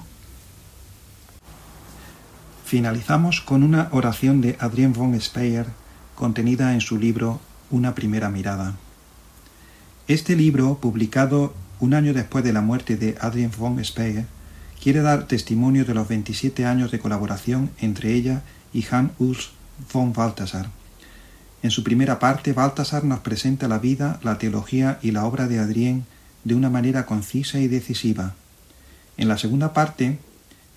Finalizamos 2.67 3.39
con 3.39 3.63
una 3.63 3.87
oración 3.93 4.41
de 4.41 4.57
Adrien 4.59 4.91
von 4.91 5.17
Speyer 5.21 5.67
contenida 6.15 6.73
en 6.73 6.81
su 6.81 6.99
libro 6.99 7.39
Una 7.71 7.95
primera 7.95 8.29
mirada. 8.29 8.75
Este 10.09 10.35
libro, 10.35 10.77
publicado 10.77 11.53
un 11.79 11.93
año 11.93 12.13
después 12.13 12.43
de 12.43 12.51
la 12.51 12.59
muerte 12.59 12.97
de 12.97 13.15
Adrien 13.21 13.51
von 13.57 13.81
Speyer, 13.85 14.25
quiere 14.83 14.99
dar 14.99 15.27
testimonio 15.27 15.85
de 15.85 15.93
los 15.93 16.09
27 16.09 16.65
años 16.65 16.91
de 16.91 16.99
colaboración 16.99 17.69
entre 17.79 18.13
ella 18.15 18.41
y 18.73 18.85
Hans 18.91 19.11
Urs 19.17 19.51
von 19.93 20.11
Balthasar. 20.11 20.67
En 21.63 21.71
su 21.71 21.85
primera 21.85 22.19
parte, 22.19 22.51
Balthasar 22.51 23.05
nos 23.05 23.21
presenta 23.21 23.69
la 23.69 23.79
vida, 23.79 24.19
la 24.23 24.37
teología 24.39 24.99
y 25.01 25.11
la 25.11 25.23
obra 25.23 25.47
de 25.47 25.59
Adrien 25.59 26.05
de 26.43 26.53
una 26.53 26.69
manera 26.69 27.05
concisa 27.05 27.59
y 27.59 27.69
decisiva. 27.69 28.33
En 29.15 29.29
la 29.29 29.37
segunda 29.37 29.71
parte, 29.71 30.19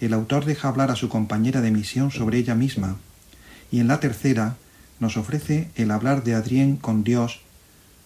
el 0.01 0.15
autor 0.15 0.45
deja 0.45 0.69
hablar 0.69 0.91
a 0.91 0.97
su 0.97 1.09
compañera 1.09 1.61
de 1.61 1.71
misión 1.71 2.11
sobre 2.11 2.39
ella 2.39 2.55
misma, 2.55 2.97
y 3.71 3.81
en 3.81 3.89
la 3.89 4.01
tercera 4.01 4.57
nos 4.99 5.17
ofrece 5.17 5.71
el 5.77 5.91
hablar 5.91 6.25
de 6.25 6.35
Adrien 6.35 6.77
con 6.77 7.05
Dios, 7.05 7.41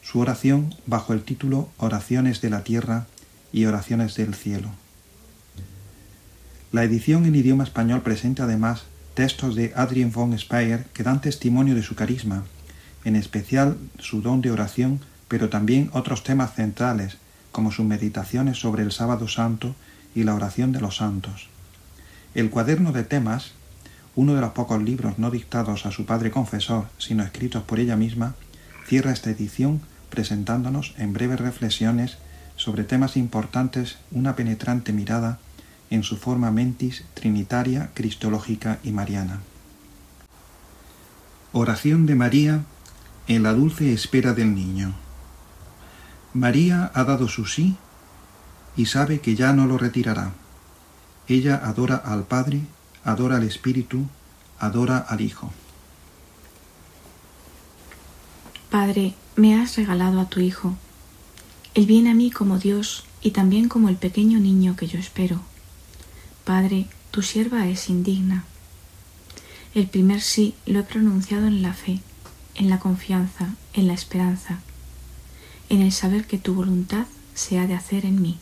su 0.03 0.21
oración 0.21 0.75
bajo 0.87 1.13
el 1.13 1.23
título 1.23 1.69
Oraciones 1.79 2.41
de 2.41 2.51
la 2.51 2.63
Tierra 2.63 3.07
y 3.53 3.65
Oraciones 3.65 4.15
del 4.17 4.35
Cielo. 4.35 4.71
La 6.73 6.83
edición 6.83 7.25
en 7.25 7.35
idioma 7.37 7.65
español 7.65 8.03
presenta 8.03 8.45
además 8.45 8.85
textos 9.15 9.55
de 9.55 9.73
Adrien 9.77 10.13
von 10.13 10.37
Speyer 10.37 10.85
que 10.93 11.05
dan 11.05 11.21
testimonio 11.21 11.75
de 11.75 11.83
su 11.83 11.95
carisma, 11.95 12.45
en 13.05 13.17
especial 13.17 13.79
su 13.99 14.23
don 14.23 14.41
de 14.41 14.51
oración, 14.51 15.01
pero 15.29 15.49
también 15.49 15.91
otros 15.93 16.25
temas 16.25 16.55
centrales, 16.55 17.19
como 17.53 17.71
sus 17.71 17.87
meditaciones 17.87 18.59
sobre 18.59 18.83
el 18.83 18.91
sábado 18.91 19.29
santo 19.29 19.77
y 20.15 20.25
la 20.25 20.35
oración 20.35 20.73
de 20.73 20.81
los 20.81 20.97
santos. 20.97 21.54
El 22.35 22.51
cuaderno 22.51 22.93
de 22.93 23.05
temas, 23.05 23.53
uno 24.17 24.35
de 24.35 24.41
los 24.41 24.53
pocos 24.53 24.83
libros 24.83 25.19
no 25.19 25.31
dictados 25.31 25.87
a 25.87 25.93
su 25.93 26.05
padre 26.05 26.33
confesor, 26.33 26.87
sino 26.99 27.23
escritos 27.23 27.63
por 27.63 27.79
ella 27.79 27.97
misma, 27.97 28.35
cierra 28.87 29.13
esta 29.13 29.31
edición 29.31 29.81
presentándonos 30.11 30.95
en 30.99 31.13
breves 31.13 31.41
reflexiones 31.41 32.19
sobre 32.57 32.85
temas 32.85 33.17
importantes 33.17 33.99
una 34.11 34.37
penetrante 34.37 34.93
mirada 34.93 35.39
en 35.91 36.03
su 36.03 36.17
forma 36.17 36.51
mentis 36.51 37.05
trinitaria, 37.15 37.91
cristológica 37.95 38.79
y 38.83 38.91
mariana. 38.91 39.41
Oración 41.53 42.07
de 42.07 42.17
María 42.17 42.65
en 43.29 43.45
la 43.45 43.53
dulce 43.53 43.93
espera 43.93 44.35
del 44.35 44.55
niño. 44.55 44.95
María 46.33 46.91
ha 46.95 47.05
dado 47.05 47.29
su 47.29 47.47
sí 47.47 47.77
y 48.77 48.87
sabe 48.87 49.21
que 49.21 49.37
ya 49.37 49.53
no 49.53 49.67
lo 49.67 49.79
retirará. 49.79 50.33
Ella 51.27 51.57
adora 51.57 51.97
al 51.97 52.25
Padre, 52.25 52.61
adora 53.05 53.37
al 53.37 53.45
Espíritu, 53.45 54.07
adora 54.59 54.99
al 54.99 55.21
Hijo. 55.21 55.51
Padre, 58.71 59.15
me 59.37 59.59
has 59.59 59.77
regalado 59.77 60.21
a 60.21 60.29
tu 60.29 60.41
Hijo. 60.41 60.75
Él 61.75 61.87
viene 61.87 62.11
a 62.11 62.15
mí 62.15 62.31
como 62.31 62.59
Dios 62.59 63.05
y 63.23 63.31
también 63.31 63.69
como 63.69 63.89
el 63.89 63.97
pequeño 63.97 64.39
niño 64.39 64.77
que 64.77 64.87
yo 64.87 64.99
espero. 64.99 65.41
Padre, 66.45 66.89
tu 67.11 67.23
sierva 67.23 67.69
es 67.69 67.89
indigna. 67.89 68.45
El 69.75 69.87
primer 69.87 70.21
sí 70.21 70.55
lo 70.67 70.81
he 70.81 70.83
pronunciado 70.83 71.47
en 71.47 71.63
la 71.63 71.73
fe, 71.73 72.01
en 72.55 72.69
la 72.69 72.79
confianza, 72.79 73.55
en 73.73 73.87
la 73.87 73.95
esperanza, 73.95 74.59
en 75.69 75.81
el 75.81 75.91
saber 75.91 76.27
que 76.27 76.39
tu 76.39 76.55
voluntad 76.55 77.07
se 77.35 77.59
ha 77.59 77.67
de 77.67 77.75
hacer 77.75 78.05
en 78.05 78.21
mí. 78.21 78.39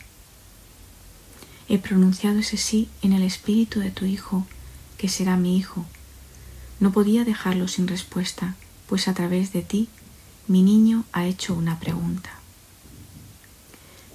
He 1.69 1.79
pronunciado 1.79 2.41
ese 2.41 2.57
sí 2.57 2.89
en 3.03 3.13
el 3.13 3.23
espíritu 3.23 3.81
de 3.81 3.91
tu 3.91 4.05
Hijo, 4.05 4.47
que 4.99 5.09
será 5.09 5.37
mi 5.37 5.57
Hijo. 5.57 5.87
No 6.81 6.93
podía 6.93 7.25
dejarlo 7.25 7.69
sin 7.69 7.89
respuesta, 7.89 8.57
pues 8.89 9.09
a 9.09 9.15
través 9.15 9.53
de 9.53 9.63
ti 9.63 9.89
mi 10.49 10.63
niño 10.63 11.05
ha 11.13 11.27
hecho 11.27 11.55
una 11.55 11.79
pregunta. 11.79 12.31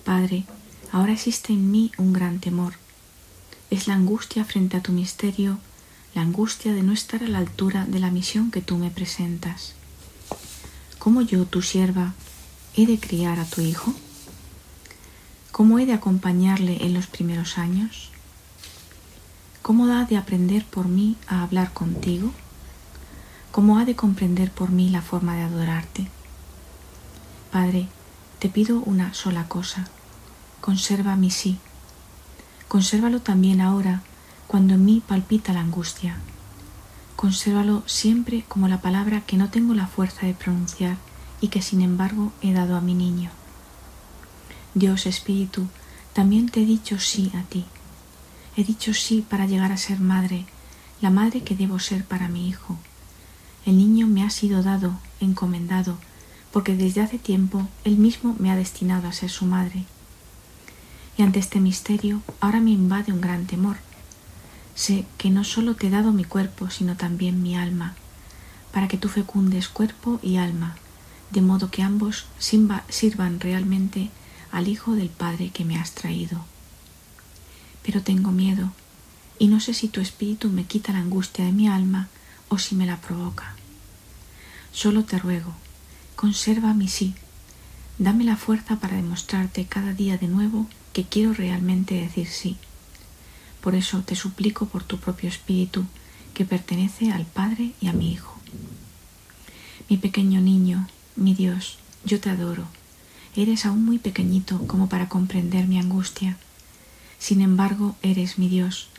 Padre, 0.03 0.45
ahora 0.91 1.13
existe 1.13 1.53
en 1.53 1.71
mí 1.71 1.91
un 1.97 2.13
gran 2.13 2.39
temor. 2.39 2.73
Es 3.69 3.87
la 3.87 3.95
angustia 3.95 4.45
frente 4.45 4.77
a 4.77 4.81
tu 4.81 4.91
misterio, 4.91 5.59
la 6.13 6.21
angustia 6.21 6.73
de 6.73 6.83
no 6.83 6.93
estar 6.93 7.23
a 7.23 7.27
la 7.27 7.39
altura 7.39 7.85
de 7.85 7.99
la 7.99 8.11
misión 8.11 8.51
que 8.51 8.61
tú 8.61 8.77
me 8.77 8.91
presentas. 8.91 9.73
¿Cómo 10.99 11.21
yo, 11.21 11.45
tu 11.45 11.61
sierva, 11.61 12.13
he 12.75 12.85
de 12.85 12.99
criar 12.99 13.39
a 13.39 13.45
tu 13.45 13.61
hijo? 13.61 13.93
¿Cómo 15.51 15.79
he 15.79 15.85
de 15.85 15.93
acompañarle 15.93 16.85
en 16.85 16.93
los 16.93 17.07
primeros 17.07 17.57
años? 17.57 18.11
¿Cómo 19.61 19.87
ha 19.87 20.05
de 20.05 20.17
aprender 20.17 20.63
por 20.65 20.87
mí 20.87 21.17
a 21.27 21.43
hablar 21.43 21.73
contigo? 21.73 22.31
¿Cómo 23.51 23.79
ha 23.79 23.85
de 23.85 23.95
comprender 23.95 24.51
por 24.51 24.69
mí 24.69 24.89
la 24.89 25.01
forma 25.01 25.35
de 25.35 25.41
adorarte? 25.41 26.07
Padre, 27.51 27.87
te 28.39 28.49
pido 28.49 28.79
una 28.81 29.13
sola 29.13 29.47
cosa. 29.47 29.87
Conserva 30.61 31.15
mi 31.15 31.31
sí. 31.31 31.57
Consérvalo 32.67 33.21
también 33.21 33.61
ahora, 33.61 34.03
cuando 34.45 34.75
en 34.75 34.85
mí 34.85 35.01
palpita 35.05 35.53
la 35.53 35.61
angustia. 35.61 36.17
Consérvalo 37.15 37.81
siempre 37.87 38.45
como 38.47 38.67
la 38.67 38.79
palabra 38.79 39.21
que 39.21 39.37
no 39.37 39.49
tengo 39.49 39.73
la 39.73 39.87
fuerza 39.87 40.27
de 40.27 40.35
pronunciar 40.35 40.97
y 41.41 41.47
que 41.47 41.63
sin 41.63 41.81
embargo 41.81 42.31
he 42.41 42.53
dado 42.53 42.77
a 42.77 42.81
mi 42.81 42.93
niño. 42.93 43.31
Dios 44.77 45.07
Espíritu, 45.07 45.67
también 46.13 46.49
te 46.49 46.61
he 46.61 46.65
dicho 46.65 46.99
sí 46.99 47.31
a 47.33 47.41
ti. 47.41 47.65
He 48.55 48.63
dicho 48.63 48.93
sí 48.93 49.25
para 49.27 49.47
llegar 49.47 49.71
a 49.71 49.77
ser 49.77 49.99
madre, 49.99 50.45
la 51.01 51.09
madre 51.09 51.41
que 51.41 51.55
debo 51.55 51.79
ser 51.79 52.05
para 52.05 52.27
mi 52.27 52.47
hijo. 52.47 52.77
El 53.65 53.77
niño 53.77 54.05
me 54.05 54.23
ha 54.23 54.29
sido 54.29 54.61
dado, 54.61 54.99
encomendado, 55.19 55.97
porque 56.51 56.75
desde 56.75 57.01
hace 57.01 57.17
tiempo 57.17 57.67
él 57.85 57.97
mismo 57.97 58.35
me 58.37 58.51
ha 58.51 58.55
destinado 58.55 59.07
a 59.07 59.13
ser 59.13 59.31
su 59.31 59.45
madre. 59.45 59.85
Y 61.17 61.23
ante 61.23 61.39
este 61.39 61.59
misterio 61.59 62.21
ahora 62.39 62.61
me 62.61 62.69
invade 62.69 63.11
un 63.11 63.21
gran 63.21 63.47
temor. 63.47 63.77
Sé 64.75 65.05
que 65.17 65.31
no 65.31 65.43
solo 65.43 65.75
te 65.75 65.87
he 65.87 65.89
dado 65.89 66.11
mi 66.11 66.23
cuerpo, 66.23 66.69
sino 66.69 66.95
también 66.95 67.41
mi 67.41 67.57
alma, 67.57 67.95
para 68.71 68.87
que 68.87 68.97
tú 68.97 69.09
fecundes 69.09 69.69
cuerpo 69.69 70.19
y 70.21 70.37
alma, 70.37 70.75
de 71.31 71.41
modo 71.41 71.71
que 71.71 71.81
ambos 71.81 72.27
sirvan 72.37 73.39
realmente 73.39 74.11
al 74.57 74.67
Hijo 74.67 74.95
del 74.95 75.09
Padre 75.09 75.51
que 75.51 75.63
me 75.63 75.77
has 75.77 75.91
traído. 75.91 76.43
Pero 77.83 78.01
tengo 78.01 78.31
miedo, 78.31 78.71
y 79.37 79.49
no 79.49 79.59
sé 79.59 79.75
si 79.75 79.87
tu 79.87 80.01
espíritu 80.01 80.49
me 80.49 80.63
quita 80.63 80.93
la 80.93 80.97
angustia 80.97 81.45
de 81.45 81.51
mi 81.51 81.67
alma 81.67 82.07
o 82.49 82.57
si 82.57 82.73
me 82.73 82.87
la 82.87 82.99
provoca. 82.99 83.53
Solo 84.71 85.03
te 85.03 85.19
ruego, 85.19 85.53
conserva 86.15 86.73
mi 86.73 86.87
sí, 86.87 87.13
dame 87.99 88.23
la 88.23 88.35
fuerza 88.35 88.77
para 88.77 88.95
demostrarte 88.95 89.67
cada 89.67 89.93
día 89.93 90.17
de 90.17 90.27
nuevo 90.27 90.65
que 90.91 91.03
quiero 91.03 91.33
realmente 91.33 91.93
decir 91.93 92.27
sí. 92.27 92.57
Por 93.61 93.75
eso 93.75 94.01
te 94.01 94.15
suplico 94.15 94.65
por 94.65 94.83
tu 94.83 94.97
propio 94.97 95.29
espíritu, 95.29 95.85
que 96.33 96.45
pertenece 96.45 97.11
al 97.11 97.27
Padre 97.27 97.73
y 97.79 97.89
a 97.89 97.93
mi 97.93 98.11
Hijo. 98.11 98.35
Mi 99.87 99.97
pequeño 99.97 100.41
niño, 100.41 100.87
mi 101.15 101.35
Dios, 101.35 101.77
yo 102.05 102.19
te 102.19 102.31
adoro 102.31 102.67
Eres 103.37 103.67
aún 103.67 103.85
muy 103.85 103.99
pequeñito 103.99 104.65
como 104.65 104.89
para 104.89 105.09
comprender 105.09 105.67
mi 105.67 105.77
angustia. 105.77 106.37
Sin 107.19 107.41
embargo, 107.41 107.95
eres 108.01 108.39
mi 108.39 108.49
Dios. 108.49 108.89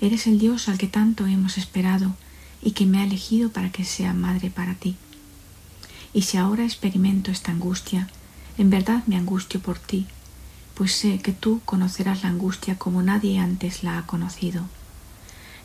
Eres 0.00 0.28
el 0.28 0.38
Dios 0.38 0.68
al 0.68 0.78
que 0.78 0.86
tanto 0.86 1.26
hemos 1.26 1.58
esperado 1.58 2.14
y 2.62 2.70
que 2.70 2.86
me 2.86 2.98
ha 2.98 3.04
elegido 3.04 3.50
para 3.50 3.72
que 3.72 3.84
sea 3.84 4.14
madre 4.14 4.50
para 4.50 4.76
ti. 4.76 4.94
Y 6.14 6.22
si 6.22 6.36
ahora 6.36 6.62
experimento 6.62 7.32
esta 7.32 7.50
angustia, 7.50 8.08
en 8.56 8.70
verdad 8.70 9.02
me 9.08 9.16
angustio 9.16 9.58
por 9.58 9.80
ti, 9.80 10.06
pues 10.74 10.92
sé 10.92 11.18
que 11.18 11.32
tú 11.32 11.60
conocerás 11.64 12.22
la 12.22 12.28
angustia 12.28 12.78
como 12.78 13.02
nadie 13.02 13.40
antes 13.40 13.82
la 13.82 13.98
ha 13.98 14.06
conocido. 14.06 14.62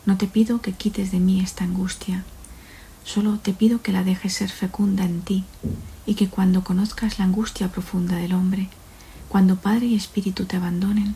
No 0.06 0.16
te 0.16 0.26
pido 0.26 0.60
que 0.60 0.72
quites 0.72 1.12
de 1.12 1.20
mí 1.20 1.40
esta 1.40 1.62
angustia, 1.62 2.24
solo 3.06 3.38
te 3.38 3.52
pido 3.52 3.82
que 3.82 3.92
la 3.92 4.02
dejes 4.02 4.34
ser 4.34 4.50
fecunda 4.50 5.04
en 5.04 5.22
ti 5.22 5.44
y 6.06 6.14
que 6.14 6.28
cuando 6.28 6.64
conozcas 6.64 7.18
la 7.18 7.24
angustia 7.24 7.68
profunda 7.68 8.16
del 8.16 8.34
hombre, 8.34 8.68
cuando 9.28 9.56
Padre 9.56 9.86
y 9.86 9.94
Espíritu 9.94 10.44
te 10.44 10.56
abandonen, 10.56 11.14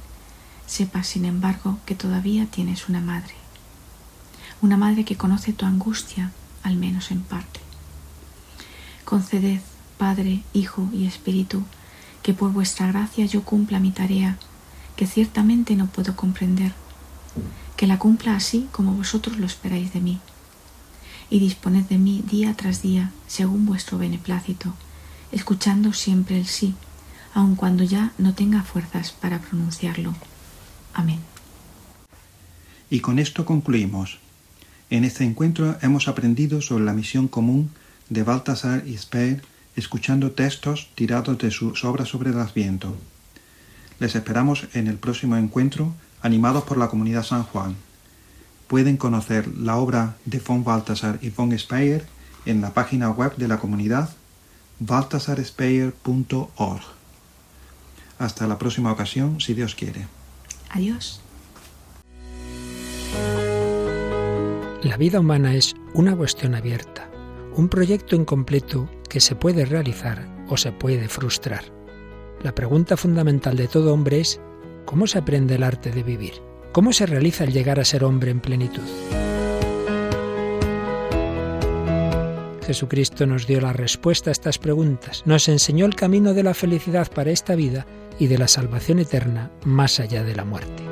sepas, 0.67 1.09
sin 1.09 1.25
embargo, 1.25 1.79
que 1.87 1.97
todavía 1.97 2.47
tienes 2.47 2.89
una 2.89 3.01
madre, 3.01 3.35
una 4.63 4.77
madre 4.77 5.05
que 5.05 5.17
conoce 5.17 5.53
tu 5.53 5.67
angustia, 5.67 6.31
al 6.63 6.77
menos 6.77 7.11
en 7.11 7.23
parte. 7.23 7.61
Conceded, 9.05 9.61
Padre, 9.99 10.43
Hijo 10.53 10.89
y 10.93 11.07
Espíritu, 11.07 11.65
que 12.23 12.35
por 12.35 12.53
vuestra 12.53 12.87
gracia 12.87 13.27
yo 13.27 13.43
cumpla 13.43 13.81
mi 13.81 13.91
tarea, 13.91 14.39
que 14.95 15.09
ciertamente 15.09 15.75
no 15.75 15.87
puedo 15.87 16.15
comprender, 16.15 16.73
que 17.77 17.89
la 17.89 17.99
cumpla 17.99 18.37
así 18.37 18.69
como 18.71 18.93
vosotros 18.93 19.39
lo 19.39 19.47
esperáis 19.47 19.93
de 19.93 20.01
mí 20.01 20.21
y 21.31 21.39
disponed 21.39 21.85
de 21.85 21.99
mí 21.99 22.23
día 22.29 22.55
tras 22.57 22.83
día 22.83 23.13
según 23.27 23.65
vuestro 23.65 23.97
beneplácito, 23.99 24.75
escuchando 25.33 25.93
siempre 25.93 26.39
el 26.39 26.47
sí, 26.47 26.75
aun 27.33 27.55
cuando 27.55 27.85
ya 27.85 28.13
no 28.19 28.35
tenga 28.35 28.63
fuerzas 28.63 29.13
para 29.13 29.39
pronunciarlo. 29.39 30.15
Amén. 30.93 31.21
Y 32.91 33.01
con 33.01 33.19
esto 33.21 33.45
concluimos. 33.45 34.19
En 34.91 35.05
este 35.05 35.25
encuentro 35.25 35.79
hemos 35.83 36.09
aprendido 36.09 36.61
sobre 36.61 36.85
la 36.85 36.93
misión 36.93 37.29
común 37.29 37.71
de 38.09 38.25
Baltasar 38.25 38.83
y 38.87 38.99
Speer 38.99 39.43
escuchando 39.77 40.33
textos 40.33 40.91
tirados 40.97 41.39
de 41.39 41.53
sus 41.53 41.85
obras 41.85 42.09
sobre 42.09 42.31
el 42.31 42.39
Adviento. 42.39 42.97
Les 44.01 44.15
esperamos 44.17 44.67
en 44.75 44.89
el 44.89 44.97
próximo 44.97 45.37
encuentro 45.37 45.95
animados 46.23 46.65
por 46.65 46.77
la 46.77 46.89
comunidad 46.89 47.23
San 47.23 47.45
Juan. 47.45 47.77
Pueden 48.71 48.97
conocer 48.97 49.47
la 49.59 49.77
obra 49.79 50.15
de 50.25 50.39
von 50.39 50.63
Baltasar 50.63 51.19
y 51.23 51.31
von 51.31 51.59
Speyer 51.59 52.07
en 52.47 52.61
la 52.61 52.73
página 52.73 53.11
web 53.11 53.35
de 53.35 53.49
la 53.49 53.59
comunidad 53.59 54.11
baltasarspeyer.org. 54.79 56.83
Hasta 58.21 58.47
la 58.47 58.59
próxima 58.59 58.93
ocasión, 58.93 59.41
si 59.41 59.55
Dios 59.55 59.75
quiere. 59.75 60.07
Adiós. 60.69 61.21
La 64.85 64.97
vida 64.97 65.19
humana 65.19 65.57
es 65.57 65.75
una 65.93 66.17
cuestión 66.17 66.55
abierta, 66.55 67.11
un 67.57 67.69
proyecto 67.69 68.15
incompleto 68.15 68.89
que 69.09 69.19
se 69.19 69.35
puede 69.35 69.65
realizar 69.65 70.29
o 70.49 70.57
se 70.57 70.71
puede 70.71 71.09
frustrar. 71.09 71.65
La 72.45 72.55
pregunta 72.55 72.97
fundamental 72.97 73.57
de 73.57 73.67
todo 73.67 73.93
hombre 73.93 74.21
es 74.21 74.41
¿cómo 74.85 75.09
se 75.09 75.19
aprende 75.19 75.57
el 75.57 75.65
arte 75.65 75.91
de 75.91 76.05
vivir? 76.05 76.50
¿Cómo 76.73 76.93
se 76.93 77.07
realiza 77.07 77.45
el 77.45 77.53
llegar 77.53 77.81
a 77.81 77.85
ser 77.85 78.05
hombre 78.05 78.31
en 78.31 78.41
plenitud? 78.41 78.83
Jesucristo 82.65 83.27
nos 83.27 83.49
dio 83.49 83.61
la 83.61 83.73
respuesta 83.73 84.31
a 84.31 84.33
estas 84.33 84.59
preguntas, 84.59 85.25
nos 85.27 85.49
enseñó 85.49 85.87
el 85.87 85.97
camino 85.97 86.33
de 86.33 86.45
la 86.45 86.55
felicidad 86.55 87.11
para 87.11 87.33
esta 87.33 87.57
vida 87.57 87.87
y 88.21 88.29
de 88.29 88.39
la 88.39 88.47
salvación 88.47 89.01
eterna 89.01 89.51
más 89.65 89.99
allá 89.99 90.23
de 90.23 90.37
la 90.37 90.45
muerte. 90.45 90.85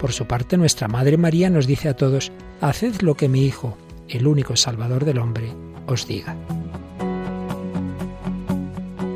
Por 0.00 0.12
su 0.12 0.26
parte, 0.26 0.56
nuestra 0.56 0.88
Madre 0.88 1.16
María 1.16 1.48
nos 1.48 1.68
dice 1.68 1.88
a 1.88 1.94
todos, 1.94 2.32
Haced 2.60 3.02
lo 3.02 3.14
que 3.14 3.28
mi 3.28 3.44
Hijo, 3.44 3.78
el 4.08 4.26
único 4.26 4.56
Salvador 4.56 5.04
del 5.04 5.18
hombre, 5.18 5.52
os 5.86 6.08
diga. 6.08 6.36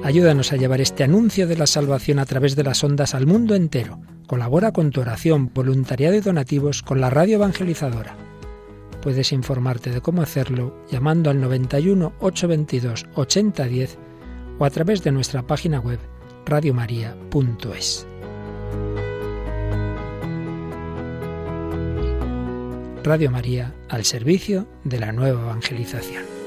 Ayúdanos 0.04 0.52
a 0.52 0.56
llevar 0.56 0.80
este 0.80 1.02
anuncio 1.02 1.48
de 1.48 1.56
la 1.56 1.66
salvación 1.66 2.20
a 2.20 2.26
través 2.26 2.54
de 2.54 2.62
las 2.62 2.84
ondas 2.84 3.14
al 3.14 3.26
mundo 3.26 3.56
entero. 3.56 4.00
Colabora 4.32 4.72
con 4.72 4.92
tu 4.92 5.02
oración, 5.02 5.50
voluntariado 5.52 6.16
y 6.16 6.20
donativos 6.20 6.80
con 6.80 7.02
la 7.02 7.10
radio 7.10 7.34
evangelizadora. 7.34 8.16
Puedes 9.02 9.30
informarte 9.30 9.90
de 9.90 10.00
cómo 10.00 10.22
hacerlo 10.22 10.74
llamando 10.90 11.28
al 11.28 11.38
91 11.38 12.14
822 12.18 13.04
8010 13.14 13.98
o 14.58 14.64
a 14.64 14.70
través 14.70 15.04
de 15.04 15.12
nuestra 15.12 15.42
página 15.46 15.80
web 15.80 15.98
radiomaria.es. 16.46 18.06
Radio 23.04 23.30
María 23.30 23.74
al 23.90 24.06
servicio 24.06 24.66
de 24.84 24.98
la 24.98 25.12
nueva 25.12 25.42
evangelización. 25.42 26.41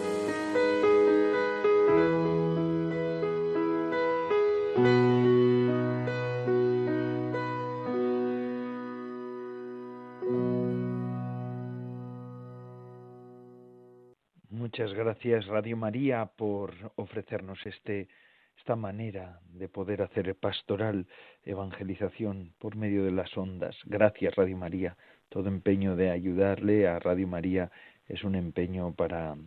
Muchas 14.78 14.93
gracias 14.93 15.47
Radio 15.47 15.78
María 15.78 16.26
por 16.36 16.73
ofrecernos 16.95 17.65
este 17.65 18.09
esta 18.57 18.76
manera 18.76 19.39
de 19.53 19.69
poder 19.69 20.01
hacer 20.01 20.36
pastoral 20.36 21.07
evangelización 21.45 22.51
por 22.59 22.76
medio 22.76 23.05
de 23.05 23.11
las 23.11 23.38
ondas. 23.38 23.73
Gracias 23.86 24.36
Radio 24.36 24.57
María. 24.57 24.97
Todo 25.30 25.47
empeño 25.47 25.95
de 25.95 26.11
ayudarle 26.11 26.89
a 26.89 26.99
Radio 26.99 27.26
María 27.26 27.71
es 28.09 28.26
un 28.26 28.36
empeño 28.36 28.93
para 28.93 29.38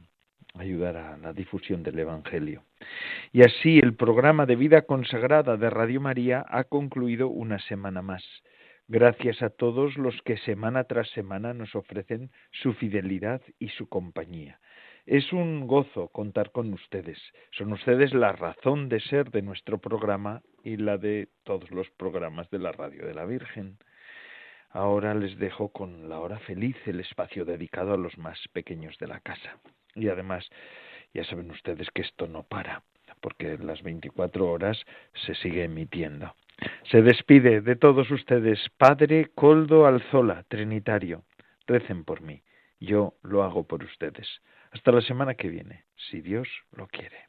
ayudar 0.55 0.97
a 0.97 1.19
la 1.19 1.35
difusión 1.35 1.83
del 1.83 1.99
Evangelio. 1.99 2.63
Y 3.31 3.43
así 3.43 3.81
el 3.81 3.97
programa 3.97 4.47
de 4.47 4.57
vida 4.57 4.81
consagrada 4.81 5.59
de 5.59 5.69
Radio 5.69 6.01
María 6.01 6.43
ha 6.49 6.65
concluido 6.65 7.29
una 7.29 7.59
semana 7.59 8.01
más. 8.01 8.25
Gracias 8.91 9.43
a 9.43 9.51
todos 9.51 9.99
los 9.99 10.23
que 10.23 10.39
semana 10.39 10.85
tras 10.85 11.11
semana 11.11 11.53
nos 11.53 11.75
ofrecen 11.75 12.31
su 12.51 12.73
fidelidad 12.73 13.43
y 13.59 13.69
su 13.69 13.91
compañía. 13.91 14.59
Es 15.11 15.33
un 15.33 15.67
gozo 15.67 16.09
contar 16.09 16.53
con 16.53 16.71
ustedes. 16.75 17.19
Son 17.53 17.73
ustedes 17.73 18.13
la 18.13 18.33
razón 18.33 18.91
de 18.91 19.01
ser 19.01 19.31
de 19.31 19.41
nuestro 19.41 19.79
programa 19.79 20.43
y 20.63 20.77
la 20.77 20.99
de 20.99 21.31
todos 21.45 21.71
los 21.71 21.89
programas 21.93 22.51
de 22.51 22.59
la 22.59 22.73
Radio 22.73 23.07
de 23.07 23.15
la 23.15 23.25
Virgen. 23.25 23.79
Ahora 24.69 25.15
les 25.15 25.39
dejo 25.39 25.71
con 25.71 26.11
la 26.11 26.21
hora 26.21 26.39
feliz, 26.41 26.77
el 26.85 27.01
espacio 27.01 27.47
dedicado 27.47 27.95
a 27.95 27.97
los 27.97 28.19
más 28.19 28.39
pequeños 28.53 28.99
de 28.99 29.07
la 29.07 29.21
casa. 29.21 29.57
Y 29.95 30.11
además, 30.11 30.47
ya 31.15 31.25
saben 31.25 31.51
ustedes 31.53 31.89
que 31.95 32.03
esto 32.03 32.27
no 32.27 32.43
para, 32.43 32.83
porque 33.23 33.57
las 33.57 33.83
24 33.83 34.47
horas 34.47 34.77
se 35.25 35.35
sigue 35.37 35.65
emitiendo. 35.65 36.35
Se 36.91 37.01
despide 37.01 37.63
de 37.63 37.77
todos 37.77 38.11
ustedes 38.11 38.61
Padre 38.77 39.31
Coldo 39.35 39.87
Alzola, 39.87 40.45
Trinitario. 40.49 41.25
Recen 41.67 42.05
por 42.05 42.21
mí. 42.21 42.43
Yo 42.79 43.15
lo 43.23 43.43
hago 43.43 43.67
por 43.67 43.83
ustedes. 43.83 44.29
Hasta 44.71 44.93
la 44.93 45.01
semana 45.01 45.35
que 45.35 45.49
viene, 45.49 45.85
si 45.97 46.21
Dios 46.21 46.49
lo 46.73 46.87
quiere. 46.89 47.29